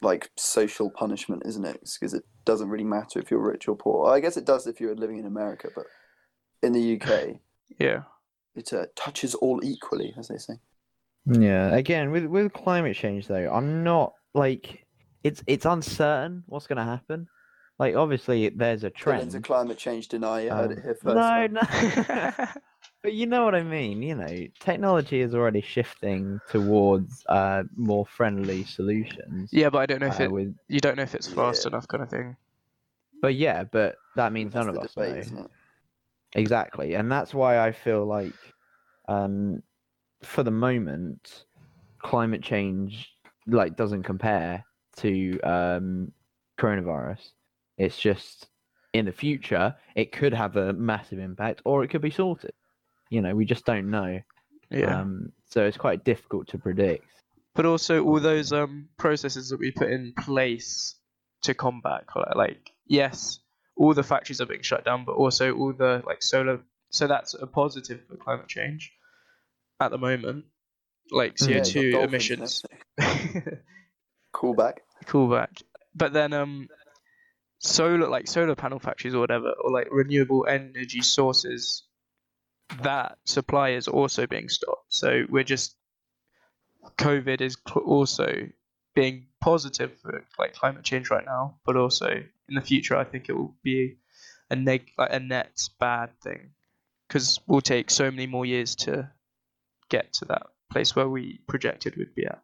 like 0.00 0.30
social 0.36 0.90
punishment, 0.90 1.42
isn't 1.46 1.64
it? 1.64 1.80
Because 1.80 2.14
it 2.14 2.24
doesn't 2.44 2.68
really 2.68 2.84
matter 2.84 3.18
if 3.18 3.30
you're 3.30 3.40
rich 3.40 3.68
or 3.68 3.76
poor. 3.76 4.10
I 4.10 4.20
guess 4.20 4.36
it 4.36 4.44
does 4.44 4.66
if 4.66 4.80
you're 4.80 4.94
living 4.94 5.18
in 5.18 5.26
America, 5.26 5.68
but 5.74 5.86
in 6.62 6.72
the 6.72 7.00
UK, 7.00 7.36
yeah, 7.78 8.02
it 8.54 8.72
uh, 8.72 8.86
touches 8.96 9.34
all 9.34 9.60
equally, 9.62 10.14
as 10.18 10.28
they 10.28 10.38
say. 10.38 10.54
Yeah, 11.26 11.74
again 11.74 12.10
with 12.10 12.26
with 12.26 12.52
climate 12.52 12.96
change 12.96 13.28
though, 13.28 13.50
I'm 13.52 13.84
not 13.84 14.14
like 14.34 14.81
it's 15.24 15.42
it's 15.46 15.64
uncertain 15.66 16.42
what's 16.46 16.66
going 16.66 16.78
to 16.78 16.84
happen. 16.84 17.28
Like 17.78 17.94
obviously 17.96 18.48
there's 18.50 18.84
a 18.84 18.90
trend. 18.90 19.22
Dylan's 19.22 19.28
a 19.34 19.38
trend. 19.38 19.44
climate 19.44 19.78
change 19.78 20.08
denier. 20.08 20.44
You 20.44 20.50
heard 20.50 20.72
Um, 20.72 20.78
it 20.78 20.82
here 20.84 20.94
first. 20.94 21.04
no, 21.04 21.48
folks. 21.48 22.08
no. 22.08 22.46
but 23.02 23.12
you 23.14 23.26
know 23.26 23.44
what 23.44 23.54
I 23.54 23.62
mean. 23.62 24.02
You 24.02 24.14
know, 24.14 24.46
technology 24.60 25.20
is 25.20 25.34
already 25.34 25.60
shifting 25.60 26.40
towards 26.48 27.24
uh 27.28 27.64
more 27.76 28.06
friendly 28.06 28.64
solutions. 28.64 29.50
yeah, 29.52 29.70
but 29.70 29.78
I 29.78 29.86
don't 29.86 30.00
know 30.00 30.06
if 30.08 30.20
uh, 30.20 30.24
it. 30.24 30.32
with, 30.32 30.54
You 30.68 30.80
don't 30.80 30.96
know 30.96 31.02
if 31.02 31.14
it's 31.14 31.26
fast 31.26 31.64
Yeah. 31.64 31.70
enough, 31.70 31.88
kind 31.88 32.02
of 32.02 32.10
thing. 32.10 32.36
but 33.20 33.34
yeah, 33.34 33.64
but 33.64 33.96
that 34.16 34.32
means 34.32 34.52
That's 34.52 34.66
none 34.66 34.76
of 34.76 34.82
us 34.82 34.94
debate, 34.94 35.32
know. 35.32 35.48
Exactly, 36.34 36.94
and 36.94 37.10
that's 37.12 37.34
why 37.34 37.58
I 37.58 37.72
feel 37.72 38.06
like, 38.06 38.32
um, 39.08 39.62
for 40.22 40.42
the 40.42 40.50
moment, 40.50 41.44
climate 41.98 42.42
change 42.42 43.10
like 43.46 43.76
doesn't 43.76 44.04
compare 44.04 44.64
to 44.98 45.40
um 45.40 46.12
coronavirus. 46.58 47.20
It's 47.78 47.98
just 47.98 48.48
in 48.92 49.06
the 49.06 49.12
future 49.12 49.74
it 49.96 50.12
could 50.12 50.34
have 50.34 50.56
a 50.56 50.72
massive 50.72 51.18
impact, 51.18 51.62
or 51.64 51.82
it 51.84 51.88
could 51.88 52.02
be 52.02 52.10
sorted. 52.10 52.52
You 53.10 53.22
know, 53.22 53.34
we 53.34 53.44
just 53.44 53.64
don't 53.64 53.90
know. 53.90 54.20
Yeah, 54.70 55.00
Um, 55.00 55.32
so 55.50 55.64
it's 55.66 55.76
quite 55.76 56.04
difficult 56.04 56.48
to 56.48 56.58
predict. 56.58 57.04
but 57.54 57.66
also 57.66 58.02
all 58.04 58.20
those 58.20 58.52
um 58.52 58.88
processes 58.96 59.50
that 59.50 59.60
we 59.60 59.70
put 59.70 59.90
in 59.90 60.14
place 60.18 60.96
to 61.42 61.52
combat 61.54 62.04
like 62.36 62.70
yes, 62.86 63.40
all 63.76 63.92
the 63.94 64.02
factories 64.02 64.40
are 64.40 64.46
being 64.46 64.62
shut 64.62 64.84
down, 64.84 65.04
but 65.04 65.12
also 65.12 65.54
all 65.54 65.72
the 65.72 66.02
like 66.06 66.22
solar. 66.22 66.60
So 66.90 67.06
that's 67.06 67.34
a 67.34 67.46
positive 67.46 68.00
for 68.08 68.16
climate 68.16 68.48
change 68.48 68.92
at 69.80 69.90
the 69.90 69.98
moment. 69.98 70.44
Like 71.10 71.36
Mm. 71.36 71.46
CO 71.46 71.52
Yeah, 71.52 71.56
you've 71.56 71.64
got 71.64 71.70
two 71.72 71.90
dolphins 71.92 72.30
and 72.30 72.38
emissions. 72.40 72.64
Cool 74.32 74.54
back. 74.54 74.82
cool 75.06 75.28
back. 75.30 75.50
But 75.94 76.12
then 76.12 76.32
um 76.32 76.68
solar 77.58 78.08
like 78.08 78.26
solar 78.26 78.54
panel 78.54 78.78
factories 78.78 79.14
or 79.14 79.20
whatever 79.20 79.52
or 79.62 79.70
like 79.70 79.88
renewable 79.90 80.46
energy 80.48 81.00
sources 81.00 81.84
that 82.82 83.18
supply 83.24 83.70
is 83.70 83.88
also 83.88 84.26
being 84.26 84.48
stopped. 84.48 84.86
So 84.88 85.24
we're 85.28 85.44
just 85.44 85.76
COVID 86.98 87.40
is 87.40 87.56
cl- 87.68 87.86
also 87.86 88.48
being 88.94 89.26
positive 89.40 89.96
for 90.00 90.24
like 90.38 90.54
climate 90.54 90.84
change 90.84 91.10
right 91.10 91.24
now, 91.24 91.58
but 91.64 91.76
also 91.76 92.08
in 92.08 92.54
the 92.54 92.60
future 92.60 92.96
I 92.96 93.04
think 93.04 93.28
it 93.28 93.36
will 93.36 93.54
be 93.62 93.98
a 94.50 94.56
neg 94.56 94.90
like 94.98 95.12
a 95.12 95.20
net 95.20 95.60
bad 95.78 96.10
thing 96.22 96.50
because 97.06 97.38
we'll 97.46 97.60
take 97.60 97.90
so 97.90 98.10
many 98.10 98.26
more 98.26 98.46
years 98.46 98.74
to 98.76 99.10
get 99.88 100.12
to 100.14 100.24
that 100.26 100.46
place 100.70 100.96
where 100.96 101.08
we 101.08 101.40
projected 101.46 101.96
we'd 101.96 102.14
be 102.14 102.26
at. 102.26 102.42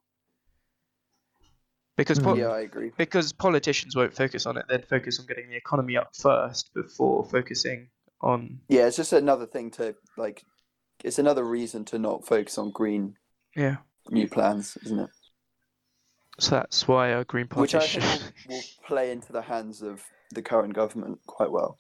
Because 1.99 2.19
Hmm. 2.19 2.25
po- 2.25 2.35
Yeah, 2.37 2.47
I 2.51 2.61
agree. 2.61 2.93
because 2.97 3.33
politicians 3.33 3.97
won't 3.97 4.15
focus 4.15 4.47
on 4.47 4.57
it, 4.57 4.65
they'd 4.69 4.87
focus 4.87 5.19
on 5.19 5.27
getting 5.27 5.49
the 5.51 5.57
economy 5.57 5.97
up 5.97 6.15
first 6.17 6.73
before 6.73 7.25
focusing 7.25 7.91
on 8.21 8.61
Yeah, 8.69 8.87
it's 8.87 8.97
just 8.97 9.13
another 9.13 9.47
thing 9.47 9.71
to 9.73 9.95
like. 10.17 10.45
It's 11.05 11.19
another 11.19 11.45
reason 11.45 11.85
to 11.87 11.99
not 11.99 12.25
focus 12.27 12.57
on 12.59 12.71
green 12.71 13.17
yeah. 13.57 13.77
new 14.11 14.29
plans, 14.29 14.77
isn't 14.85 14.99
it? 15.01 15.11
So 16.41 16.51
that's 16.57 16.87
why 16.89 17.13
our 17.15 17.25
Green 17.25 17.47
Party 17.49 17.61
Which 17.63 17.75
I 17.75 17.81
think 17.87 18.05
will, 18.49 18.55
will 18.57 18.63
play 18.85 19.11
into 19.11 19.33
the 19.33 19.43
hands 19.43 19.83
of 19.83 20.05
the 20.31 20.43
current 20.43 20.75
government 20.75 21.19
quite 21.27 21.51
well. 21.51 21.79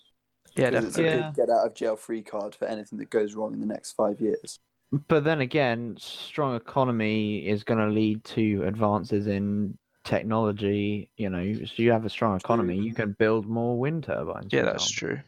yeah 0.57 0.71
'Cause 0.71 0.85
it's 0.85 0.97
definitely 0.97 1.19
a 1.19 1.21
Yeah. 1.23 1.31
good 1.33 1.47
get 1.47 1.51
out 1.51 1.67
of 1.67 1.75
jail 1.75 1.95
free 1.97 2.23
card 2.23 2.55
for 2.57 2.65
anything 2.67 2.99
that 2.99 3.11
goes 3.11 3.35
wrong 3.37 3.53
in 3.55 3.61
the 3.61 3.67
next 3.67 3.93
five 3.93 4.21
years. 4.21 4.59
But 4.91 5.23
then 5.23 5.41
again, 5.41 5.97
strong 5.99 6.57
economy 6.57 7.47
is 7.47 7.63
going 7.63 7.79
to 7.81 7.93
lead 7.93 8.25
to 8.25 8.65
advances 8.65 9.27
in 9.29 9.79
technology. 10.09 11.11
You 11.16 11.31
know, 11.31 11.44
so 11.64 11.83
you 11.83 11.92
have 11.92 12.05
a 12.05 12.11
strong 12.11 12.37
economy, 12.37 12.77
you 12.79 12.94
can 12.94 13.12
build 13.12 13.47
more 13.47 13.79
wind 13.79 14.05
turbines. 14.05 14.53
yeah 14.53 14.62
that's 14.62 14.90
true 14.90 15.18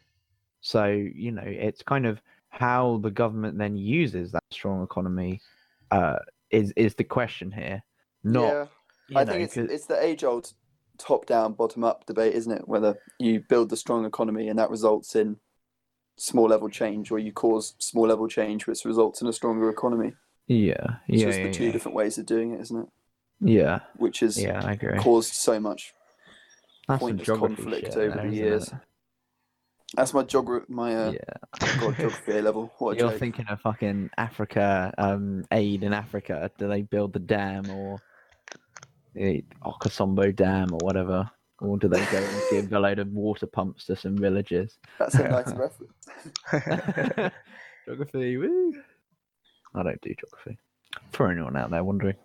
So 0.61 0.85
you 0.87 1.33
know, 1.33 1.45
it's 1.47 1.83
kind 1.83 2.07
of 2.07 2.21
how 2.49 2.99
the 3.03 3.11
government 3.11 3.59
then 3.59 3.77
uses 3.77 4.33
that 4.33 4.43
strong 4.51 4.83
economy 4.83 5.41
uh, 5.91 6.19
is 6.51 6.73
is 6.77 6.95
the 6.95 7.05
question 7.05 7.53
here. 7.53 7.83
Not, 8.23 8.53
yeah, 9.09 9.21
I 9.21 9.25
know, 9.25 9.33
think 9.33 9.45
it's 9.45 9.55
'cause- 9.55 9.71
it's 9.71 9.87
the 9.87 10.03
age 10.03 10.25
old 10.25 10.53
top 10.99 11.25
down, 11.27 11.55
bottom 11.55 11.85
up 11.85 12.05
debate, 12.07 12.35
isn't 12.35 12.53
it? 12.53 12.69
Whether 12.69 12.93
you 13.19 13.41
build 13.41 13.71
the 13.71 13.77
strong 13.77 14.05
economy 14.05 14.49
and 14.49 14.59
that 14.59 14.71
results 14.71 15.17
in 15.17 15.37
small 16.19 16.49
level 16.49 16.69
change, 16.69 17.11
or 17.11 17.19
you 17.19 17.33
cause 17.33 17.75
small 17.79 18.07
level 18.07 18.29
change 18.29 18.67
which 18.67 18.85
results 18.85 19.23
in 19.23 19.29
a 19.29 19.33
stronger 19.33 19.71
economy. 19.71 20.13
yeah, 20.49 20.59
yeah. 20.59 20.97
It's 21.09 21.21
yeah, 21.23 21.27
just 21.29 21.39
yeah, 21.39 21.47
the 21.47 21.53
two 21.53 21.65
yeah. 21.67 21.73
different 21.73 21.97
ways 21.97 22.19
of 22.19 22.27
doing 22.27 22.53
it, 22.53 22.61
isn't 22.61 22.81
it? 22.85 22.89
Yeah, 23.41 23.81
Which 23.97 24.21
has 24.21 24.41
yeah, 24.41 24.61
I 24.65 24.73
agree. 24.73 24.99
caused 24.99 25.33
so 25.35 25.59
much. 25.59 25.95
That's 26.89 27.01
pointless 27.01 27.29
conflict 27.29 27.87
shit 27.87 27.97
over 27.97 28.17
there, 28.17 28.29
the 28.31 28.35
years. 28.37 28.71
That's 29.95 30.13
my 30.15 30.23
geog 30.25 30.69
my 30.69 30.95
uh, 30.95 31.13
Yeah. 31.13 31.69
God, 31.81 31.97
geography 31.97 32.33
A 32.39 32.43
level. 32.43 32.73
What 32.79 32.99
You're 32.99 33.11
joke. 33.11 33.19
thinking 33.19 33.47
of 33.49 33.61
fucking 33.61 34.11
Africa, 34.19 34.93
um, 34.99 35.45
aid 35.53 35.83
in 35.83 35.93
Africa. 35.93 36.51
Do 36.59 36.69
they 36.69 36.83
build 36.83 37.13
the 37.13 37.19
dam 37.19 37.69
or 37.71 37.99
the 39.15 39.43
Akosombo 39.65 40.35
Dam 40.35 40.73
or 40.73 40.79
whatever? 40.83 41.31
Or 41.61 41.77
do 41.79 41.89
they 41.89 42.05
go 42.07 42.19
and 42.19 42.43
give 42.51 42.73
a 42.73 42.79
load 42.79 42.99
of 43.01 43.09
water 43.09 43.47
pumps 43.47 43.87
to 43.87 43.97
some 43.97 44.17
villages? 44.17 44.79
That's 44.99 45.15
a 45.17 45.29
nice 45.29 45.53
reference. 46.53 47.33
geography, 47.87 48.37
woo! 48.37 48.75
I 49.75 49.83
don't 49.83 50.01
do 50.01 50.15
geography. 50.15 50.59
For 51.13 51.31
anyone 51.31 51.57
out 51.57 51.71
there 51.71 51.85
wondering. 51.85 52.17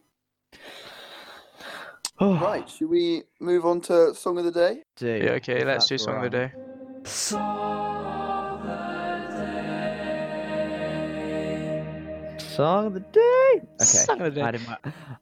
Right, 2.22 2.70
should 2.70 2.90
we 2.90 3.24
move 3.42 3.66
on 3.66 3.82
to 3.82 4.14
song 4.16 4.38
of 4.38 4.46
the 4.46 4.52
day? 4.52 4.84
do, 4.96 5.08
yeah 5.08 5.32
okay 5.32 5.60
if 5.60 5.66
let's 5.66 5.88
do 5.88 5.96
that's 5.96 6.06
song 6.06 6.24
of 6.24 6.32
the 6.32 6.38
day 6.38 6.52
Song 12.56 12.86
of 12.86 12.94
the 12.94 13.02
day. 13.02 13.52
Okay. 13.58 13.84
Song 13.84 14.22
of 14.22 14.34
the 14.34 14.40
day. 14.40 14.48
I 14.48 14.52
didn't 14.52 14.68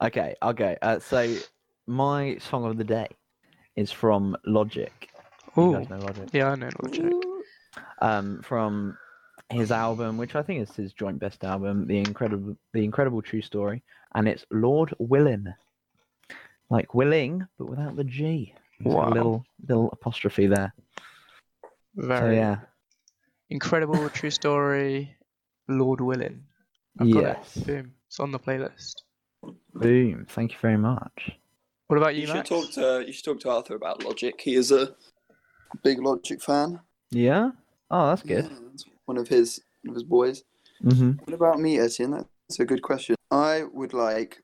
Okay, 0.02 0.36
I'll 0.40 0.54
go. 0.54 0.76
Uh, 0.84 1.00
so 1.00 1.36
my 1.88 2.38
song 2.38 2.66
of 2.66 2.78
the 2.78 2.84
day 2.84 3.08
is 3.76 3.92
from 3.92 4.38
Logic. 4.46 5.10
Oh 5.58 5.74
guys 5.74 5.90
know 5.90 5.98
Logic. 5.98 6.30
yeah 6.32 6.52
I 6.52 6.56
know 6.56 6.70
Logic 6.84 7.06
Ooh. 7.06 7.44
Um, 8.02 8.42
from 8.44 8.96
his 9.50 9.72
album, 9.72 10.18
which 10.18 10.36
I 10.36 10.44
think 10.44 10.62
is 10.62 10.76
his 10.76 10.94
joint 10.94 11.20
best 11.20 11.44
album, 11.44 11.88
The 11.88 11.98
Incredible, 11.98 12.56
The 12.74 12.84
Incredible 12.84 13.22
True 13.22 13.42
Story, 13.42 13.84
and 14.14 14.28
it's 14.28 14.46
Lord 14.52 14.94
Willin, 15.00 15.54
like 16.70 16.94
willing 16.94 17.46
but 17.58 17.70
without 17.70 17.96
the 17.96 18.04
G. 18.04 18.54
There's 18.80 18.96
Wow. 18.96 19.10
A 19.10 19.14
little 19.14 19.46
little 19.68 19.90
apostrophe 19.92 20.48
there. 20.48 20.74
So 21.96 22.08
very 22.08 22.38
yeah, 22.38 22.58
incredible 23.50 24.10
true 24.18 24.32
story 24.32 25.16
Lord 25.70 26.02
willing. 26.02 26.44
I've 27.00 27.12
got 27.12 27.24
yes. 27.24 27.58
it 27.58 27.66
boom 27.68 27.94
it's 28.08 28.20
on 28.20 28.32
the 28.32 28.40
playlist 28.40 28.94
Boom. 29.74 30.26
Thank 30.30 30.52
you 30.52 30.58
very 30.62 30.78
much. 30.78 31.32
what 31.88 31.98
about 31.98 32.16
you, 32.16 32.22
You 32.22 32.28
should 32.28 32.36
Max 32.36 32.50
talk 32.50 32.72
to 32.72 33.04
you 33.06 33.14
should 33.14 33.26
talk 33.26 33.40
to 33.42 33.50
Arthur 33.50 33.76
about 33.76 34.04
Logic. 34.04 34.40
He 34.40 34.56
is 34.56 34.72
a 34.72 34.96
big 35.84 36.00
Logic 36.02 36.42
fan. 36.42 36.80
Yeah. 37.12 37.52
Oh, 37.92 38.08
that's 38.08 38.24
good. 38.24 38.46
Yeah, 38.46 38.58
one 39.06 39.18
of 39.18 39.28
his 39.28 39.60
one 39.84 39.92
of 39.92 39.96
his 39.96 40.04
boys. 40.04 40.44
hmm 40.82 41.12
What 41.24 41.34
about 41.34 41.60
me, 41.60 41.80
Etienne? 41.80 42.12
That's 42.12 42.60
a 42.60 42.66
good 42.66 42.82
question. 42.82 43.16
I 43.32 43.64
would 43.74 43.94
like 43.94 44.43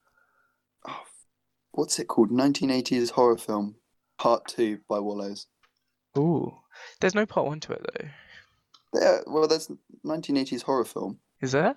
what's 1.71 1.99
it 1.99 2.07
called? 2.07 2.31
1980s 2.31 3.11
horror 3.11 3.37
film, 3.37 3.75
Part 4.17 4.47
Two 4.47 4.79
by 4.87 4.99
Wallows. 4.99 5.47
Ooh, 6.17 6.53
there's 6.99 7.15
no 7.15 7.25
part 7.25 7.47
one 7.47 7.59
to 7.61 7.73
it 7.73 7.85
though. 7.93 8.07
Yeah, 9.01 9.17
well, 9.27 9.47
there's 9.47 9.69
1980s 10.05 10.63
horror 10.63 10.85
film. 10.85 11.19
Is 11.41 11.51
there? 11.51 11.75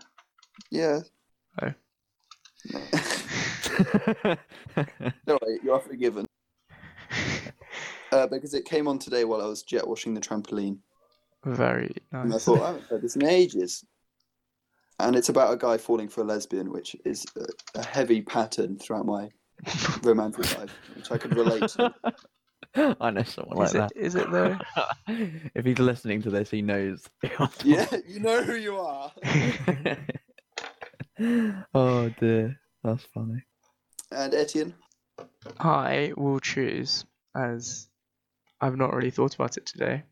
Yeah. 0.71 1.01
Oh. 1.63 1.73
No. 2.73 4.37
no, 5.27 5.39
you 5.63 5.73
are 5.73 5.81
forgiven. 5.81 6.27
Uh, 8.13 8.27
because 8.27 8.53
it 8.53 8.67
came 8.67 8.87
on 8.89 8.99
today 8.99 9.25
while 9.25 9.41
I 9.41 9.47
was 9.47 9.63
jet 9.63 9.89
washing 9.89 10.13
the 10.13 10.21
trampoline. 10.21 10.77
Very 11.47 11.97
And 12.13 12.21
I 12.31 12.35
nice. 12.35 12.45
thought, 12.45 12.61
I 12.61 12.67
haven't 12.67 12.85
heard 12.85 13.01
this 13.01 13.17
in 13.17 13.25
ages. 13.25 13.87
And 15.01 15.17
it's 15.17 15.31
about 15.31 15.55
a 15.55 15.57
guy 15.57 15.79
falling 15.79 16.09
for 16.09 16.21
a 16.21 16.25
lesbian, 16.25 16.71
which 16.71 16.95
is 17.07 17.25
a, 17.39 17.47
a 17.81 17.83
heavy 17.87 18.21
pattern 18.21 18.77
throughout 18.79 19.07
my 19.07 19.31
romantic 20.03 20.59
life, 20.59 20.75
which 20.97 21.11
I 21.11 21.19
could 21.19 21.37
relate 21.37 21.69
to. 21.71 21.95
I 23.01 23.11
know 23.11 23.23
someone 23.23 23.59
like 23.59 23.69
is 23.69 23.75
it? 23.75 23.93
Is 23.97 24.15
it 24.15 24.31
though? 24.31 24.59
if 25.55 25.65
he's 25.65 25.79
listening 25.79 26.23
to 26.23 26.31
this, 26.31 26.51
he 26.51 26.63
knows. 26.63 27.05
Yeah, 27.65 27.87
you 28.07 28.21
know 28.21 28.43
who 28.43 28.55
you 28.55 28.77
are. 28.77 29.13
oh 31.75 32.09
dear, 32.21 32.59
that's 32.83 33.05
funny. 33.15 33.43
And 34.11 34.35
Etienne. 34.35 34.75
I 35.59 36.13
will 36.17 36.41
choose 36.41 37.05
as 37.37 37.89
I've 38.61 38.77
not 38.77 38.95
really 38.95 39.11
thought 39.11 39.35
about 39.35 39.57
it 39.57 39.67
today. 39.67 40.03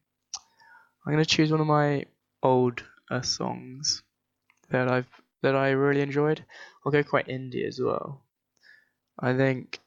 I'm 1.07 1.13
gonna 1.13 1.25
choose 1.25 1.51
one 1.51 1.61
of 1.61 1.67
my 1.67 2.05
old 2.43 2.83
uh, 3.11 3.23
songs 3.23 4.03
that 4.71 4.91
I've 4.91 5.09
that 5.43 5.57
I 5.57 5.71
really 5.71 6.03
enjoyed. 6.03 6.45
I'll 6.85 6.93
go 6.93 7.03
quite 7.03 7.29
indie 7.29 7.67
as 7.67 7.81
well. 7.83 8.23
I 9.21 9.35
think 9.37 9.79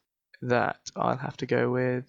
that 0.42 0.78
I'll 0.96 1.16
have 1.16 1.36
to 1.38 1.46
go 1.46 1.70
with. 1.70 2.04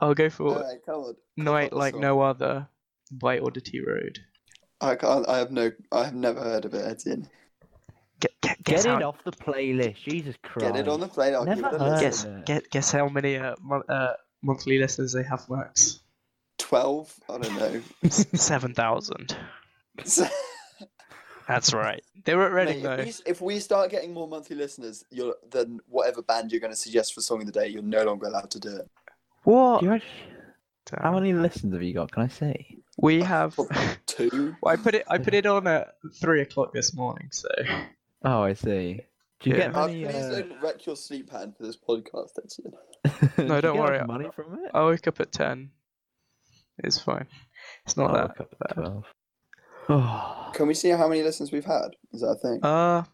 I'll 0.00 0.14
go 0.14 0.30
for 0.30 0.56
Alright, 0.56 0.84
come 0.86 0.94
on. 1.00 1.16
"Night 1.36 1.70
the 1.70 1.76
Like 1.76 1.92
song. 1.94 2.00
No 2.00 2.20
Other" 2.20 2.68
by 3.10 3.38
Oddity 3.38 3.80
Road. 3.84 4.18
I 4.80 4.94
can't. 4.94 5.28
I 5.28 5.38
have 5.38 5.50
no. 5.50 5.72
I 5.92 6.04
have 6.04 6.14
never 6.14 6.40
heard 6.40 6.64
of 6.64 6.74
it, 6.74 6.86
Etienne. 6.86 7.28
Get, 8.20 8.32
get, 8.42 8.62
Get 8.62 8.84
it 8.86 8.88
how, 8.88 9.08
off 9.08 9.24
the 9.24 9.32
playlist. 9.32 9.96
Jesus 9.96 10.36
Christ. 10.42 10.74
Get 10.74 10.80
it 10.80 10.88
on 10.88 11.00
the 11.00 11.08
plate. 11.08 11.34
I'll 11.34 11.44
Never 11.44 11.62
give 11.62 11.72
it 11.72 11.76
a 11.76 11.78
heard 11.78 12.02
listen. 12.02 12.34
guess, 12.34 12.40
it. 12.40 12.46
get, 12.46 12.70
guess 12.70 12.92
how 12.92 13.08
many 13.08 13.36
uh, 13.36 13.56
mon- 13.62 13.88
uh, 13.88 14.12
monthly 14.42 14.78
listeners 14.78 15.12
they 15.12 15.22
have, 15.22 15.48
Max? 15.48 16.00
Twelve. 16.58 17.14
I 17.28 17.38
don't 17.38 17.56
know. 17.56 17.82
Seven 18.10 18.74
thousand. 18.74 19.36
That's 21.50 21.74
right. 21.74 22.04
They 22.24 22.36
were 22.36 22.48
ready 22.48 22.74
Mate, 22.74 22.82
though. 22.82 22.92
If 22.92 23.06
we, 23.06 23.30
if 23.30 23.40
we 23.40 23.58
start 23.58 23.90
getting 23.90 24.14
more 24.14 24.28
monthly 24.28 24.54
listeners, 24.54 25.04
you're 25.10 25.34
then 25.50 25.80
whatever 25.88 26.22
band 26.22 26.52
you're 26.52 26.60
going 26.60 26.72
to 26.72 26.78
suggest 26.78 27.12
for 27.12 27.22
song 27.22 27.40
of 27.40 27.46
the 27.46 27.52
day, 27.52 27.66
you're 27.66 27.82
no 27.82 28.04
longer 28.04 28.28
allowed 28.28 28.52
to 28.52 28.60
do 28.60 28.76
it. 28.76 28.88
What? 29.42 29.82
You 29.82 29.90
actually, 29.90 30.10
how 30.96 31.12
many 31.12 31.32
listeners 31.32 31.72
have 31.72 31.82
you 31.82 31.92
got? 31.92 32.12
Can 32.12 32.22
I 32.22 32.28
see? 32.28 32.78
We 32.98 33.22
have 33.22 33.58
two. 34.06 34.54
I 34.64 34.76
put 34.76 34.94
it. 34.94 35.04
I 35.08 35.18
put 35.18 35.34
it 35.34 35.44
on 35.44 35.66
at 35.66 35.94
three 36.20 36.42
o'clock 36.42 36.72
this 36.72 36.94
morning. 36.94 37.28
So. 37.32 37.48
Oh, 38.24 38.42
I 38.42 38.52
see. 38.52 39.00
Do 39.40 39.50
you 39.50 39.56
yeah. 39.56 39.62
get 39.62 39.72
money? 39.72 40.06
Uh, 40.06 40.10
please 40.10 40.24
uh... 40.24 40.30
don't 40.42 40.62
wreck 40.62 40.86
your 40.86 40.96
sleep 40.96 41.30
pattern 41.30 41.52
for 41.56 41.64
this 41.64 41.76
podcast, 41.76 42.38
Edson. 42.44 42.72
no, 43.48 43.60
don't 43.60 43.78
worry. 43.78 44.04
Money 44.06 44.28
from 44.36 44.54
it? 44.54 44.70
I 44.72 44.84
wake 44.86 45.08
up 45.08 45.18
at 45.18 45.32
ten. 45.32 45.70
It's 46.78 47.00
fine. 47.00 47.26
It's 47.86 47.96
not 47.96 48.10
I'll 48.10 48.16
that. 48.16 48.28
Wake 48.38 48.40
up 48.40 48.54
at 48.68 48.74
12. 48.76 49.04
Can 50.54 50.66
we 50.66 50.74
see 50.74 50.90
how 50.90 51.08
many 51.08 51.22
listens 51.22 51.52
we've 51.52 51.64
had? 51.64 51.96
Is 52.12 52.20
that 52.20 52.28
a 52.28 52.34
thing? 52.36 52.60
Uh, 52.64 53.04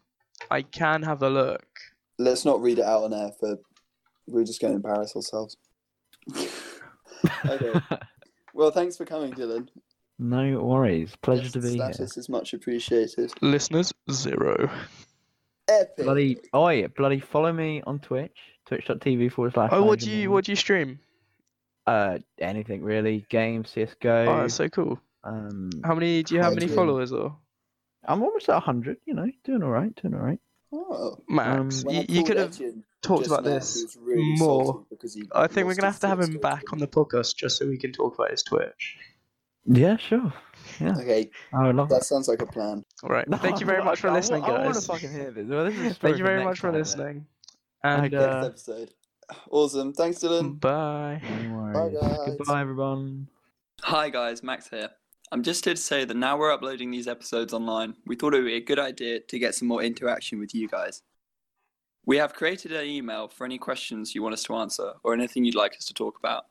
I 0.51 0.61
can 0.63 1.01
have 1.03 1.21
a 1.23 1.29
look. 1.29 1.65
Let's 2.19 2.45
not 2.45 2.61
read 2.61 2.79
it 2.79 2.85
out 2.85 3.03
on 3.03 3.13
air 3.13 3.31
for. 3.39 3.57
We're 4.27 4.43
just 4.43 4.59
going 4.59 4.73
to 4.73 4.75
embarrass 4.75 5.15
ourselves. 5.15 5.57
okay. 7.45 7.79
Well, 8.53 8.71
thanks 8.71 8.97
for 8.97 9.05
coming, 9.05 9.33
Dylan. 9.33 9.67
no 10.17 10.59
worries. 10.63 11.13
Pleasure 11.21 11.47
to 11.51 11.59
Guest 11.59 11.73
be 11.73 11.77
here. 11.77 11.93
status 11.93 12.17
is 12.17 12.27
much 12.27 12.53
appreciated. 12.55 13.31
Listeners 13.41 13.93
zero. 14.09 14.67
Epic. 15.67 16.03
Bloody, 16.03 16.37
oi, 16.55 16.87
bloody 16.97 17.19
follow 17.19 17.53
me 17.53 17.83
on 17.85 17.99
Twitch, 17.99 18.35
twitch.tv 18.65 19.31
forward 19.31 19.53
slash. 19.53 19.69
Oh, 19.71 19.83
what 19.83 19.99
do 19.99 20.09
you 20.09 20.31
what 20.31 20.45
do 20.45 20.51
you 20.51 20.55
stream? 20.55 20.99
Uh, 21.85 22.17
anything 22.39 22.81
really. 22.81 23.27
Games, 23.29 23.71
CSGO. 23.75 24.27
Oh, 24.27 24.41
that's 24.41 24.55
so 24.55 24.67
cool. 24.69 24.99
Um, 25.27 25.69
How 25.83 25.93
many 25.93 26.23
do 26.23 26.35
you 26.35 26.41
have? 26.41 26.53
Many 26.55 26.67
followers 26.67 27.11
or 27.11 27.37
I'm 28.07 28.23
almost 28.23 28.47
at 28.49 28.53
100, 28.53 28.97
you 29.05 29.13
know, 29.13 29.27
doing 29.43 29.63
alright, 29.63 29.93
doing 30.01 30.13
alright. 30.13 30.39
Oh. 30.71 31.17
Max? 31.29 31.83
Um, 31.85 31.91
you, 31.93 32.05
you 32.09 32.23
could 32.23 32.37
have 32.37 32.53
Etienne 32.53 32.83
talked 33.01 33.27
about 33.27 33.43
now, 33.43 33.51
this 33.51 33.97
really 34.01 34.35
more. 34.37 34.85
because 34.89 35.17
I 35.33 35.47
think 35.47 35.67
we're 35.67 35.75
gonna 35.75 35.91
have 35.91 35.99
to 36.01 36.07
have 36.07 36.19
him 36.19 36.37
back 36.37 36.71
on 36.73 36.79
the 36.79 36.87
podcast 36.87 37.35
just 37.35 37.57
so 37.57 37.67
we 37.67 37.77
can 37.77 37.91
talk 37.91 38.15
about 38.15 38.31
his 38.31 38.43
Twitch. 38.43 38.97
Yeah, 39.65 39.97
sure. 39.97 40.31
Yeah, 40.79 40.95
Okay, 40.97 41.29
I 41.53 41.67
would 41.67 41.75
love 41.75 41.89
that 41.89 41.99
that. 41.99 42.05
sounds 42.05 42.27
like 42.29 42.41
a 42.41 42.45
plan. 42.45 42.85
All 43.03 43.09
right. 43.09 43.27
No, 43.29 43.37
Thank 43.37 43.59
you 43.59 43.65
very 43.65 43.83
much 43.83 43.99
for 43.99 44.07
I 44.07 44.11
wa- 44.11 44.17
listening, 44.17 44.43
I 44.43 44.51
want 44.51 44.63
to 44.67 44.73
guys. 44.73 44.85
fucking 44.87 45.11
hear 45.11 45.31
this. 45.31 45.45
Well, 45.47 45.65
this 45.65 45.75
is 45.75 45.91
a 45.91 45.93
story 45.95 46.11
Thank 46.13 46.17
you 46.19 46.25
very 46.25 46.43
much 46.43 46.59
for 46.59 46.67
time, 46.67 46.73
then. 46.73 46.81
listening. 46.81 47.25
And 47.83 48.05
Okay. 48.13 48.15
uh, 48.23 48.41
Next 48.41 48.47
episode. 48.69 48.93
Awesome. 49.51 49.93
Thanks, 49.93 50.19
Dylan. 50.19 50.59
bye. 50.59 51.21
No 51.49 51.71
Bye, 51.73 51.89
guys. 52.07 52.35
Goodbye, 52.37 52.61
everyone. 52.61 53.27
Hi 53.81 54.09
guys, 54.09 54.41
Max 54.43 54.69
here. 54.69 54.89
I'm 55.29 55.43
just 55.43 55.65
here 55.65 55.73
to 55.73 55.79
say 55.79 56.05
that 56.05 56.15
now 56.15 56.37
we're 56.37 56.53
uploading 56.53 56.89
these 56.89 57.07
episodes 57.07 57.53
online, 57.53 57.95
we 58.05 58.15
thought 58.15 58.33
it 58.33 58.37
would 58.37 58.45
be 58.45 58.55
a 58.55 58.61
good 58.61 58.79
idea 58.79 59.19
to 59.19 59.39
get 59.39 59.55
some 59.55 59.67
more 59.67 59.83
interaction 59.83 60.39
with 60.39 60.55
you 60.55 60.69
guys. 60.69 61.01
We 62.05 62.15
have 62.15 62.33
created 62.33 62.71
an 62.71 62.85
email 62.85 63.27
for 63.27 63.43
any 63.43 63.57
questions 63.57 64.15
you 64.15 64.23
want 64.23 64.33
us 64.33 64.43
to 64.43 64.55
answer 64.55 64.93
or 65.03 65.13
anything 65.13 65.43
you'd 65.43 65.53
like 65.53 65.75
us 65.75 65.83
to 65.85 65.93
talk 65.93 66.17
about. 66.17 66.45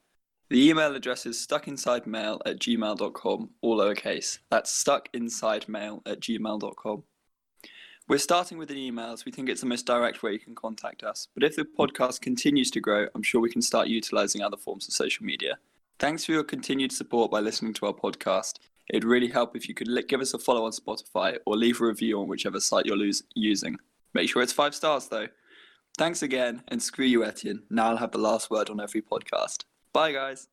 The 0.50 0.68
email 0.68 0.94
address 0.94 1.24
is 1.24 1.38
stuckinsidemail 1.38 2.40
at 2.44 2.58
gmail.com, 2.58 3.50
all 3.62 3.78
lowercase. 3.78 4.40
That's 4.50 4.84
stuckinsidemail 4.84 6.02
at 6.04 6.20
gmail.com. 6.20 7.02
We're 8.08 8.18
starting 8.18 8.58
with 8.58 8.70
an 8.70 8.76
email 8.76 9.12
as 9.12 9.24
we 9.24 9.32
think 9.32 9.48
it's 9.48 9.62
the 9.62 9.66
most 9.66 9.86
direct 9.86 10.22
way 10.22 10.32
you 10.32 10.38
can 10.38 10.54
contact 10.54 11.02
us, 11.02 11.28
but 11.32 11.42
if 11.42 11.56
the 11.56 11.64
podcast 11.64 12.20
continues 12.20 12.70
to 12.72 12.80
grow, 12.80 13.08
I'm 13.14 13.22
sure 13.22 13.40
we 13.40 13.50
can 13.50 13.62
start 13.62 13.88
utilizing 13.88 14.42
other 14.42 14.58
forms 14.58 14.86
of 14.86 14.92
social 14.92 15.24
media. 15.24 15.58
Thanks 15.98 16.26
for 16.26 16.32
your 16.32 16.44
continued 16.44 16.92
support 16.92 17.30
by 17.30 17.40
listening 17.40 17.72
to 17.74 17.86
our 17.86 17.94
podcast. 17.94 18.58
It'd 18.90 19.02
really 19.02 19.28
help 19.28 19.56
if 19.56 19.66
you 19.66 19.74
could 19.74 19.88
give 20.08 20.20
us 20.20 20.34
a 20.34 20.38
follow 20.38 20.66
on 20.66 20.72
Spotify 20.72 21.38
or 21.46 21.56
leave 21.56 21.80
a 21.80 21.86
review 21.86 22.20
on 22.20 22.28
whichever 22.28 22.60
site 22.60 22.84
you're 22.84 23.10
using. 23.34 23.78
Make 24.12 24.28
sure 24.28 24.42
it's 24.42 24.52
five 24.52 24.74
stars 24.74 25.08
though. 25.08 25.28
Thanks 25.96 26.22
again, 26.22 26.62
and 26.68 26.82
screw 26.82 27.06
you, 27.06 27.24
Etienne. 27.24 27.62
Now 27.70 27.88
I'll 27.88 27.96
have 27.96 28.12
the 28.12 28.18
last 28.18 28.50
word 28.50 28.68
on 28.68 28.78
every 28.78 29.00
podcast. 29.00 29.64
Bye, 29.94 30.12
guys. 30.12 30.44